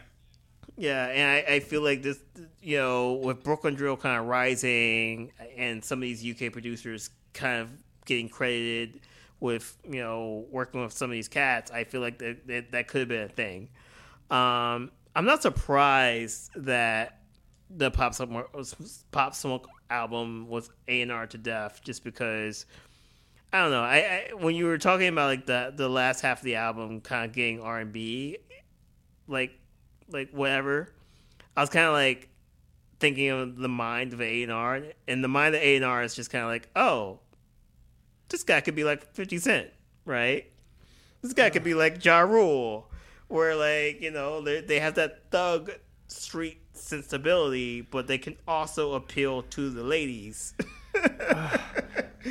yeah, 0.80 1.08
and 1.08 1.30
I, 1.30 1.56
I, 1.56 1.60
feel 1.60 1.82
like 1.82 2.02
this, 2.02 2.20
you 2.62 2.78
know, 2.78 3.14
with 3.14 3.44
Brooklyn 3.44 3.76
Drill 3.76 3.98
kind 3.98 4.18
of 4.18 4.28
rising 4.28 5.34
and 5.58 5.84
some 5.84 6.00
of 6.00 6.04
these 6.04 6.26
UK 6.26 6.54
producers 6.54 7.10
kind 7.34 7.62
of 7.62 7.70
getting 8.06 8.30
credited 8.30 9.02
with, 9.42 9.78
you 9.84 10.00
know, 10.00 10.46
working 10.50 10.82
with 10.82 10.94
some 10.94 11.10
of 11.10 11.12
these 11.12 11.28
cats, 11.28 11.70
I 11.70 11.84
feel 11.84 12.00
like 12.00 12.18
that 12.20 12.48
that, 12.48 12.72
that 12.72 12.88
could 12.88 13.00
have 13.00 13.08
been 13.10 13.24
a 13.24 13.28
thing. 13.28 13.70
Um, 14.32 14.92
I'm 15.16 15.26
not 15.26 15.42
surprised 15.42 16.52
that 16.56 17.24
the 17.70 17.92
Pop 17.92 18.14
Smoke, 18.14 18.50
Pop 19.12 19.36
Smoke 19.36 19.68
album 19.90 20.48
was 20.48 20.70
A 20.88 21.02
and 21.02 21.12
R 21.12 21.28
to 21.28 21.38
death, 21.38 21.82
just 21.84 22.06
because. 22.06 22.66
I 23.52 23.64
don't 23.64 23.72
know. 23.72 23.82
I, 23.82 23.98
I, 23.98 24.30
when 24.36 24.54
you 24.54 24.66
were 24.66 24.78
talking 24.78 25.08
about 25.08 25.26
like 25.26 25.46
the 25.48 25.74
the 25.76 25.90
last 25.90 26.22
half 26.22 26.38
of 26.38 26.44
the 26.46 26.56
album, 26.56 27.02
kind 27.02 27.26
of 27.26 27.36
getting 27.36 27.60
R 27.60 27.80
and 27.80 27.92
B, 27.92 28.38
like 29.28 29.59
like 30.12 30.32
whatever. 30.32 30.94
I 31.56 31.62
was 31.62 31.70
kind 31.70 31.86
of 31.86 31.94
like 31.94 32.30
thinking 33.00 33.30
of 33.30 33.58
the 33.58 33.70
mind 33.70 34.14
of 34.14 34.22
A 34.22 34.44
and 34.44 34.52
R, 34.52 34.82
and 35.08 35.24
the 35.24 35.28
mind 35.28 35.56
of 35.56 35.62
A 35.62 35.76
and 35.76 35.86
R 35.86 36.04
is 36.04 36.16
just 36.16 36.30
kind 36.30 36.44
of 36.44 36.50
like, 36.50 36.70
oh, 36.76 37.20
this 38.30 38.44
guy 38.44 38.62
could 38.62 38.76
be 38.76 38.84
like 38.84 39.14
Fifty 39.14 39.38
Cent, 39.38 39.70
right? 40.06 40.46
This 41.22 41.34
guy 41.34 41.50
could 41.50 41.64
be 41.64 41.74
like 41.74 42.04
Ja 42.04 42.20
Rule, 42.20 42.90
where 43.28 43.56
like 43.56 44.02
you 44.02 44.12
know 44.12 44.42
they 44.42 44.62
they 44.62 44.80
have 44.80 44.96
that 44.96 45.30
thug 45.32 45.72
street 46.08 46.62
sensibility, 46.74 47.82
but 47.82 48.08
they 48.08 48.18
can 48.18 48.38
also 48.48 48.94
appeal 48.94 49.44
to 49.44 49.70
the 49.70 49.84
ladies. 49.84 50.54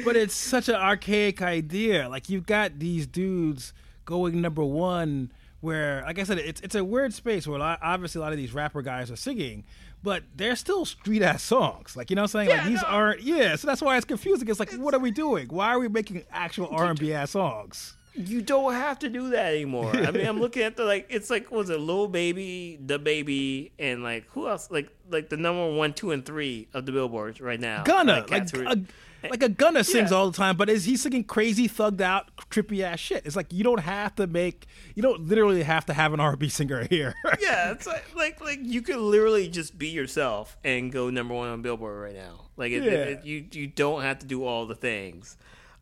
but 0.04 0.16
it's 0.16 0.34
such 0.34 0.68
an 0.68 0.74
archaic 0.74 1.42
idea. 1.42 2.08
Like 2.08 2.28
you've 2.28 2.46
got 2.46 2.78
these 2.78 3.06
dudes 3.06 3.72
going 4.04 4.40
number 4.40 4.64
one 4.64 5.32
where, 5.60 6.02
like 6.06 6.18
I 6.18 6.24
said, 6.24 6.38
it's 6.38 6.60
it's 6.60 6.74
a 6.74 6.84
weird 6.84 7.12
space 7.12 7.46
where 7.46 7.56
a 7.56 7.60
lot, 7.60 7.78
obviously 7.82 8.20
a 8.20 8.22
lot 8.22 8.32
of 8.32 8.38
these 8.38 8.54
rapper 8.54 8.82
guys 8.82 9.10
are 9.10 9.16
singing, 9.16 9.64
but 10.02 10.22
they're 10.34 10.56
still 10.56 10.84
street 10.84 11.22
ass 11.22 11.42
songs. 11.42 11.96
Like 11.96 12.10
you 12.10 12.16
know 12.16 12.22
what 12.22 12.34
I'm 12.34 12.46
saying? 12.46 12.50
Yeah, 12.50 12.56
like 12.56 12.66
these 12.66 12.82
no. 12.82 12.88
aren't 12.88 13.22
yeah. 13.22 13.56
So 13.56 13.66
that's 13.66 13.82
why 13.82 13.96
it's 13.96 14.04
confusing. 14.04 14.48
It's 14.48 14.60
like, 14.60 14.70
it's, 14.70 14.78
what 14.78 14.94
are 14.94 15.00
we 15.00 15.10
doing? 15.10 15.48
Why 15.48 15.74
are 15.74 15.78
we 15.78 15.88
making 15.88 16.24
actual 16.30 16.68
R 16.70 16.90
and 16.90 16.98
B 16.98 17.12
ass 17.12 17.32
songs? 17.32 17.94
You 18.14 18.42
don't 18.42 18.72
have 18.72 18.98
to 19.00 19.08
do 19.08 19.30
that 19.30 19.54
anymore. 19.54 19.94
I 19.94 20.10
mean, 20.10 20.26
I'm 20.26 20.40
looking 20.40 20.62
at 20.62 20.76
the 20.76 20.84
like 20.84 21.06
it's 21.08 21.30
like 21.30 21.50
was 21.50 21.70
it 21.70 21.80
Lil 21.80 22.08
Baby, 22.08 22.78
DaBaby, 22.84 23.72
and 23.78 24.02
like 24.02 24.26
who 24.30 24.48
else? 24.48 24.70
Like 24.70 24.90
like 25.10 25.28
the 25.28 25.36
number 25.36 25.72
one, 25.72 25.92
two, 25.92 26.12
and 26.12 26.24
three 26.24 26.68
of 26.72 26.86
the 26.86 26.92
billboards 26.92 27.40
right 27.40 27.60
now. 27.60 27.82
Gunna, 27.82 28.24
like, 28.28 28.54
like 28.54 28.78
like 29.30 29.42
a 29.42 29.48
Gunna 29.48 29.84
sings 29.84 30.10
yeah. 30.10 30.16
all 30.16 30.30
the 30.30 30.36
time, 30.36 30.56
but 30.56 30.68
is 30.68 30.84
he 30.84 30.96
singing 30.96 31.24
crazy, 31.24 31.68
thugged 31.68 32.00
out, 32.00 32.30
trippy 32.50 32.82
ass 32.82 33.00
shit? 33.00 33.26
It's 33.26 33.36
like 33.36 33.52
you 33.52 33.64
don't 33.64 33.80
have 33.80 34.14
to 34.16 34.26
make, 34.26 34.66
you 34.94 35.02
don't 35.02 35.26
literally 35.26 35.62
have 35.62 35.86
to 35.86 35.92
have 35.92 36.12
an 36.12 36.20
R&B 36.20 36.48
singer 36.48 36.86
here. 36.88 37.14
yeah, 37.40 37.72
it's 37.72 37.86
like, 37.86 38.04
like 38.14 38.40
like 38.40 38.60
you 38.62 38.82
could 38.82 38.96
literally 38.96 39.48
just 39.48 39.78
be 39.78 39.88
yourself 39.88 40.56
and 40.62 40.92
go 40.92 41.10
number 41.10 41.34
one 41.34 41.48
on 41.48 41.62
Billboard 41.62 42.00
right 42.00 42.14
now. 42.14 42.46
Like 42.56 42.72
it, 42.72 42.84
yeah. 42.84 42.90
it, 42.90 43.08
it, 43.08 43.24
you 43.24 43.46
you 43.52 43.66
don't 43.66 44.02
have 44.02 44.20
to 44.20 44.26
do 44.26 44.44
all 44.44 44.66
the 44.66 44.74
things. 44.74 45.36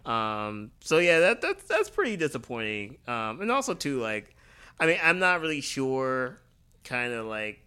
Um, 0.06 0.70
so 0.80 0.98
yeah, 0.98 1.18
that 1.20 1.40
that's 1.40 1.64
that's 1.64 1.90
pretty 1.90 2.16
disappointing. 2.16 2.98
Um, 3.06 3.40
and 3.40 3.50
also 3.50 3.74
too, 3.74 4.00
like, 4.00 4.34
I 4.78 4.86
mean, 4.86 4.98
I'm 5.02 5.18
not 5.18 5.40
really 5.40 5.60
sure, 5.60 6.38
kind 6.84 7.12
of 7.12 7.26
like 7.26 7.60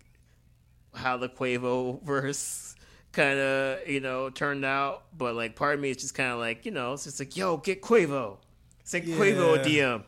how 0.96 1.18
the 1.18 1.30
Quavo 1.30 2.02
verse 2.04 2.69
kind 3.20 3.40
of 3.40 3.88
you 3.88 4.00
know 4.00 4.30
turned 4.30 4.66
out. 4.66 5.04
But 5.18 5.36
like 5.36 5.56
part 5.56 5.76
of 5.76 5.82
me 5.82 5.90
is 5.90 5.98
just 5.98 6.14
kind 6.14 6.32
of 6.32 6.40
like 6.40 6.66
you 6.66 6.72
know 6.72 6.94
it's 6.94 7.04
just 7.04 7.20
like 7.20 7.36
yo 7.36 7.58
get 7.58 7.82
Quavo, 7.82 8.38
send 8.84 9.06
yeah. 9.06 9.18
Quavo 9.18 9.56
a 9.56 9.60
DM. 9.60 10.04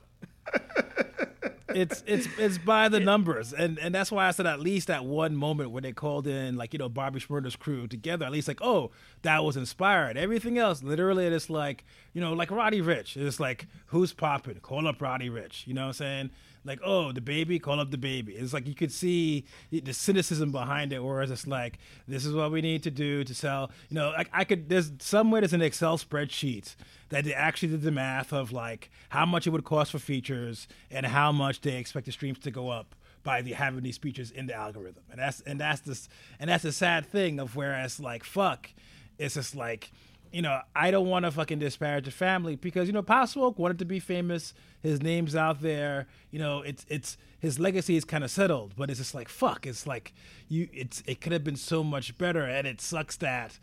it's 1.75 2.03
it's 2.07 2.27
it's 2.37 2.57
by 2.57 2.87
the 2.87 2.99
numbers, 3.11 3.53
and 3.53 3.77
and 3.79 3.93
that's 3.93 4.11
why 4.11 4.27
I 4.27 4.31
said 4.31 4.45
at 4.45 4.59
least 4.59 4.89
at 4.89 5.03
one 5.03 5.35
moment 5.35 5.71
when 5.71 5.83
they 5.83 5.91
called 5.91 6.25
in 6.27 6.55
like 6.55 6.73
you 6.73 6.79
know 6.79 6.89
Bobby 6.89 7.19
Shmurda's 7.19 7.55
crew 7.55 7.87
together, 7.87 8.25
at 8.25 8.31
least 8.31 8.47
like 8.47 8.61
oh 8.61 8.91
that 9.23 9.43
was 9.43 9.57
inspired. 9.57 10.17
Everything 10.17 10.57
else, 10.57 10.81
literally, 10.81 11.25
it's 11.25 11.49
like 11.49 11.83
you 12.13 12.21
know 12.21 12.33
like 12.33 12.49
Roddy 12.49 12.81
Ricch. 12.81 13.17
It's 13.17 13.39
like 13.39 13.67
who's 13.87 14.13
popping? 14.13 14.55
Call 14.61 14.87
up 14.87 15.01
Roddy 15.01 15.29
Ricch. 15.29 15.67
You 15.67 15.73
know 15.73 15.81
what 15.81 15.87
I'm 15.87 15.93
saying? 15.93 16.29
Like, 16.63 16.79
oh, 16.83 17.11
DaBaby, 17.13 17.61
call 17.61 17.79
up 17.79 17.89
DaBaby. 17.89 18.29
It's 18.39 18.53
like 18.53 18.67
you 18.67 18.75
could 18.75 18.91
see 18.91 19.45
the 19.71 19.93
cynicism 19.93 20.51
behind 20.51 20.93
it, 20.93 21.03
whereas 21.03 21.31
it's 21.31 21.47
like, 21.47 21.79
this 22.07 22.25
is 22.25 22.33
what 22.33 22.51
we 22.51 22.61
need 22.61 22.83
to 22.83 22.91
do 22.91 23.23
to 23.23 23.33
sell. 23.33 23.71
You 23.89 23.95
know, 23.95 24.09
like 24.09 24.29
I 24.31 24.43
could, 24.43 24.69
there's 24.69 24.91
somewhere 24.99 25.41
there's 25.41 25.53
an 25.53 25.61
Excel 25.61 25.97
spreadsheet 25.97 26.75
that 27.09 27.25
they 27.25 27.33
actually 27.33 27.69
did 27.69 27.81
the 27.81 27.91
math 27.91 28.31
of 28.31 28.51
like 28.51 28.89
how 29.09 29.25
much 29.25 29.47
it 29.47 29.49
would 29.49 29.63
cost 29.63 29.91
for 29.91 29.99
features 29.99 30.67
and 30.89 31.05
how 31.05 31.31
much 31.31 31.61
they 31.61 31.77
expect 31.77 32.05
the 32.05 32.11
streams 32.11 32.39
to 32.39 32.51
go 32.51 32.69
up 32.69 32.95
by 33.23 33.41
the 33.41 33.53
having 33.53 33.83
these 33.83 33.97
features 33.97 34.31
in 34.31 34.47
the 34.47 34.53
algorithm. 34.53 35.03
And 35.11 35.19
that's 35.19 35.41
and 35.41 35.59
that's 35.59 35.81
this 35.81 36.09
and 36.39 36.49
that's 36.49 36.63
the 36.63 36.71
sad 36.71 37.05
thing 37.05 37.39
of 37.39 37.55
whereas 37.55 37.99
like 37.99 38.23
fuck, 38.23 38.69
it's 39.17 39.35
just 39.35 39.55
like 39.55 39.91
you 40.31 40.41
know, 40.41 40.61
I 40.75 40.91
don't 40.91 41.07
want 41.07 41.25
to 41.25 41.31
fucking 41.31 41.59
disparage 41.59 42.05
the 42.05 42.11
family 42.11 42.55
because 42.55 42.87
you 42.87 42.93
know 42.93 43.01
Pop 43.01 43.27
Smoke 43.27 43.59
wanted 43.59 43.79
to 43.79 43.85
be 43.85 43.99
famous. 43.99 44.53
His 44.81 45.01
name's 45.01 45.35
out 45.35 45.61
there. 45.61 46.07
You 46.31 46.39
know, 46.39 46.61
it's 46.61 46.85
it's 46.87 47.17
his 47.39 47.59
legacy 47.59 47.95
is 47.95 48.05
kind 48.05 48.23
of 48.23 48.31
settled, 48.31 48.73
but 48.77 48.89
it's 48.89 48.99
just 48.99 49.13
like 49.13 49.29
fuck. 49.29 49.67
It's 49.67 49.85
like 49.85 50.13
you. 50.47 50.69
It's 50.73 51.03
it 51.05 51.21
could 51.21 51.33
have 51.33 51.43
been 51.43 51.55
so 51.55 51.83
much 51.83 52.17
better, 52.17 52.43
and 52.43 52.65
it 52.65 52.81
sucks 52.81 53.17
that 53.17 53.59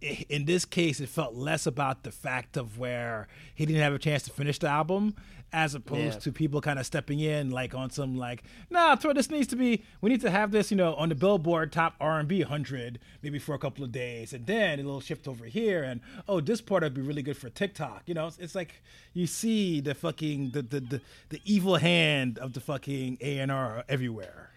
in 0.00 0.46
this 0.46 0.64
case, 0.64 1.00
it 1.00 1.08
felt 1.08 1.34
less 1.34 1.66
about 1.66 2.04
the 2.04 2.10
fact 2.10 2.56
of 2.56 2.78
where 2.78 3.28
he 3.54 3.66
didn't 3.66 3.82
have 3.82 3.92
a 3.92 3.98
chance 3.98 4.22
to 4.24 4.30
finish 4.30 4.58
the 4.58 4.68
album, 4.68 5.14
as 5.52 5.74
opposed 5.74 6.14
yeah. 6.14 6.20
to 6.20 6.32
people 6.32 6.60
kind 6.60 6.78
of 6.78 6.86
stepping 6.86 7.20
in 7.20 7.50
like 7.50 7.74
on 7.74 7.90
some 7.90 8.16
like, 8.16 8.44
nah, 8.70 8.96
throw 8.96 9.12
this 9.12 9.30
needs 9.30 9.48
to 9.48 9.56
be. 9.56 9.84
We 10.00 10.10
need 10.10 10.20
to 10.22 10.30
have 10.30 10.50
this, 10.50 10.70
you 10.70 10.76
know, 10.76 10.94
on 10.94 11.08
the 11.08 11.14
Billboard 11.14 11.72
Top 11.72 11.94
R 12.00 12.18
and 12.18 12.28
B 12.28 12.42
hundred, 12.42 12.98
maybe 13.22 13.38
for 13.38 13.54
a 13.54 13.58
couple 13.58 13.84
of 13.84 13.92
days, 13.92 14.32
and 14.32 14.46
then 14.46 14.78
it'll 14.78 15.00
shift 15.00 15.26
over 15.26 15.44
here, 15.44 15.82
and 15.82 16.00
oh, 16.28 16.40
this 16.40 16.60
part 16.60 16.82
would 16.82 16.94
be 16.94 17.00
really 17.00 17.22
good 17.22 17.36
for 17.36 17.50
TikTok. 17.50 18.02
You 18.06 18.14
know, 18.14 18.26
it's, 18.26 18.38
it's 18.38 18.54
like 18.54 18.82
you 19.12 19.26
see 19.26 19.80
the 19.80 19.94
fucking 19.94 20.50
the, 20.50 20.62
the 20.62 20.80
the 20.80 21.00
the 21.30 21.40
evil 21.44 21.76
hand 21.76 22.38
of 22.38 22.52
the 22.52 22.60
fucking 22.60 23.18
A 23.20 23.38
and 23.38 23.50
R 23.50 23.84
everywhere. 23.88 24.50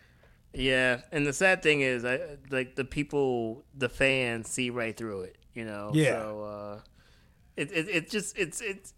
Yeah, 0.54 1.02
and 1.12 1.26
the 1.26 1.34
sad 1.34 1.64
thing 1.64 1.82
is, 1.82 2.06
I 2.06 2.20
like 2.52 2.76
the 2.76 2.86
people, 2.86 3.64
the 3.76 3.90
fans 3.90 4.50
see 4.50 4.70
right 4.70 4.96
through 4.96 5.22
it. 5.22 5.38
You 5.56 5.66
know. 5.66 5.92
Yeah. 5.94 6.20
So 6.20 6.44
uh, 6.44 6.80
it, 7.58 7.72
it 7.72 7.90
it 7.90 8.10
just 8.10 8.38
it's 8.38 8.62
it's 8.62 8.94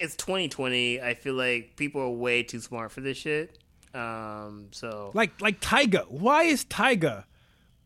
it's 0.00 0.16
2020. 0.16 1.00
I 1.00 1.14
feel 1.14 1.34
like 1.34 1.76
people 1.76 2.00
are 2.00 2.10
way 2.10 2.42
too 2.42 2.60
smart 2.60 2.90
for 2.90 3.00
this 3.00 3.18
shit. 3.18 3.58
Um. 3.94 4.68
So 4.72 5.10
like 5.14 5.40
like 5.40 5.60
Tyga. 5.60 6.08
Why 6.10 6.44
is 6.44 6.64
Tyga 6.64 7.24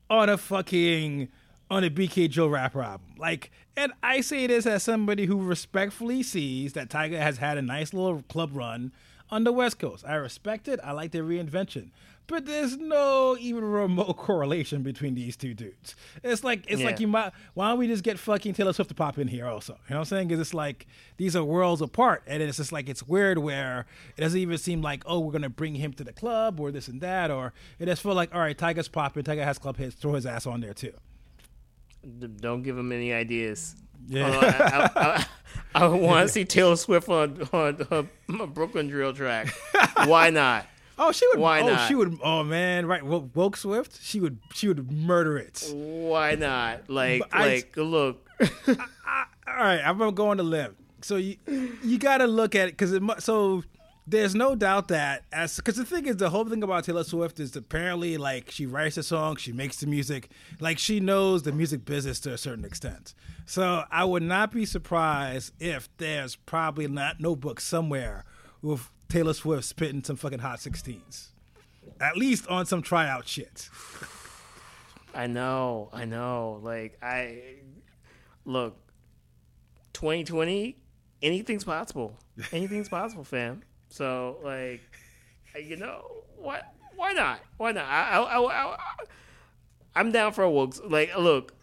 on 0.09 0.29
a 0.29 0.39
fucking 0.39 1.29
on 1.71 1.85
a 1.85 1.91
BK 1.91 2.31
Joe 2.31 2.47
rapper 2.47 2.83
album? 2.83 3.15
Like, 3.19 3.51
and 3.77 3.93
I 4.03 4.21
say 4.21 4.47
this 4.47 4.67
as 4.67 4.83
somebody 4.83 5.27
who 5.27 5.43
respectfully 5.43 6.23
sees 6.23 6.75
that 6.75 6.89
Tyga 6.89 7.19
has 7.19 7.39
had 7.39 7.59
a 7.59 7.63
nice 7.63 7.93
little 7.93 8.23
club 8.29 8.51
run 8.55 8.93
on 9.31 9.45
the 9.45 9.53
West 9.53 9.79
Coast. 9.79 10.05
I 10.07 10.15
respect 10.17 10.69
it. 10.69 10.81
I 10.83 10.93
like 10.93 11.11
their 11.13 11.25
reinvention. 11.25 11.91
But 12.27 12.47
there's 12.47 12.79
no 12.79 13.37
even 13.39 13.63
remote 13.63 14.17
correlation 14.17 14.83
between 14.83 15.15
these 15.15 15.37
two 15.37 15.53
dudes. 15.53 15.95
It's 16.23 16.43
like 16.43 16.65
it's 16.67 16.81
Yeah. 16.81 16.87
like 16.87 16.99
you 17.01 17.07
might 17.07 17.33
why 17.53 17.69
don't 17.69 17.79
we 17.79 17.87
just 17.87 18.03
get 18.03 18.19
fucking 18.19 18.55
Taylor 18.55 18.73
Swift 18.73 18.89
to 18.89 18.95
pop 18.95 19.19
in 19.19 19.29
here 19.29 19.47
also? 19.47 19.75
You 19.75 19.79
know 19.91 19.97
what 19.97 20.01
I'm 20.01 20.05
saying? 20.07 20.29
Because 20.29 20.41
it's 20.41 20.55
like 20.55 20.87
these 21.19 21.37
are 21.37 21.45
worlds 21.45 21.83
apart, 21.83 22.23
and 22.27 22.43
it's 22.43 22.57
just 22.57 22.73
like 22.73 22.89
it's 22.89 23.03
weird 23.03 23.37
where 23.37 23.85
it 24.17 24.23
doesn't 24.23 24.41
even 24.41 24.57
seem 24.57 24.81
like 24.81 25.03
oh 25.05 25.19
we're 25.19 25.33
gonna 25.33 25.51
bring 25.51 25.75
him 25.75 25.93
to 25.95 26.05
the 26.05 26.15
club 26.15 26.61
or 26.61 26.71
this 26.71 26.89
and 26.89 27.03
that, 27.03 27.31
or 27.31 27.53
it 27.79 27.85
just 27.87 28.03
feel 28.03 28.15
like 28.15 28.35
all 28.35 28.41
right, 28.41 28.57
Tyga's 28.57 28.89
popping, 28.89 29.23
Tiger 29.23 29.45
has 29.45 29.59
club 29.59 29.77
hits, 29.77 29.95
throw 29.95 30.15
his 30.15 30.25
ass 30.25 30.47
on 30.47 30.61
there 30.63 30.73
too. 30.73 30.95
Don't 32.41 32.63
give 32.63 32.77
him 32.77 32.93
any 32.93 33.13
ideas. 33.13 33.77
Yeah. 34.07 34.27
Although 34.27 34.47
I, 34.47 34.91
I, 34.95 35.27
I, 35.75 35.85
I 35.85 35.87
want 35.89 36.29
to 36.29 36.33
see 36.33 36.45
Taylor 36.45 36.77
Swift 36.77 37.09
on 37.09 37.49
on, 37.53 38.09
on 38.29 38.51
Brooklyn 38.53 38.89
Drill 38.89 39.13
track. 39.13 39.55
Why 40.05 40.31
not? 40.31 40.67
Oh, 40.97 41.11
she 41.11 41.27
would. 41.27 41.41
Why 41.41 41.61
oh, 41.61 41.67
not? 41.67 41.89
she 41.89 41.97
would. 41.97 42.21
Oh 42.23 42.45
man, 42.45 42.87
right? 42.87 43.03
Woke 43.03 43.57
Swift. 43.57 44.01
She 44.01 44.21
would. 44.21 44.39
She 44.53 44.69
would 44.69 44.93
murder 44.93 45.37
it. 45.37 45.69
Why 45.73 46.37
not? 46.37 46.89
Like, 46.89 47.23
I- 47.33 47.47
like, 47.47 47.77
look. 47.77 48.25
All 48.69 48.77
right, 49.57 49.81
I'm 49.81 49.99
gonna 49.99 50.13
go 50.13 50.29
on 50.29 50.37
the 50.37 50.45
limb. 50.45 50.77
So 51.03 51.17
you 51.17 51.37
you 51.47 51.99
got 51.99 52.19
to 52.19 52.27
look 52.27 52.55
at 52.55 52.69
it 52.69 52.73
because 52.73 52.93
it. 52.93 53.03
So 53.19 53.65
there's 54.07 54.35
no 54.35 54.55
doubt 54.55 54.89
that 54.89 55.25
as 55.33 55.57
because 55.57 55.77
the 55.77 55.85
thing 55.85 56.07
is 56.07 56.17
the 56.17 56.31
whole 56.31 56.45
thing 56.45 56.63
about 56.63 56.85
Taylor 56.85 57.05
Swift 57.05 57.41
is 57.41 57.57
apparently 57.57 58.17
like 58.19 58.51
she 58.51 58.67
writes 58.67 58.97
the 58.97 59.03
song, 59.03 59.37
she 59.37 59.53
makes 59.53 59.79
the 59.79 59.87
music, 59.87 60.31
like 60.61 60.79
she 60.79 61.01
knows 61.01 61.43
the 61.43 61.53
music 61.53 61.85
business 61.85 62.21
to 62.21 62.33
a 62.33 62.39
certain 62.39 62.65
extent. 62.65 63.15
So 63.47 63.85
I 63.91 64.05
would 64.05 64.23
not 64.23 64.53
be 64.53 64.67
surprised 64.67 65.53
if 65.59 65.89
there's 65.97 66.37
probably 66.37 66.87
not 66.87 67.21
no 67.21 67.35
book 67.35 67.61
somewhere 67.61 68.25
with 68.61 68.91
Taylor 69.09 69.35
Swift 69.35 69.65
spitting 69.65 70.05
some 70.05 70.17
fucking 70.17 70.41
hot 70.41 70.59
16s, 70.59 71.29
at 72.01 72.17
least 72.17 72.47
on 72.49 72.67
some 72.67 72.83
tryout 72.83 73.27
shit. 73.27 73.69
I 75.15 75.27
know, 75.29 75.91
I 75.93 76.05
know. 76.05 76.61
Like, 76.63 76.99
I 77.03 77.59
look. 78.45 78.77
2020, 79.93 80.77
anything's 81.23 81.63
possible. 81.63 82.19
Anything's 82.51 82.89
possible, 82.89 83.23
fam. 83.23 83.63
So, 83.95 84.39
like, 84.43 84.81
uh, 85.55 85.61
you 85.61 85.77
know, 85.77 86.25
what? 86.37 86.65
Why 86.97 87.13
not? 87.13 87.39
Why 87.59 87.71
not? 87.71 87.85
I, 87.85 88.19
I, 88.19 88.41
I, 88.41 88.73
I, 88.73 88.77
I'm 89.95 90.11
down 90.11 90.33
for 90.33 90.43
a 90.43 90.51
woke. 90.51 90.75
Like, 90.85 91.17
look, 91.17 91.55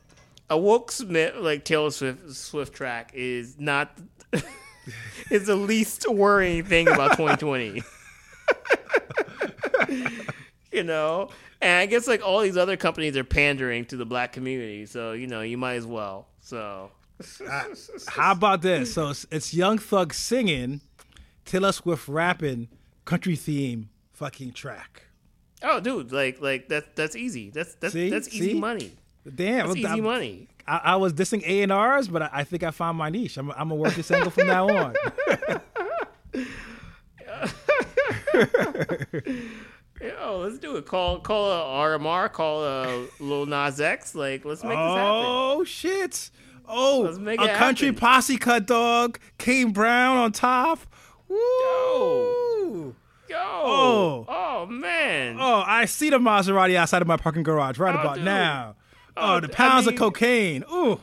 a 0.49 0.57
woke 0.57 0.93
Smith, 0.93 1.35
like 1.35 1.65
Taylor 1.65 1.91
Swift, 1.91 2.31
Swift 2.31 2.73
track 2.73 3.11
is 3.13 3.59
not. 3.59 3.91
is 5.29 5.47
the 5.47 5.57
least 5.57 6.09
worrying 6.09 6.63
thing 6.63 6.87
about 6.87 7.17
2020. 7.17 7.83
you 10.71 10.83
know, 10.83 11.31
and 11.59 11.79
I 11.79 11.85
guess 11.85 12.07
like 12.07 12.25
all 12.25 12.39
these 12.39 12.55
other 12.55 12.77
companies 12.77 13.17
are 13.17 13.25
pandering 13.25 13.83
to 13.87 13.97
the 13.97 14.05
black 14.05 14.31
community, 14.31 14.85
so 14.85 15.11
you 15.11 15.27
know 15.27 15.41
you 15.41 15.57
might 15.57 15.75
as 15.75 15.85
well. 15.85 16.27
So 16.39 16.91
uh, 17.47 17.63
How 18.07 18.31
about 18.31 18.61
this? 18.61 18.93
So 18.93 19.09
it's, 19.09 19.25
it's 19.31 19.53
Young 19.53 19.77
Thug 19.77 20.13
singing, 20.13 20.81
Taylor 21.45 21.71
Swift 21.71 22.07
rapping, 22.07 22.67
country 23.05 23.35
theme 23.35 23.89
fucking 24.13 24.53
track. 24.53 25.03
oh, 25.63 25.79
dude, 25.79 26.11
like 26.11 26.41
like 26.41 26.67
that's 26.69 26.87
that's 26.95 27.15
easy. 27.15 27.49
That's 27.49 27.75
that's 27.75 27.93
See? 27.93 28.09
that's 28.09 28.27
easy 28.29 28.53
See? 28.53 28.59
money. 28.59 28.91
Damn, 29.35 29.67
That's 29.67 29.77
easy 29.77 29.87
I'm- 29.87 30.03
money. 30.03 30.47
I, 30.67 30.77
I 30.83 30.95
was 30.95 31.13
dissing 31.13 31.43
A 31.45 31.63
and 31.63 31.71
R's, 31.71 32.07
but 32.07 32.21
I, 32.23 32.29
I 32.31 32.43
think 32.43 32.63
I 32.63 32.71
found 32.71 32.97
my 32.97 33.09
niche. 33.09 33.37
I'm, 33.37 33.49
I'm 33.51 33.69
gonna 33.69 33.75
work 33.75 33.93
this 33.95 34.09
angle 34.11 34.31
from 34.31 34.47
now 34.47 34.69
on. 34.69 34.95
Yo, 40.01 40.39
let's 40.39 40.57
do 40.57 40.77
it. 40.77 40.85
Call 40.85 41.19
call 41.19 41.51
a 41.51 41.97
RMR. 41.97 42.31
Call 42.31 42.63
a 42.63 43.05
Lil 43.19 43.45
Nas 43.45 43.79
X. 43.79 44.15
Like 44.15 44.45
let's 44.45 44.63
make 44.63 44.71
this 44.71 44.77
happen. 44.77 45.25
oh 45.27 45.63
shit! 45.63 46.31
Oh, 46.67 47.05
a 47.05 47.13
country 47.55 47.87
happen. 47.87 47.99
posse 47.99 48.37
cut 48.37 48.65
dog, 48.65 49.19
Kane 49.37 49.71
Brown 49.71 50.17
on 50.17 50.31
top. 50.31 50.79
Woo! 51.31 52.95
Yo, 53.29 53.37
Oh. 53.37 54.25
oh 54.27 54.65
man. 54.65 55.37
Oh, 55.39 55.63
I 55.65 55.85
see 55.85 56.09
the 56.09 56.19
Maserati 56.19 56.75
outside 56.75 57.01
of 57.01 57.07
my 57.07 57.17
parking 57.17 57.43
garage 57.43 57.77
right 57.79 57.95
Oh, 57.95 57.99
about 57.99 58.15
dude. 58.15 58.25
now. 58.25 58.75
Oh, 59.15 59.35
Oh, 59.35 59.39
the 59.39 59.47
I 59.47 59.51
pounds 59.51 59.85
mean- 59.85 59.95
of 59.95 59.99
cocaine. 59.99 60.63
Ooh, 60.71 60.99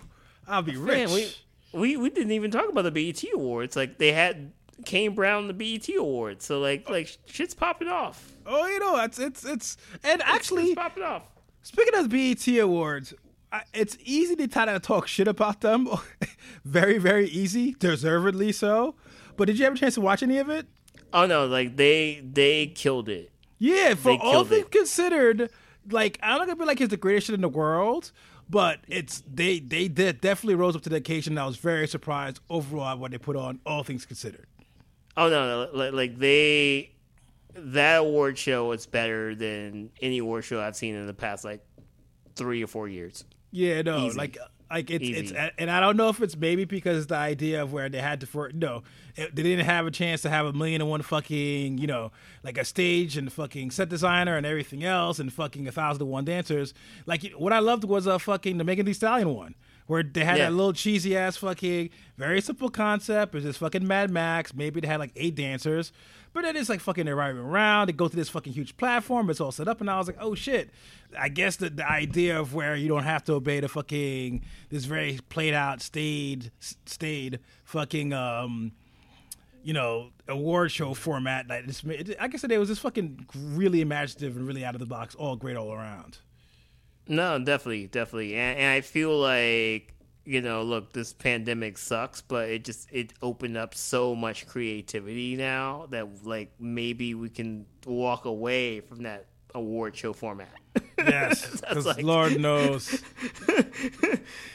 I'll 0.47 0.63
be 0.63 0.77
rich. 0.77 1.09
Man, 1.09 1.13
we, 1.15 1.33
we 1.73 1.97
we 1.97 2.11
didn't 2.11 2.33
even 2.33 2.51
talk 2.51 2.69
about 2.69 2.83
the 2.83 2.91
BET 2.91 3.23
awards. 3.33 3.77
Like 3.77 3.99
they 3.99 4.13
had 4.13 4.53
Kane 4.85 5.15
Brown 5.15 5.47
the 5.47 5.55
BET 5.55 5.89
awards. 5.97 6.45
So 6.45 6.59
like 6.61 6.85
oh. 6.89 6.93
like 6.93 7.17
shit's 7.27 7.55
popping 7.55 7.89
off. 7.89 8.33
oh, 8.47 8.67
you 8.67 8.79
know, 8.81 8.97
it's 9.03 9.19
it's 9.19 9.45
it's 9.45 9.77
and 10.05 10.23
actually, 10.23 10.67
It's 10.67 10.75
popping 10.75 11.03
off. 11.05 11.23
speaking 11.63 11.95
of 11.95 12.09
BET 12.11 12.47
awards, 12.59 13.15
I, 13.53 13.63
it's 13.75 13.97
easy 14.05 14.37
to 14.37 14.49
kind 14.49 14.69
of 14.71 14.83
talk 14.83 15.07
shit 15.07 15.29
about 15.29 15.61
them. 15.63 15.89
very 16.65 16.99
very 16.99 17.29
easy, 17.29 17.73
deservedly 17.79 18.53
so. 18.53 18.95
But 19.39 19.47
did 19.47 19.59
you 19.59 19.65
have 19.65 19.75
a 19.75 19.79
chance 19.79 19.95
to 19.95 20.01
watch 20.03 20.23
any 20.23 20.37
of 20.39 20.51
it? 20.51 20.67
Oh 21.13 21.25
no, 21.25 21.47
like 21.47 21.77
they 21.77 22.21
they 22.23 22.67
killed 22.67 23.09
it. 23.09 23.31
Yeah, 23.59 23.95
for 23.95 24.11
They 24.13 24.19
all 24.19 24.45
things 24.45 24.67
considered, 24.71 25.51
like 25.91 26.19
I'm 26.23 26.39
not 26.39 26.49
gonna 26.49 26.57
be 26.57 26.65
like 26.67 26.81
it's 26.81 26.91
the 26.91 26.97
greatest 26.99 27.29
shit 27.29 27.35
in 27.35 27.41
the 27.41 27.49
world, 27.49 28.13
but 28.51 28.81
it's 28.89 29.23
they 29.33 29.61
they 29.61 29.89
did 29.89 30.21
definitely 30.21 30.57
rose 30.57 30.77
up 30.77 30.83
to 30.83 30.91
the 30.91 30.97
occasion. 30.97 31.35
And 31.35 31.41
I 31.41 31.47
was 31.47 31.57
very 31.57 31.89
surprised 31.89 32.41
overall 32.51 32.89
at 32.89 32.99
what 32.99 33.13
they 33.13 33.19
put 33.19 33.37
on. 33.37 33.61
All 33.65 33.85
things 33.85 34.05
considered. 34.05 34.47
Oh 35.17 35.31
no, 35.31 35.67
no, 35.67 35.71
like, 35.73 35.93
like 35.93 36.19
they 36.19 36.91
that 37.55 37.99
award 37.99 38.37
show 38.39 38.67
was 38.67 38.87
better 38.87 39.35
than 39.37 39.91
any 40.03 40.19
award 40.19 40.45
show 40.45 40.61
I've 40.61 40.77
seen 40.77 40.95
in 40.95 41.07
the 41.07 41.15
past 41.15 41.45
like 41.45 41.65
three 42.35 42.63
or 42.63 42.67
four 42.67 42.89
years. 42.89 43.25
Yeah, 43.51 43.83
no, 43.83 44.07
Easy. 44.07 44.19
like 44.19 44.37
like 44.71 44.91
it's 44.91 45.05
Easy. 45.05 45.21
it's 45.35 45.53
and 45.59 45.71
I 45.71 45.81
don't 45.81 45.97
know 45.97 46.09
if 46.09 46.21
it's 46.21 46.37
maybe 46.37 46.65
because 46.65 47.07
the 47.07 47.17
idea 47.17 47.63
of 47.63 47.73
where 47.73 47.89
they 47.89 48.01
had 48.01 48.21
to 48.21 48.27
for 48.27 48.51
no, 48.53 48.83
it, 49.17 49.35
they 49.35 49.43
didn't 49.43 49.65
have 49.65 49.87
a 49.87 49.91
chance 49.91 50.23
to 50.23 50.31
have 50.31 50.47
a 50.47 50.53
million 50.53 50.81
and 50.81 50.91
one 50.91 51.03
fucking 51.03 51.79
you 51.79 51.87
know 51.87 52.13
like 52.43 52.59
a 52.59 52.65
stage 52.65 53.17
and 53.17 53.33
fucking 53.33 53.71
set 53.71 53.89
designer 53.89 54.37
and 54.37 54.45
everything 54.47 54.85
else 54.85 55.19
and 55.19 55.33
fucking 55.33 55.67
a 55.69 55.73
thousand 55.73 56.03
and 56.03 56.11
one 56.11 56.25
dancers. 56.25 56.75
Like 57.07 57.31
what 57.33 57.53
I 57.53 57.61
loved 57.61 57.85
was 57.85 58.07
a 58.07 58.19
fucking 58.19 58.59
the 58.59 58.65
Megan 58.65 58.87
Thee 58.87 58.93
Stallion 58.93 59.35
one. 59.35 59.55
Where 59.87 60.03
they 60.03 60.23
had 60.23 60.37
Yeah. 60.37 60.51
that 60.51 60.55
little 60.55 60.75
cheesy 60.75 61.17
ass 61.17 61.39
fucking 61.39 61.89
very 62.19 62.43
simple 62.43 62.69
concept. 62.69 63.35
It's 63.35 63.47
just 63.47 63.59
fucking 63.59 63.87
Mad 63.87 64.11
Max. 64.11 64.53
Maybe 64.55 64.81
they 64.81 64.87
had 64.87 65.01
like 65.01 65.13
eight 65.17 65.35
dancers, 65.35 65.93
but 66.33 66.45
it's 66.45 66.69
like 66.69 66.81
fucking 66.81 67.07
they're 67.07 67.17
riding 67.17 67.41
around. 67.41 67.89
They 67.89 67.93
go 67.93 68.09
to 68.09 68.17
this 68.17 68.29
fucking 68.29 68.53
huge 68.53 68.77
platform. 68.77 69.31
It's 69.31 69.41
all 69.41 69.53
set 69.53 69.69
up, 69.69 69.81
and 69.81 69.91
I 69.91 69.99
was 69.99 70.07
like, 70.07 70.19
oh 70.21 70.35
shit. 70.35 70.71
I 71.19 71.31
guess 71.31 71.57
the, 71.57 71.71
the 71.71 71.91
idea 71.91 72.39
of 72.39 72.55
where 72.55 72.77
you 72.77 72.87
don't 72.87 73.05
have 73.05 73.25
to 73.25 73.33
obey 73.35 73.61
the 73.61 73.69
fucking 73.69 74.45
this 74.69 74.85
very 74.85 75.19
played 75.31 75.55
out, 75.55 75.81
stayed, 75.81 76.51
stayed 76.61 77.41
fucking 77.65 78.13
um, 78.13 78.73
you 79.63 79.73
know, 79.73 80.11
award 80.29 80.71
show 80.71 80.95
format. 80.95 81.49
Like 81.49 81.67
this, 81.67 81.85
like 81.85 82.35
I 82.35 82.37
said, 82.37 82.53
it 82.53 82.59
was 82.59 82.69
just 82.69 82.81
fucking 82.83 83.27
really 83.35 83.81
imaginative 83.81 84.37
and 84.37 84.47
really 84.47 84.65
out 84.65 84.75
of 84.75 84.81
the 84.81 84.87
box. 84.87 85.15
All 85.15 85.37
great 85.37 85.57
all 85.57 85.73
around. 85.73 86.19
No, 87.07 87.39
definitely, 87.39 87.87
definitely, 87.87 88.35
and, 88.35 88.59
and 88.59 88.71
I 88.71 88.83
feel 88.83 89.19
like 89.19 89.95
you 90.29 90.43
know, 90.43 90.63
look, 90.63 90.93
this 90.93 91.15
pandemic 91.15 91.79
sucks, 91.79 92.21
but 92.21 92.51
it 92.51 92.63
just 92.63 92.87
it 92.93 93.15
opened 93.23 93.57
up 93.57 93.75
so 93.75 94.15
much 94.15 94.47
creativity 94.47 95.37
now 95.37 95.87
that 95.89 96.07
like 96.23 96.53
maybe 96.61 97.15
we 97.15 97.31
can 97.31 97.65
walk 97.87 98.27
away 98.27 98.81
from 98.81 99.05
that 99.05 99.25
award 99.55 99.97
show 99.97 100.13
format. 100.13 100.53
Yes, 100.99 101.51
because 101.61 101.87
like- 101.87 102.05
Lord 102.05 102.39
knows. 102.47 103.03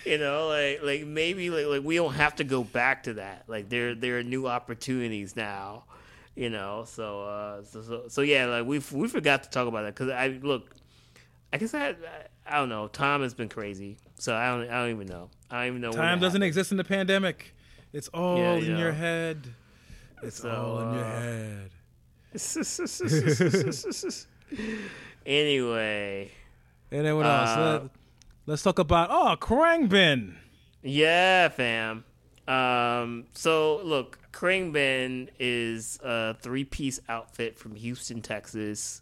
you 0.06 0.20
know, 0.20 0.48
like 0.48 0.84
like 0.84 1.08
maybe 1.08 1.50
like, 1.50 1.66
like 1.66 1.84
we 1.84 1.96
don't 1.96 2.14
have 2.14 2.36
to 2.36 2.44
go 2.44 2.64
back 2.64 3.02
to 3.04 3.16
that. 3.16 3.46
Like 3.48 3.70
there 3.70 3.96
there 3.96 4.20
are 4.20 4.24
new 4.24 4.48
opportunities 4.48 5.36
now. 5.36 5.86
You 6.36 6.52
know, 6.52 6.86
so 6.86 7.24
uh, 7.24 7.64
so, 7.64 7.82
so 7.82 8.04
so 8.10 8.22
yeah, 8.22 8.46
like 8.46 8.68
we 8.68 8.80
we 8.92 9.08
forgot 9.08 9.42
to 9.42 9.50
talk 9.50 9.68
about 9.68 9.86
that 9.86 9.96
because 9.96 10.12
I 10.12 10.28
look, 10.44 10.76
I 11.52 11.58
guess 11.58 11.74
I, 11.74 11.90
I 11.90 11.96
I 12.46 12.58
don't 12.58 12.70
know. 12.70 12.88
Time 12.88 13.22
has 13.22 13.34
been 13.34 13.50
crazy, 13.50 13.98
so 14.20 14.36
I 14.36 14.50
don't 14.50 14.70
I 14.70 14.82
don't 14.82 14.90
even 14.92 15.08
know. 15.08 15.30
I 15.50 15.62
don't 15.66 15.78
even 15.78 15.82
know. 15.82 15.92
Time 15.92 16.20
doesn't 16.20 16.44
exist 16.44 16.72
in 16.72 16.78
the 16.78 16.84
pandemic. 16.84 17.56
It's 17.94 18.08
all 18.10 18.38
Yeah, 18.38 18.54
in 18.56 18.72
yeah. 18.72 18.78
your 18.78 18.92
head. 18.92 19.48
It's 20.24 20.42
So, 20.42 20.50
all 20.50 20.80
in 20.90 20.96
your 20.96 21.06
uh, 21.06 21.20
head. 21.20 21.70
anyway, 25.26 26.32
And 26.92 27.06
then 27.06 27.16
what 27.16 27.26
else? 27.26 27.50
uh, 27.50 27.80
Let, 27.84 27.92
let's 28.46 28.64
talk 28.64 28.80
about 28.80 29.10
oh 29.12 29.36
Khruangbin. 29.40 30.36
Yeah, 30.82 31.50
fam. 31.50 32.04
Um, 32.48 33.26
so 33.34 33.82
look, 33.84 34.20
Khruangbin 34.34 35.30
is 35.40 35.98
a 36.04 36.36
three-piece 36.42 37.00
outfit 37.08 37.58
from 37.58 37.76
Houston, 37.76 38.22
Texas. 38.22 39.02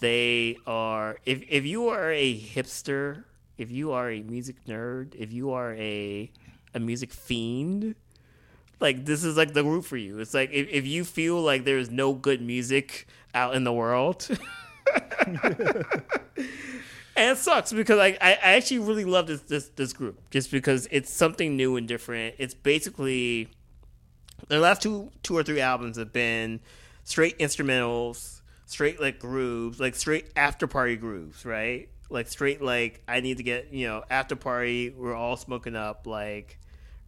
They 0.00 0.56
are 0.66 1.18
if 1.24 1.42
if 1.48 1.64
you 1.66 1.88
are 1.88 2.10
a 2.10 2.38
hipster, 2.38 3.24
if 3.58 3.70
you 3.70 3.92
are 3.92 4.10
a 4.10 4.22
music 4.22 4.56
nerd, 4.66 5.14
if 5.14 5.32
you 5.32 5.52
are 5.52 5.74
a 5.74 6.30
a 6.74 6.80
music 6.80 7.12
fiend, 7.12 7.94
like 8.80 9.04
this 9.04 9.24
is 9.24 9.36
like 9.36 9.52
the 9.52 9.62
group 9.62 9.84
for 9.84 9.96
you. 9.96 10.18
It's 10.18 10.34
like 10.34 10.50
if, 10.52 10.68
if 10.68 10.86
you 10.86 11.04
feel 11.04 11.40
like 11.40 11.64
there's 11.64 11.90
no 11.90 12.14
good 12.14 12.40
music 12.40 13.06
out 13.34 13.54
in 13.54 13.64
the 13.64 13.72
world. 13.72 14.26
and 17.20 17.32
it 17.32 17.36
sucks 17.38 17.72
because 17.72 17.98
I, 17.98 18.16
I 18.20 18.38
actually 18.42 18.78
really 18.78 19.04
love 19.04 19.26
this, 19.26 19.42
this 19.42 19.68
this 19.76 19.92
group 19.92 20.18
just 20.30 20.50
because 20.50 20.88
it's 20.90 21.12
something 21.12 21.56
new 21.56 21.76
and 21.76 21.86
different. 21.86 22.36
It's 22.38 22.54
basically 22.54 23.48
their 24.48 24.60
last 24.60 24.82
two 24.82 25.10
two 25.22 25.36
or 25.36 25.42
three 25.42 25.60
albums 25.60 25.98
have 25.98 26.12
been 26.12 26.60
straight 27.04 27.38
instrumentals, 27.38 28.39
straight 28.70 29.00
like 29.00 29.18
grooves, 29.18 29.80
like 29.80 29.96
straight 29.96 30.30
after 30.36 30.66
party 30.68 30.96
grooves, 30.96 31.44
right? 31.44 31.88
Like 32.08 32.28
straight 32.28 32.62
like 32.62 33.02
I 33.08 33.20
need 33.20 33.38
to 33.38 33.42
get 33.42 33.72
you 33.72 33.88
know 33.88 34.04
after 34.08 34.36
party. 34.36 34.90
We're 34.90 35.14
all 35.14 35.36
smoking 35.36 35.76
up 35.76 36.06
like 36.06 36.58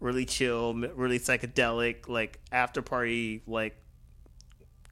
really 0.01 0.25
chill, 0.25 0.75
really 0.75 1.21
psychedelic, 1.21 2.09
like 2.09 2.41
after 2.51 2.83
party 2.83 3.43
like 3.47 3.77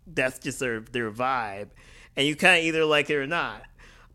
that's 0.07 0.39
just 0.39 0.61
their 0.61 0.81
their 0.81 1.11
vibe, 1.11 1.71
and 2.17 2.27
you 2.27 2.37
kind 2.37 2.59
of 2.61 2.65
either 2.65 2.85
like 2.85 3.11
it 3.11 3.17
or 3.17 3.27
not. 3.27 3.63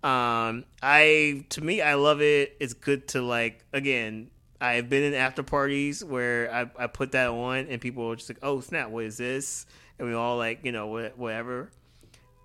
Um, 0.01 0.65
I 0.81 1.45
to 1.49 1.61
me, 1.61 1.81
I 1.81 1.95
love 1.95 2.21
it. 2.21 2.55
It's 2.59 2.73
good 2.73 3.09
to 3.09 3.21
like 3.21 3.65
again. 3.73 4.31
I've 4.61 4.89
been 4.89 5.03
in 5.03 5.13
after 5.13 5.43
parties 5.43 6.03
where 6.03 6.51
I, 6.51 6.83
I 6.83 6.87
put 6.87 7.11
that 7.11 7.29
on 7.29 7.67
and 7.67 7.81
people 7.81 8.09
are 8.09 8.15
just 8.15 8.29
like, 8.29 8.39
"Oh 8.41 8.61
snap, 8.61 8.89
what 8.89 9.03
is 9.03 9.17
this?" 9.17 9.65
And 9.99 10.07
we 10.07 10.13
all 10.13 10.37
like, 10.37 10.63
you 10.63 10.71
know, 10.71 10.87
whatever. 11.15 11.71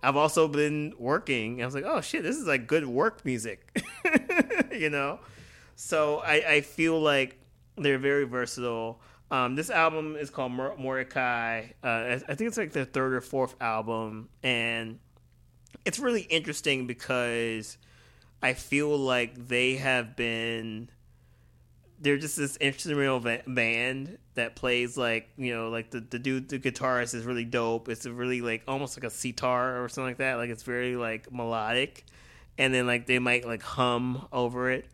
I've 0.02 0.16
also 0.16 0.48
been 0.48 0.94
working. 0.98 1.62
I 1.62 1.66
was 1.66 1.74
like, 1.74 1.84
"Oh 1.86 2.00
shit, 2.00 2.22
this 2.22 2.36
is 2.36 2.46
like 2.46 2.66
good 2.66 2.86
work 2.86 3.24
music," 3.24 3.80
you 4.72 4.90
know. 4.90 5.20
So 5.76 6.18
I, 6.18 6.34
I 6.54 6.60
feel 6.62 7.00
like 7.00 7.38
they're 7.76 7.98
very 7.98 8.24
versatile. 8.24 9.00
Um, 9.30 9.54
this 9.54 9.70
album 9.70 10.16
is 10.16 10.28
called 10.28 10.52
Mor- 10.52 10.76
Mordechai. 10.76 11.68
Uh, 11.82 12.18
I 12.28 12.34
think 12.34 12.48
it's 12.48 12.56
like 12.56 12.72
their 12.72 12.84
third 12.84 13.14
or 13.14 13.20
fourth 13.20 13.54
album, 13.60 14.28
and 14.42 14.98
it's 15.84 15.98
really 15.98 16.22
interesting 16.22 16.86
because 16.86 17.78
I 18.42 18.54
feel 18.54 18.96
like 18.96 19.48
they 19.48 19.76
have 19.76 20.16
been 20.16 20.90
they're 22.00 22.16
just 22.16 22.36
this 22.36 22.56
instrumental 22.56 23.20
band 23.46 24.18
that 24.34 24.56
plays 24.56 24.96
like 24.96 25.28
you 25.36 25.54
know 25.54 25.68
like 25.68 25.90
the 25.90 26.00
the 26.00 26.18
dude 26.18 26.48
the 26.48 26.58
guitarist 26.58 27.14
is 27.14 27.24
really 27.24 27.44
dope. 27.44 27.88
It's 27.88 28.06
really 28.06 28.40
like 28.40 28.62
almost 28.66 28.96
like 28.96 29.04
a 29.04 29.10
sitar 29.10 29.82
or 29.82 29.88
something 29.88 30.10
like 30.10 30.18
that. 30.18 30.34
Like 30.34 30.50
it's 30.50 30.62
very 30.62 30.96
like 30.96 31.30
melodic, 31.32 32.04
and 32.58 32.72
then 32.72 32.86
like 32.86 33.06
they 33.06 33.18
might 33.18 33.46
like 33.46 33.62
hum 33.62 34.26
over 34.32 34.70
it, 34.70 34.86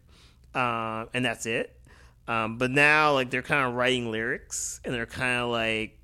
uh, 0.54 1.06
and 1.14 1.24
that's 1.24 1.46
it. 1.46 1.72
Um, 2.28 2.58
but 2.58 2.70
now 2.70 3.12
like 3.12 3.30
they're 3.30 3.42
kind 3.42 3.68
of 3.68 3.74
writing 3.74 4.10
lyrics 4.10 4.80
and 4.84 4.92
they're 4.92 5.06
kind 5.06 5.42
of 5.42 5.50
like 5.50 5.98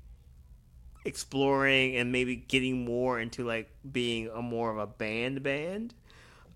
exploring 1.05 1.97
and 1.97 2.11
maybe 2.13 2.35
getting 2.35 2.85
more 2.85 3.19
into 3.19 3.45
like 3.45 3.69
being 3.91 4.29
a 4.33 4.41
more 4.41 4.71
of 4.71 4.77
a 4.77 4.87
band 4.87 5.43
band 5.43 5.93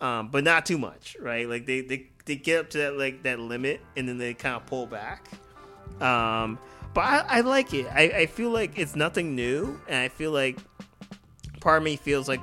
um, 0.01 0.29
but 0.29 0.43
not 0.43 0.65
too 0.65 0.77
much 0.77 1.17
right? 1.19 1.47
Like 1.47 1.65
they, 1.65 1.81
they 1.81 2.07
they 2.25 2.35
get 2.35 2.59
up 2.59 2.69
to 2.71 2.77
that 2.79 2.97
like 2.97 3.23
that 3.23 3.39
limit 3.39 3.81
and 3.95 4.07
then 4.07 4.17
they 4.17 4.33
kind 4.33 4.55
of 4.55 4.65
pull 4.65 4.85
back. 4.85 5.29
Um, 6.01 6.59
but 6.93 7.01
I, 7.01 7.25
I 7.27 7.41
like 7.41 7.73
it. 7.73 7.87
I, 7.87 8.03
I 8.03 8.25
feel 8.25 8.49
like 8.49 8.77
it's 8.77 8.95
nothing 8.95 9.35
new 9.35 9.79
and 9.87 9.97
i 9.97 10.09
feel 10.09 10.31
like 10.31 10.57
part 11.59 11.77
of 11.77 11.83
me 11.83 11.95
feels 11.95 12.27
like 12.27 12.41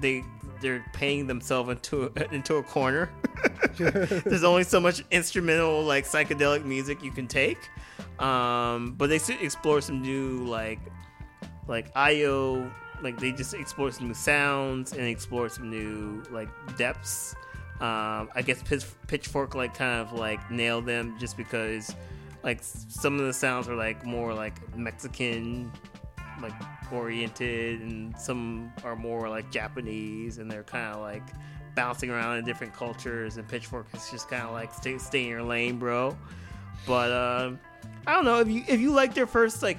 they 0.00 0.22
they're 0.60 0.84
paying 0.92 1.26
themselves 1.26 1.70
into 1.70 2.12
a, 2.16 2.24
into 2.34 2.56
a 2.56 2.62
corner. 2.62 3.10
There's 3.76 4.44
only 4.44 4.64
so 4.64 4.80
much 4.80 5.02
instrumental 5.10 5.82
like 5.82 6.04
psychedelic 6.04 6.64
music 6.64 7.02
you 7.02 7.10
can 7.10 7.26
take. 7.26 7.58
Um, 8.18 8.94
but 8.98 9.08
they 9.08 9.18
should 9.18 9.40
explore 9.40 9.80
some 9.80 10.02
new 10.02 10.44
like 10.44 10.80
like 11.66 11.90
Io, 11.94 12.70
like 13.02 13.18
they 13.18 13.32
just 13.32 13.54
explore 13.54 13.90
some 13.90 14.08
new 14.08 14.14
sounds 14.14 14.92
and 14.92 15.02
explore 15.02 15.48
some 15.48 15.70
new 15.70 16.22
like 16.30 16.48
depths. 16.76 17.34
Um, 17.80 18.28
I 18.34 18.42
guess 18.44 18.62
Pitch, 18.62 18.84
Pitchfork 19.06 19.54
like 19.54 19.74
kind 19.74 20.00
of 20.00 20.12
like 20.12 20.50
nailed 20.50 20.86
them 20.86 21.16
just 21.18 21.36
because 21.36 21.94
like 22.42 22.58
some 22.62 23.18
of 23.18 23.26
the 23.26 23.32
sounds 23.32 23.68
are 23.68 23.74
like 23.74 24.04
more 24.04 24.34
like 24.34 24.76
Mexican 24.76 25.72
like 26.42 26.52
oriented 26.92 27.80
and 27.80 28.18
some 28.18 28.72
are 28.84 28.96
more 28.96 29.28
like 29.28 29.50
Japanese 29.50 30.38
and 30.38 30.50
they're 30.50 30.62
kind 30.62 30.94
of 30.94 31.00
like 31.00 31.22
bouncing 31.74 32.10
around 32.10 32.38
in 32.38 32.44
different 32.44 32.74
cultures 32.74 33.36
and 33.36 33.46
Pitchfork 33.48 33.86
is 33.94 34.10
just 34.10 34.28
kind 34.28 34.42
of 34.42 34.52
like 34.52 34.72
stay, 34.74 34.98
stay 34.98 35.22
in 35.22 35.28
your 35.28 35.42
lane, 35.42 35.78
bro. 35.78 36.16
But 36.86 37.10
uh, 37.10 37.52
I 38.06 38.14
don't 38.14 38.24
know 38.24 38.40
if 38.40 38.48
you 38.48 38.64
if 38.66 38.80
you 38.80 38.90
like 38.92 39.14
their 39.14 39.26
first 39.26 39.62
like 39.62 39.78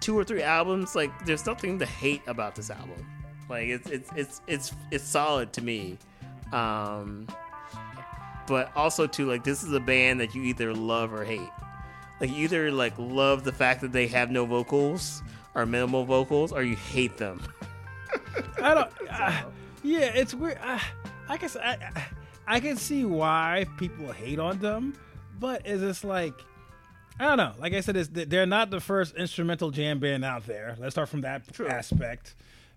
two 0.00 0.18
or 0.18 0.24
three 0.24 0.42
albums, 0.42 0.94
like 0.94 1.10
there's 1.26 1.46
nothing 1.46 1.78
to 1.78 1.86
hate 1.86 2.22
about 2.26 2.54
this 2.54 2.70
album. 2.70 3.06
Like 3.48 3.68
it's 3.68 3.88
it's 3.90 4.10
it's 4.16 4.40
it's 4.46 4.72
it's 4.90 5.04
solid 5.04 5.52
to 5.54 5.62
me. 5.62 5.98
Um, 6.52 7.26
but 8.46 8.70
also 8.76 9.06
too 9.06 9.26
like 9.26 9.44
this 9.44 9.62
is 9.62 9.72
a 9.72 9.80
band 9.80 10.20
that 10.20 10.34
you 10.34 10.42
either 10.42 10.74
love 10.74 11.12
or 11.12 11.24
hate. 11.24 11.50
Like 12.20 12.30
you 12.30 12.44
either 12.44 12.70
like 12.70 12.94
love 12.98 13.44
the 13.44 13.52
fact 13.52 13.80
that 13.82 13.92
they 13.92 14.06
have 14.08 14.30
no 14.30 14.46
vocals 14.46 15.22
or 15.54 15.66
minimal 15.66 16.04
vocals, 16.04 16.52
or 16.52 16.62
you 16.62 16.76
hate 16.76 17.16
them. 17.16 17.42
I 18.62 18.74
don't. 18.74 18.90
Yeah, 19.82 20.12
it's 20.14 20.34
weird. 20.34 20.58
I 21.28 21.36
guess 21.36 21.56
I 21.56 21.78
I 22.46 22.60
can 22.60 22.76
see 22.76 23.04
why 23.04 23.66
people 23.78 24.12
hate 24.12 24.38
on 24.38 24.58
them, 24.58 24.94
but 25.40 25.66
is 25.66 25.80
this 25.80 26.04
like 26.04 26.34
I 27.18 27.24
don't 27.24 27.36
know. 27.38 27.52
Like 27.58 27.72
I 27.72 27.80
said, 27.80 27.96
they're 27.96 28.46
not 28.46 28.70
the 28.70 28.80
first 28.80 29.14
instrumental 29.16 29.70
jam 29.70 29.98
band 29.98 30.24
out 30.24 30.46
there. 30.46 30.76
Let's 30.78 30.94
start 30.94 31.08
from 31.08 31.22
that 31.22 31.50
True. 31.52 31.68
aspect. 31.68 32.34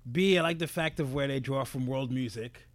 B, 0.09 0.37
I 0.37 0.41
like 0.41 0.59
the 0.59 0.67
fact 0.67 0.99
of 0.99 1.13
where 1.13 1.27
they 1.27 1.39
draw 1.39 1.65
from 1.65 1.85
world 1.85 2.11
music. 2.11 2.67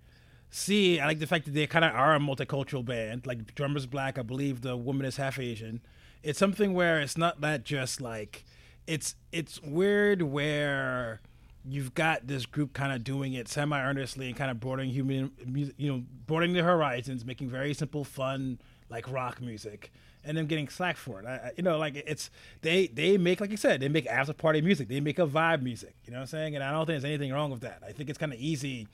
C, 0.50 1.00
I 1.00 1.06
like 1.06 1.18
the 1.18 1.26
fact 1.26 1.46
that 1.46 1.54
they 1.54 1.66
kind 1.66 1.84
of 1.84 1.94
are 1.94 2.14
a 2.14 2.18
multicultural 2.18 2.84
band. 2.84 3.26
Like 3.26 3.54
drummer's 3.54 3.86
black, 3.86 4.18
I 4.18 4.22
believe 4.22 4.60
the 4.60 4.76
woman 4.76 5.06
is 5.06 5.16
half 5.16 5.38
Asian. 5.38 5.80
It's 6.22 6.38
something 6.38 6.74
where 6.74 7.00
it's 7.00 7.16
not 7.16 7.40
that 7.40 7.64
just 7.64 8.00
like 8.00 8.44
it's 8.86 9.16
it's 9.32 9.60
weird 9.62 10.22
where 10.22 11.20
you've 11.64 11.94
got 11.94 12.26
this 12.26 12.44
group 12.44 12.74
kind 12.74 12.92
of 12.92 13.02
doing 13.02 13.32
it 13.32 13.48
semi 13.48 13.80
earnestly 13.80 14.28
and 14.28 14.36
kind 14.36 14.50
of 14.50 14.60
broadening 14.60 14.90
human, 14.90 15.32
you 15.78 15.92
know, 15.92 16.02
broadening 16.26 16.54
the 16.54 16.62
horizons, 16.62 17.24
making 17.24 17.48
very 17.48 17.72
simple, 17.72 18.04
fun 18.04 18.60
like 18.90 19.10
rock 19.10 19.40
music 19.40 19.90
and 20.24 20.36
them 20.36 20.46
getting 20.46 20.68
slack 20.68 20.96
for 20.96 21.20
it. 21.20 21.26
I, 21.26 21.52
you 21.56 21.62
know, 21.62 21.78
like 21.78 21.96
it's 21.96 22.30
they 22.62 22.86
they 22.88 23.18
make 23.18 23.40
like 23.40 23.50
you 23.50 23.56
said, 23.56 23.80
they 23.80 23.88
make 23.88 24.06
after 24.06 24.32
party 24.32 24.60
music, 24.60 24.88
they 24.88 25.00
make 25.00 25.18
a 25.18 25.26
vibe 25.26 25.62
music. 25.62 25.94
You 26.04 26.12
know 26.12 26.18
what 26.18 26.22
I'm 26.22 26.28
saying? 26.28 26.54
And 26.54 26.64
I 26.64 26.70
don't 26.70 26.86
think 26.86 27.00
there's 27.00 27.04
anything 27.04 27.32
wrong 27.32 27.50
with 27.50 27.60
that. 27.60 27.82
I 27.86 27.92
think 27.92 28.08
it's 28.10 28.18
kind 28.18 28.32
of 28.32 28.38
easy, 28.38 28.88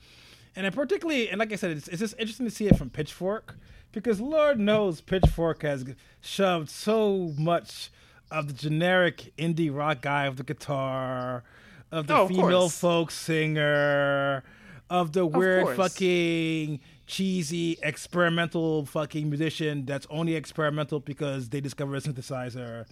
and 0.55 0.65
then 0.65 0.73
particularly, 0.73 1.29
and 1.29 1.39
like 1.39 1.51
I 1.51 1.55
said, 1.55 1.71
it's, 1.71 1.87
it's 1.87 1.99
just 1.99 2.15
interesting 2.17 2.45
to 2.45 2.51
see 2.51 2.67
it 2.67 2.77
from 2.77 2.89
Pitchfork 2.89 3.55
because 3.91 4.19
Lord 4.19 4.59
knows 4.59 5.01
Pitchfork 5.01 5.63
has 5.63 5.85
shoved 6.21 6.69
so 6.69 7.33
much 7.37 7.89
of 8.29 8.47
the 8.47 8.53
generic 8.53 9.33
indie 9.37 9.75
rock 9.75 10.01
guy 10.01 10.27
with 10.29 10.37
the 10.37 10.43
guitar, 10.43 11.43
of 11.91 12.07
the 12.07 12.15
oh, 12.15 12.27
female 12.27 12.65
of 12.65 12.73
folk 12.73 13.11
singer, 13.11 14.43
of 14.91 15.13
the 15.13 15.25
weird 15.25 15.69
of 15.69 15.75
fucking 15.77 16.81
cheesy 17.07 17.79
experimental 17.81 18.85
fucking 18.85 19.29
musician 19.29 19.85
that's 19.85 20.05
only 20.09 20.35
experimental 20.35 20.99
because 20.99 21.47
they 21.49 21.61
discovered 21.61 21.95
a 21.95 22.01
synthesizer. 22.01 22.85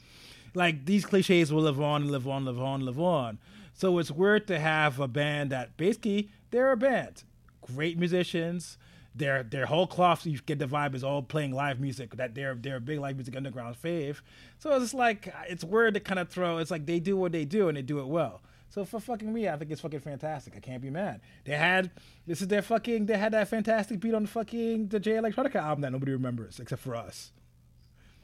Like 0.55 0.85
these 0.85 1.05
cliches 1.05 1.51
will 1.51 1.63
live 1.63 1.81
on, 1.81 2.09
live 2.09 2.25
on, 2.25 2.45
live 2.45 2.59
on, 2.59 2.85
live 2.85 2.99
on. 2.99 3.37
So 3.73 3.99
it's 3.99 4.09
weird 4.09 4.47
to 4.47 4.59
have 4.59 4.99
a 5.01 5.09
band 5.09 5.51
that 5.51 5.75
basically 5.75 6.29
they're 6.51 6.71
a 6.71 6.77
band, 6.77 7.23
great 7.61 7.99
musicians. 7.99 8.77
Their 9.13 9.43
their 9.43 9.65
whole 9.65 9.87
cloth, 9.87 10.25
you 10.25 10.39
get 10.45 10.59
the 10.59 10.67
vibe 10.67 10.95
is 10.95 11.03
all 11.03 11.21
playing 11.21 11.51
live 11.51 11.81
music. 11.81 12.15
That 12.15 12.33
they're 12.33 12.55
they're 12.55 12.77
a 12.77 12.81
big 12.81 12.99
live 12.99 13.17
music 13.17 13.35
underground 13.35 13.75
fave. 13.81 14.21
So 14.59 14.71
it's 14.81 14.93
like 14.93 15.33
it's 15.49 15.65
weird 15.65 15.95
to 15.95 15.99
kind 15.99 16.19
of 16.19 16.29
throw. 16.29 16.59
It's 16.59 16.71
like 16.71 16.85
they 16.85 16.99
do 16.99 17.17
what 17.17 17.33
they 17.33 17.43
do 17.43 17.67
and 17.67 17.75
they 17.75 17.81
do 17.81 17.99
it 17.99 18.07
well. 18.07 18.41
So 18.69 18.85
for 18.85 18.99
fucking 18.99 19.31
me, 19.33 19.49
I 19.49 19.57
think 19.57 19.71
it's 19.71 19.81
fucking 19.81 19.99
fantastic. 19.99 20.55
I 20.55 20.59
can't 20.59 20.81
be 20.81 20.89
mad. 20.89 21.21
They 21.43 21.53
had 21.53 21.91
this 22.27 22.41
is 22.41 22.47
their 22.47 22.61
fucking 22.61 23.07
they 23.07 23.17
had 23.17 23.33
that 23.33 23.47
fantastic 23.47 23.99
beat 23.99 24.13
on 24.13 24.23
the 24.23 24.29
fucking 24.29 24.87
the 24.87 24.99
Jay 24.99 25.13
Electronica 25.13 25.55
album 25.55 25.81
that 25.81 25.91
nobody 25.91 26.11
remembers 26.11 26.59
except 26.59 26.81
for 26.81 26.95
us. 26.95 27.31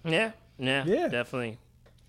Yeah, 0.03 0.31
yeah, 0.59 0.85
yeah, 0.85 1.07
definitely. 1.07 1.57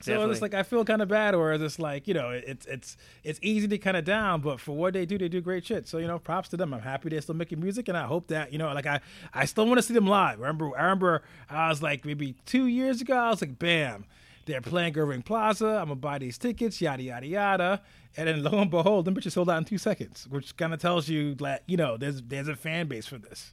So 0.03 0.13
Definitely. 0.13 0.33
it's 0.33 0.43
like 0.43 0.55
I 0.55 0.63
feel 0.63 0.85
kind 0.85 1.01
of 1.01 1.09
bad, 1.09 1.35
or 1.35 1.55
it's 1.55 1.79
like 1.79 2.07
you 2.07 2.13
know 2.13 2.29
it's 2.29 2.67
it's 2.67 2.99
it's 3.25 3.39
easy 3.43 3.67
to 3.69 3.79
kind 3.79 3.97
of 3.97 4.05
down, 4.05 4.43
but 4.43 4.61
for 4.61 4.77
what 4.77 4.93
they 4.93 5.07
do, 5.07 5.17
they 5.17 5.29
do 5.29 5.41
great 5.41 5.65
shit. 5.65 5.89
So 5.89 5.97
you 5.97 6.07
know, 6.07 6.19
props 6.19 6.51
to 6.51 6.59
them. 6.59 6.75
I'm 6.75 6.81
happy 6.81 7.09
they're 7.09 7.23
still 7.23 7.35
making 7.35 7.61
music, 7.61 7.89
and 7.89 7.97
I 7.97 8.05
hope 8.05 8.27
that 8.29 8.53
you 8.53 8.59
know, 8.59 8.71
like 8.75 8.85
I 8.85 9.01
I 9.33 9.47
still 9.47 9.67
want 9.67 9.79
to 9.79 9.83
see 9.83 9.95
them 9.95 10.07
live. 10.07 10.39
Remember, 10.39 10.77
I 10.77 10.83
remember 10.83 11.23
I 11.49 11.71
was 11.71 11.83
like 11.83 12.05
maybe 12.05 12.35
two 12.45 12.67
years 12.67 13.01
ago, 13.01 13.17
I 13.17 13.31
was 13.31 13.41
like, 13.41 13.59
bam, 13.59 14.05
they're 14.47 14.61
playing 14.61 14.97
Irving 14.97 15.23
Plaza. 15.23 15.67
I'm 15.67 15.89
gonna 15.89 15.97
buy 15.97 16.19
these 16.19 16.39
tickets, 16.39 16.81
yada 16.81 17.03
yada 17.03 17.27
yada. 17.27 17.83
And 18.17 18.29
then 18.29 18.43
lo 18.43 18.59
and 18.61 18.71
behold, 18.71 19.05
them 19.05 19.15
bitches 19.15 19.33
sold 19.33 19.51
out 19.51 19.59
in 19.59 19.65
two 19.65 19.77
seconds, 19.77 20.27
which 20.31 20.57
kind 20.57 20.73
of 20.73 20.81
tells 20.81 21.09
you 21.09 21.35
that 21.37 21.65
you 21.67 21.77
know 21.77 21.97
there's 21.97 22.23
there's 22.23 22.49
a 22.49 22.57
fan 22.57 22.87
base 22.87 23.07
for 23.07 23.19
this. 23.19 23.53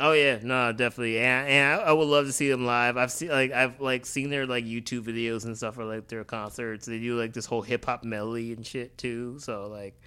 Oh 0.00 0.12
yeah, 0.12 0.38
no, 0.40 0.72
definitely, 0.72 1.18
and, 1.18 1.48
and 1.48 1.80
I, 1.80 1.86
I, 1.86 1.92
would 1.92 2.06
love 2.06 2.26
to 2.26 2.32
see 2.32 2.48
them 2.48 2.64
live. 2.64 2.96
I've 2.96 3.10
seen 3.10 3.30
like 3.30 3.50
I've 3.50 3.80
like 3.80 4.06
seen 4.06 4.30
their 4.30 4.46
like 4.46 4.64
YouTube 4.64 5.02
videos 5.02 5.44
and 5.44 5.56
stuff 5.56 5.74
for 5.74 5.84
like 5.84 6.06
their 6.06 6.22
concerts. 6.22 6.86
They 6.86 7.00
do 7.00 7.18
like 7.18 7.32
this 7.32 7.46
whole 7.46 7.62
hip 7.62 7.84
hop 7.84 8.04
melody 8.04 8.52
and 8.52 8.64
shit 8.64 8.96
too. 8.96 9.40
So 9.40 9.66
like, 9.66 10.00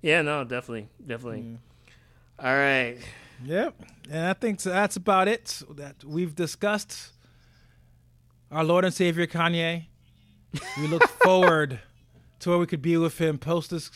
yeah, 0.00 0.22
no, 0.22 0.44
definitely, 0.44 0.88
definitely. 1.06 1.42
Mm. 1.42 1.58
All 2.38 2.56
right. 2.56 2.96
Yep, 3.44 3.74
and 4.10 4.26
I 4.26 4.32
think 4.32 4.60
so 4.60 4.70
that's 4.70 4.96
about 4.96 5.28
it. 5.28 5.60
That 5.72 6.02
we've 6.02 6.34
discussed 6.34 7.10
our 8.54 8.62
Lord 8.62 8.84
and 8.84 8.94
Savior 8.94 9.26
Kanye. 9.26 9.86
We 10.78 10.86
look 10.86 11.02
forward 11.24 11.80
to 12.38 12.50
where 12.50 12.58
we 12.58 12.66
could 12.66 12.82
be 12.82 12.96
with 12.96 13.18
him 13.18 13.36
post 13.36 13.70
this 13.70 13.90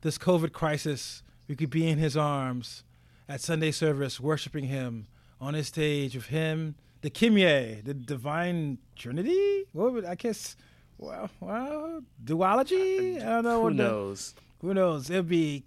this 0.00 0.16
COVID 0.16 0.52
crisis. 0.52 1.22
We 1.48 1.54
could 1.54 1.68
be 1.68 1.86
in 1.86 1.98
his 1.98 2.16
arms 2.16 2.84
at 3.28 3.42
Sunday 3.42 3.70
service, 3.70 4.18
worshiping 4.18 4.64
him 4.64 5.06
on 5.38 5.52
his 5.52 5.68
stage 5.68 6.14
with 6.14 6.26
him, 6.26 6.76
the 7.02 7.10
Kimye, 7.10 7.84
the 7.84 7.92
Divine 7.92 8.78
Trinity. 8.96 9.64
What 9.72 9.92
would 9.92 10.04
I 10.06 10.14
guess? 10.14 10.56
Well, 10.96 11.28
well, 11.38 12.02
duology. 12.24 13.20
Uh, 13.20 13.22
I 13.22 13.28
don't 13.34 13.44
know. 13.44 13.62
Who 13.64 13.70
knows? 13.74 14.32
The, 14.32 14.66
who 14.66 14.74
knows? 14.74 15.10
It'll 15.10 15.22
be. 15.24 15.64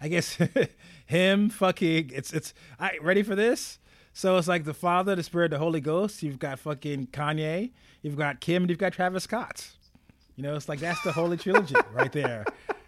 I 0.00 0.08
guess 0.08 0.38
him 1.06 1.50
fucking. 1.50 2.12
It's 2.14 2.32
it's. 2.32 2.54
I 2.78 2.96
ready 3.02 3.22
for 3.22 3.34
this. 3.34 3.78
So 4.12 4.36
it's 4.36 4.48
like 4.48 4.64
the 4.64 4.74
Father, 4.74 5.14
the 5.14 5.22
Spirit, 5.22 5.50
the 5.50 5.58
Holy 5.58 5.80
Ghost. 5.80 6.22
You've 6.22 6.38
got 6.38 6.58
fucking 6.58 7.08
Kanye. 7.08 7.70
You've 8.02 8.16
got 8.16 8.40
Kim, 8.40 8.64
and 8.64 8.70
you've 8.70 8.78
got 8.78 8.92
Travis 8.92 9.24
Scott. 9.24 9.68
You 10.36 10.42
know, 10.42 10.56
it's 10.56 10.68
like 10.68 10.80
that's 10.80 11.02
the 11.02 11.12
holy 11.12 11.36
trilogy 11.36 11.74
right 11.92 12.10
there. 12.10 12.44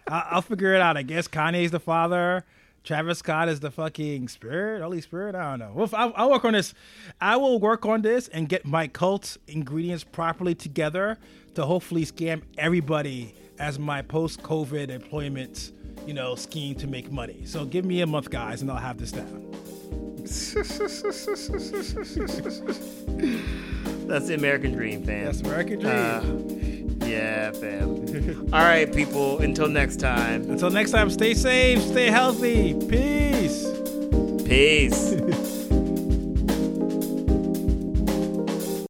I'll, 0.07 0.23
I'll 0.31 0.41
figure 0.41 0.73
it 0.73 0.81
out. 0.81 0.97
I 0.97 1.03
guess 1.03 1.27
Kanye's 1.27 1.71
the 1.71 1.79
Father. 1.79 2.45
Travis 2.83 3.19
Scott 3.19 3.47
is 3.47 3.61
the 3.61 3.71
fucking 3.71 4.27
spirit, 4.27 4.81
Holy 4.81 4.99
Spirit. 4.99 5.35
I 5.35 5.51
don't 5.51 5.59
know. 5.59 5.71
Well, 5.73 5.89
I'll, 5.93 6.13
I'll, 6.17 6.29
work 6.31 6.43
on 6.43 6.53
this. 6.53 6.73
I 7.21 7.37
will 7.37 7.57
work 7.57 7.85
on 7.85 8.01
this 8.01 8.27
and 8.27 8.49
get 8.49 8.65
my 8.65 8.87
cult 8.87 9.37
ingredients 9.47 10.03
properly 10.03 10.53
together 10.53 11.17
to 11.55 11.65
hopefully 11.65 12.05
scam 12.05 12.41
everybody 12.57 13.33
as 13.57 13.79
my 13.79 14.01
post-COVID 14.01 14.89
employment, 14.89 15.71
you 16.05 16.13
know, 16.13 16.35
scheme 16.35 16.75
to 16.75 16.87
make 16.87 17.09
money. 17.09 17.43
So 17.45 17.63
give 17.63 17.85
me 17.85 18.01
a 18.01 18.07
month, 18.07 18.29
guys, 18.29 18.61
and 18.61 18.69
I'll 18.69 18.77
have 18.77 18.97
this 18.97 19.13
down. 19.13 19.72
That's 24.07 24.27
the 24.27 24.35
American 24.37 24.73
dream, 24.73 25.03
fam. 25.03 25.25
That's 25.25 25.41
American 25.41 25.79
dream. 25.79 25.93
Uh, 25.93 27.05
yeah, 27.05 27.51
fam. 27.51 28.49
All 28.53 28.61
right, 28.61 28.91
people. 28.93 29.39
Until 29.39 29.67
next 29.67 29.97
time. 29.97 30.49
Until 30.49 30.69
next 30.69 30.91
time, 30.91 31.09
stay 31.09 31.33
safe, 31.33 31.81
stay 31.81 32.09
healthy. 32.09 32.73
Peace. 32.87 33.65
Peace. 34.45 35.49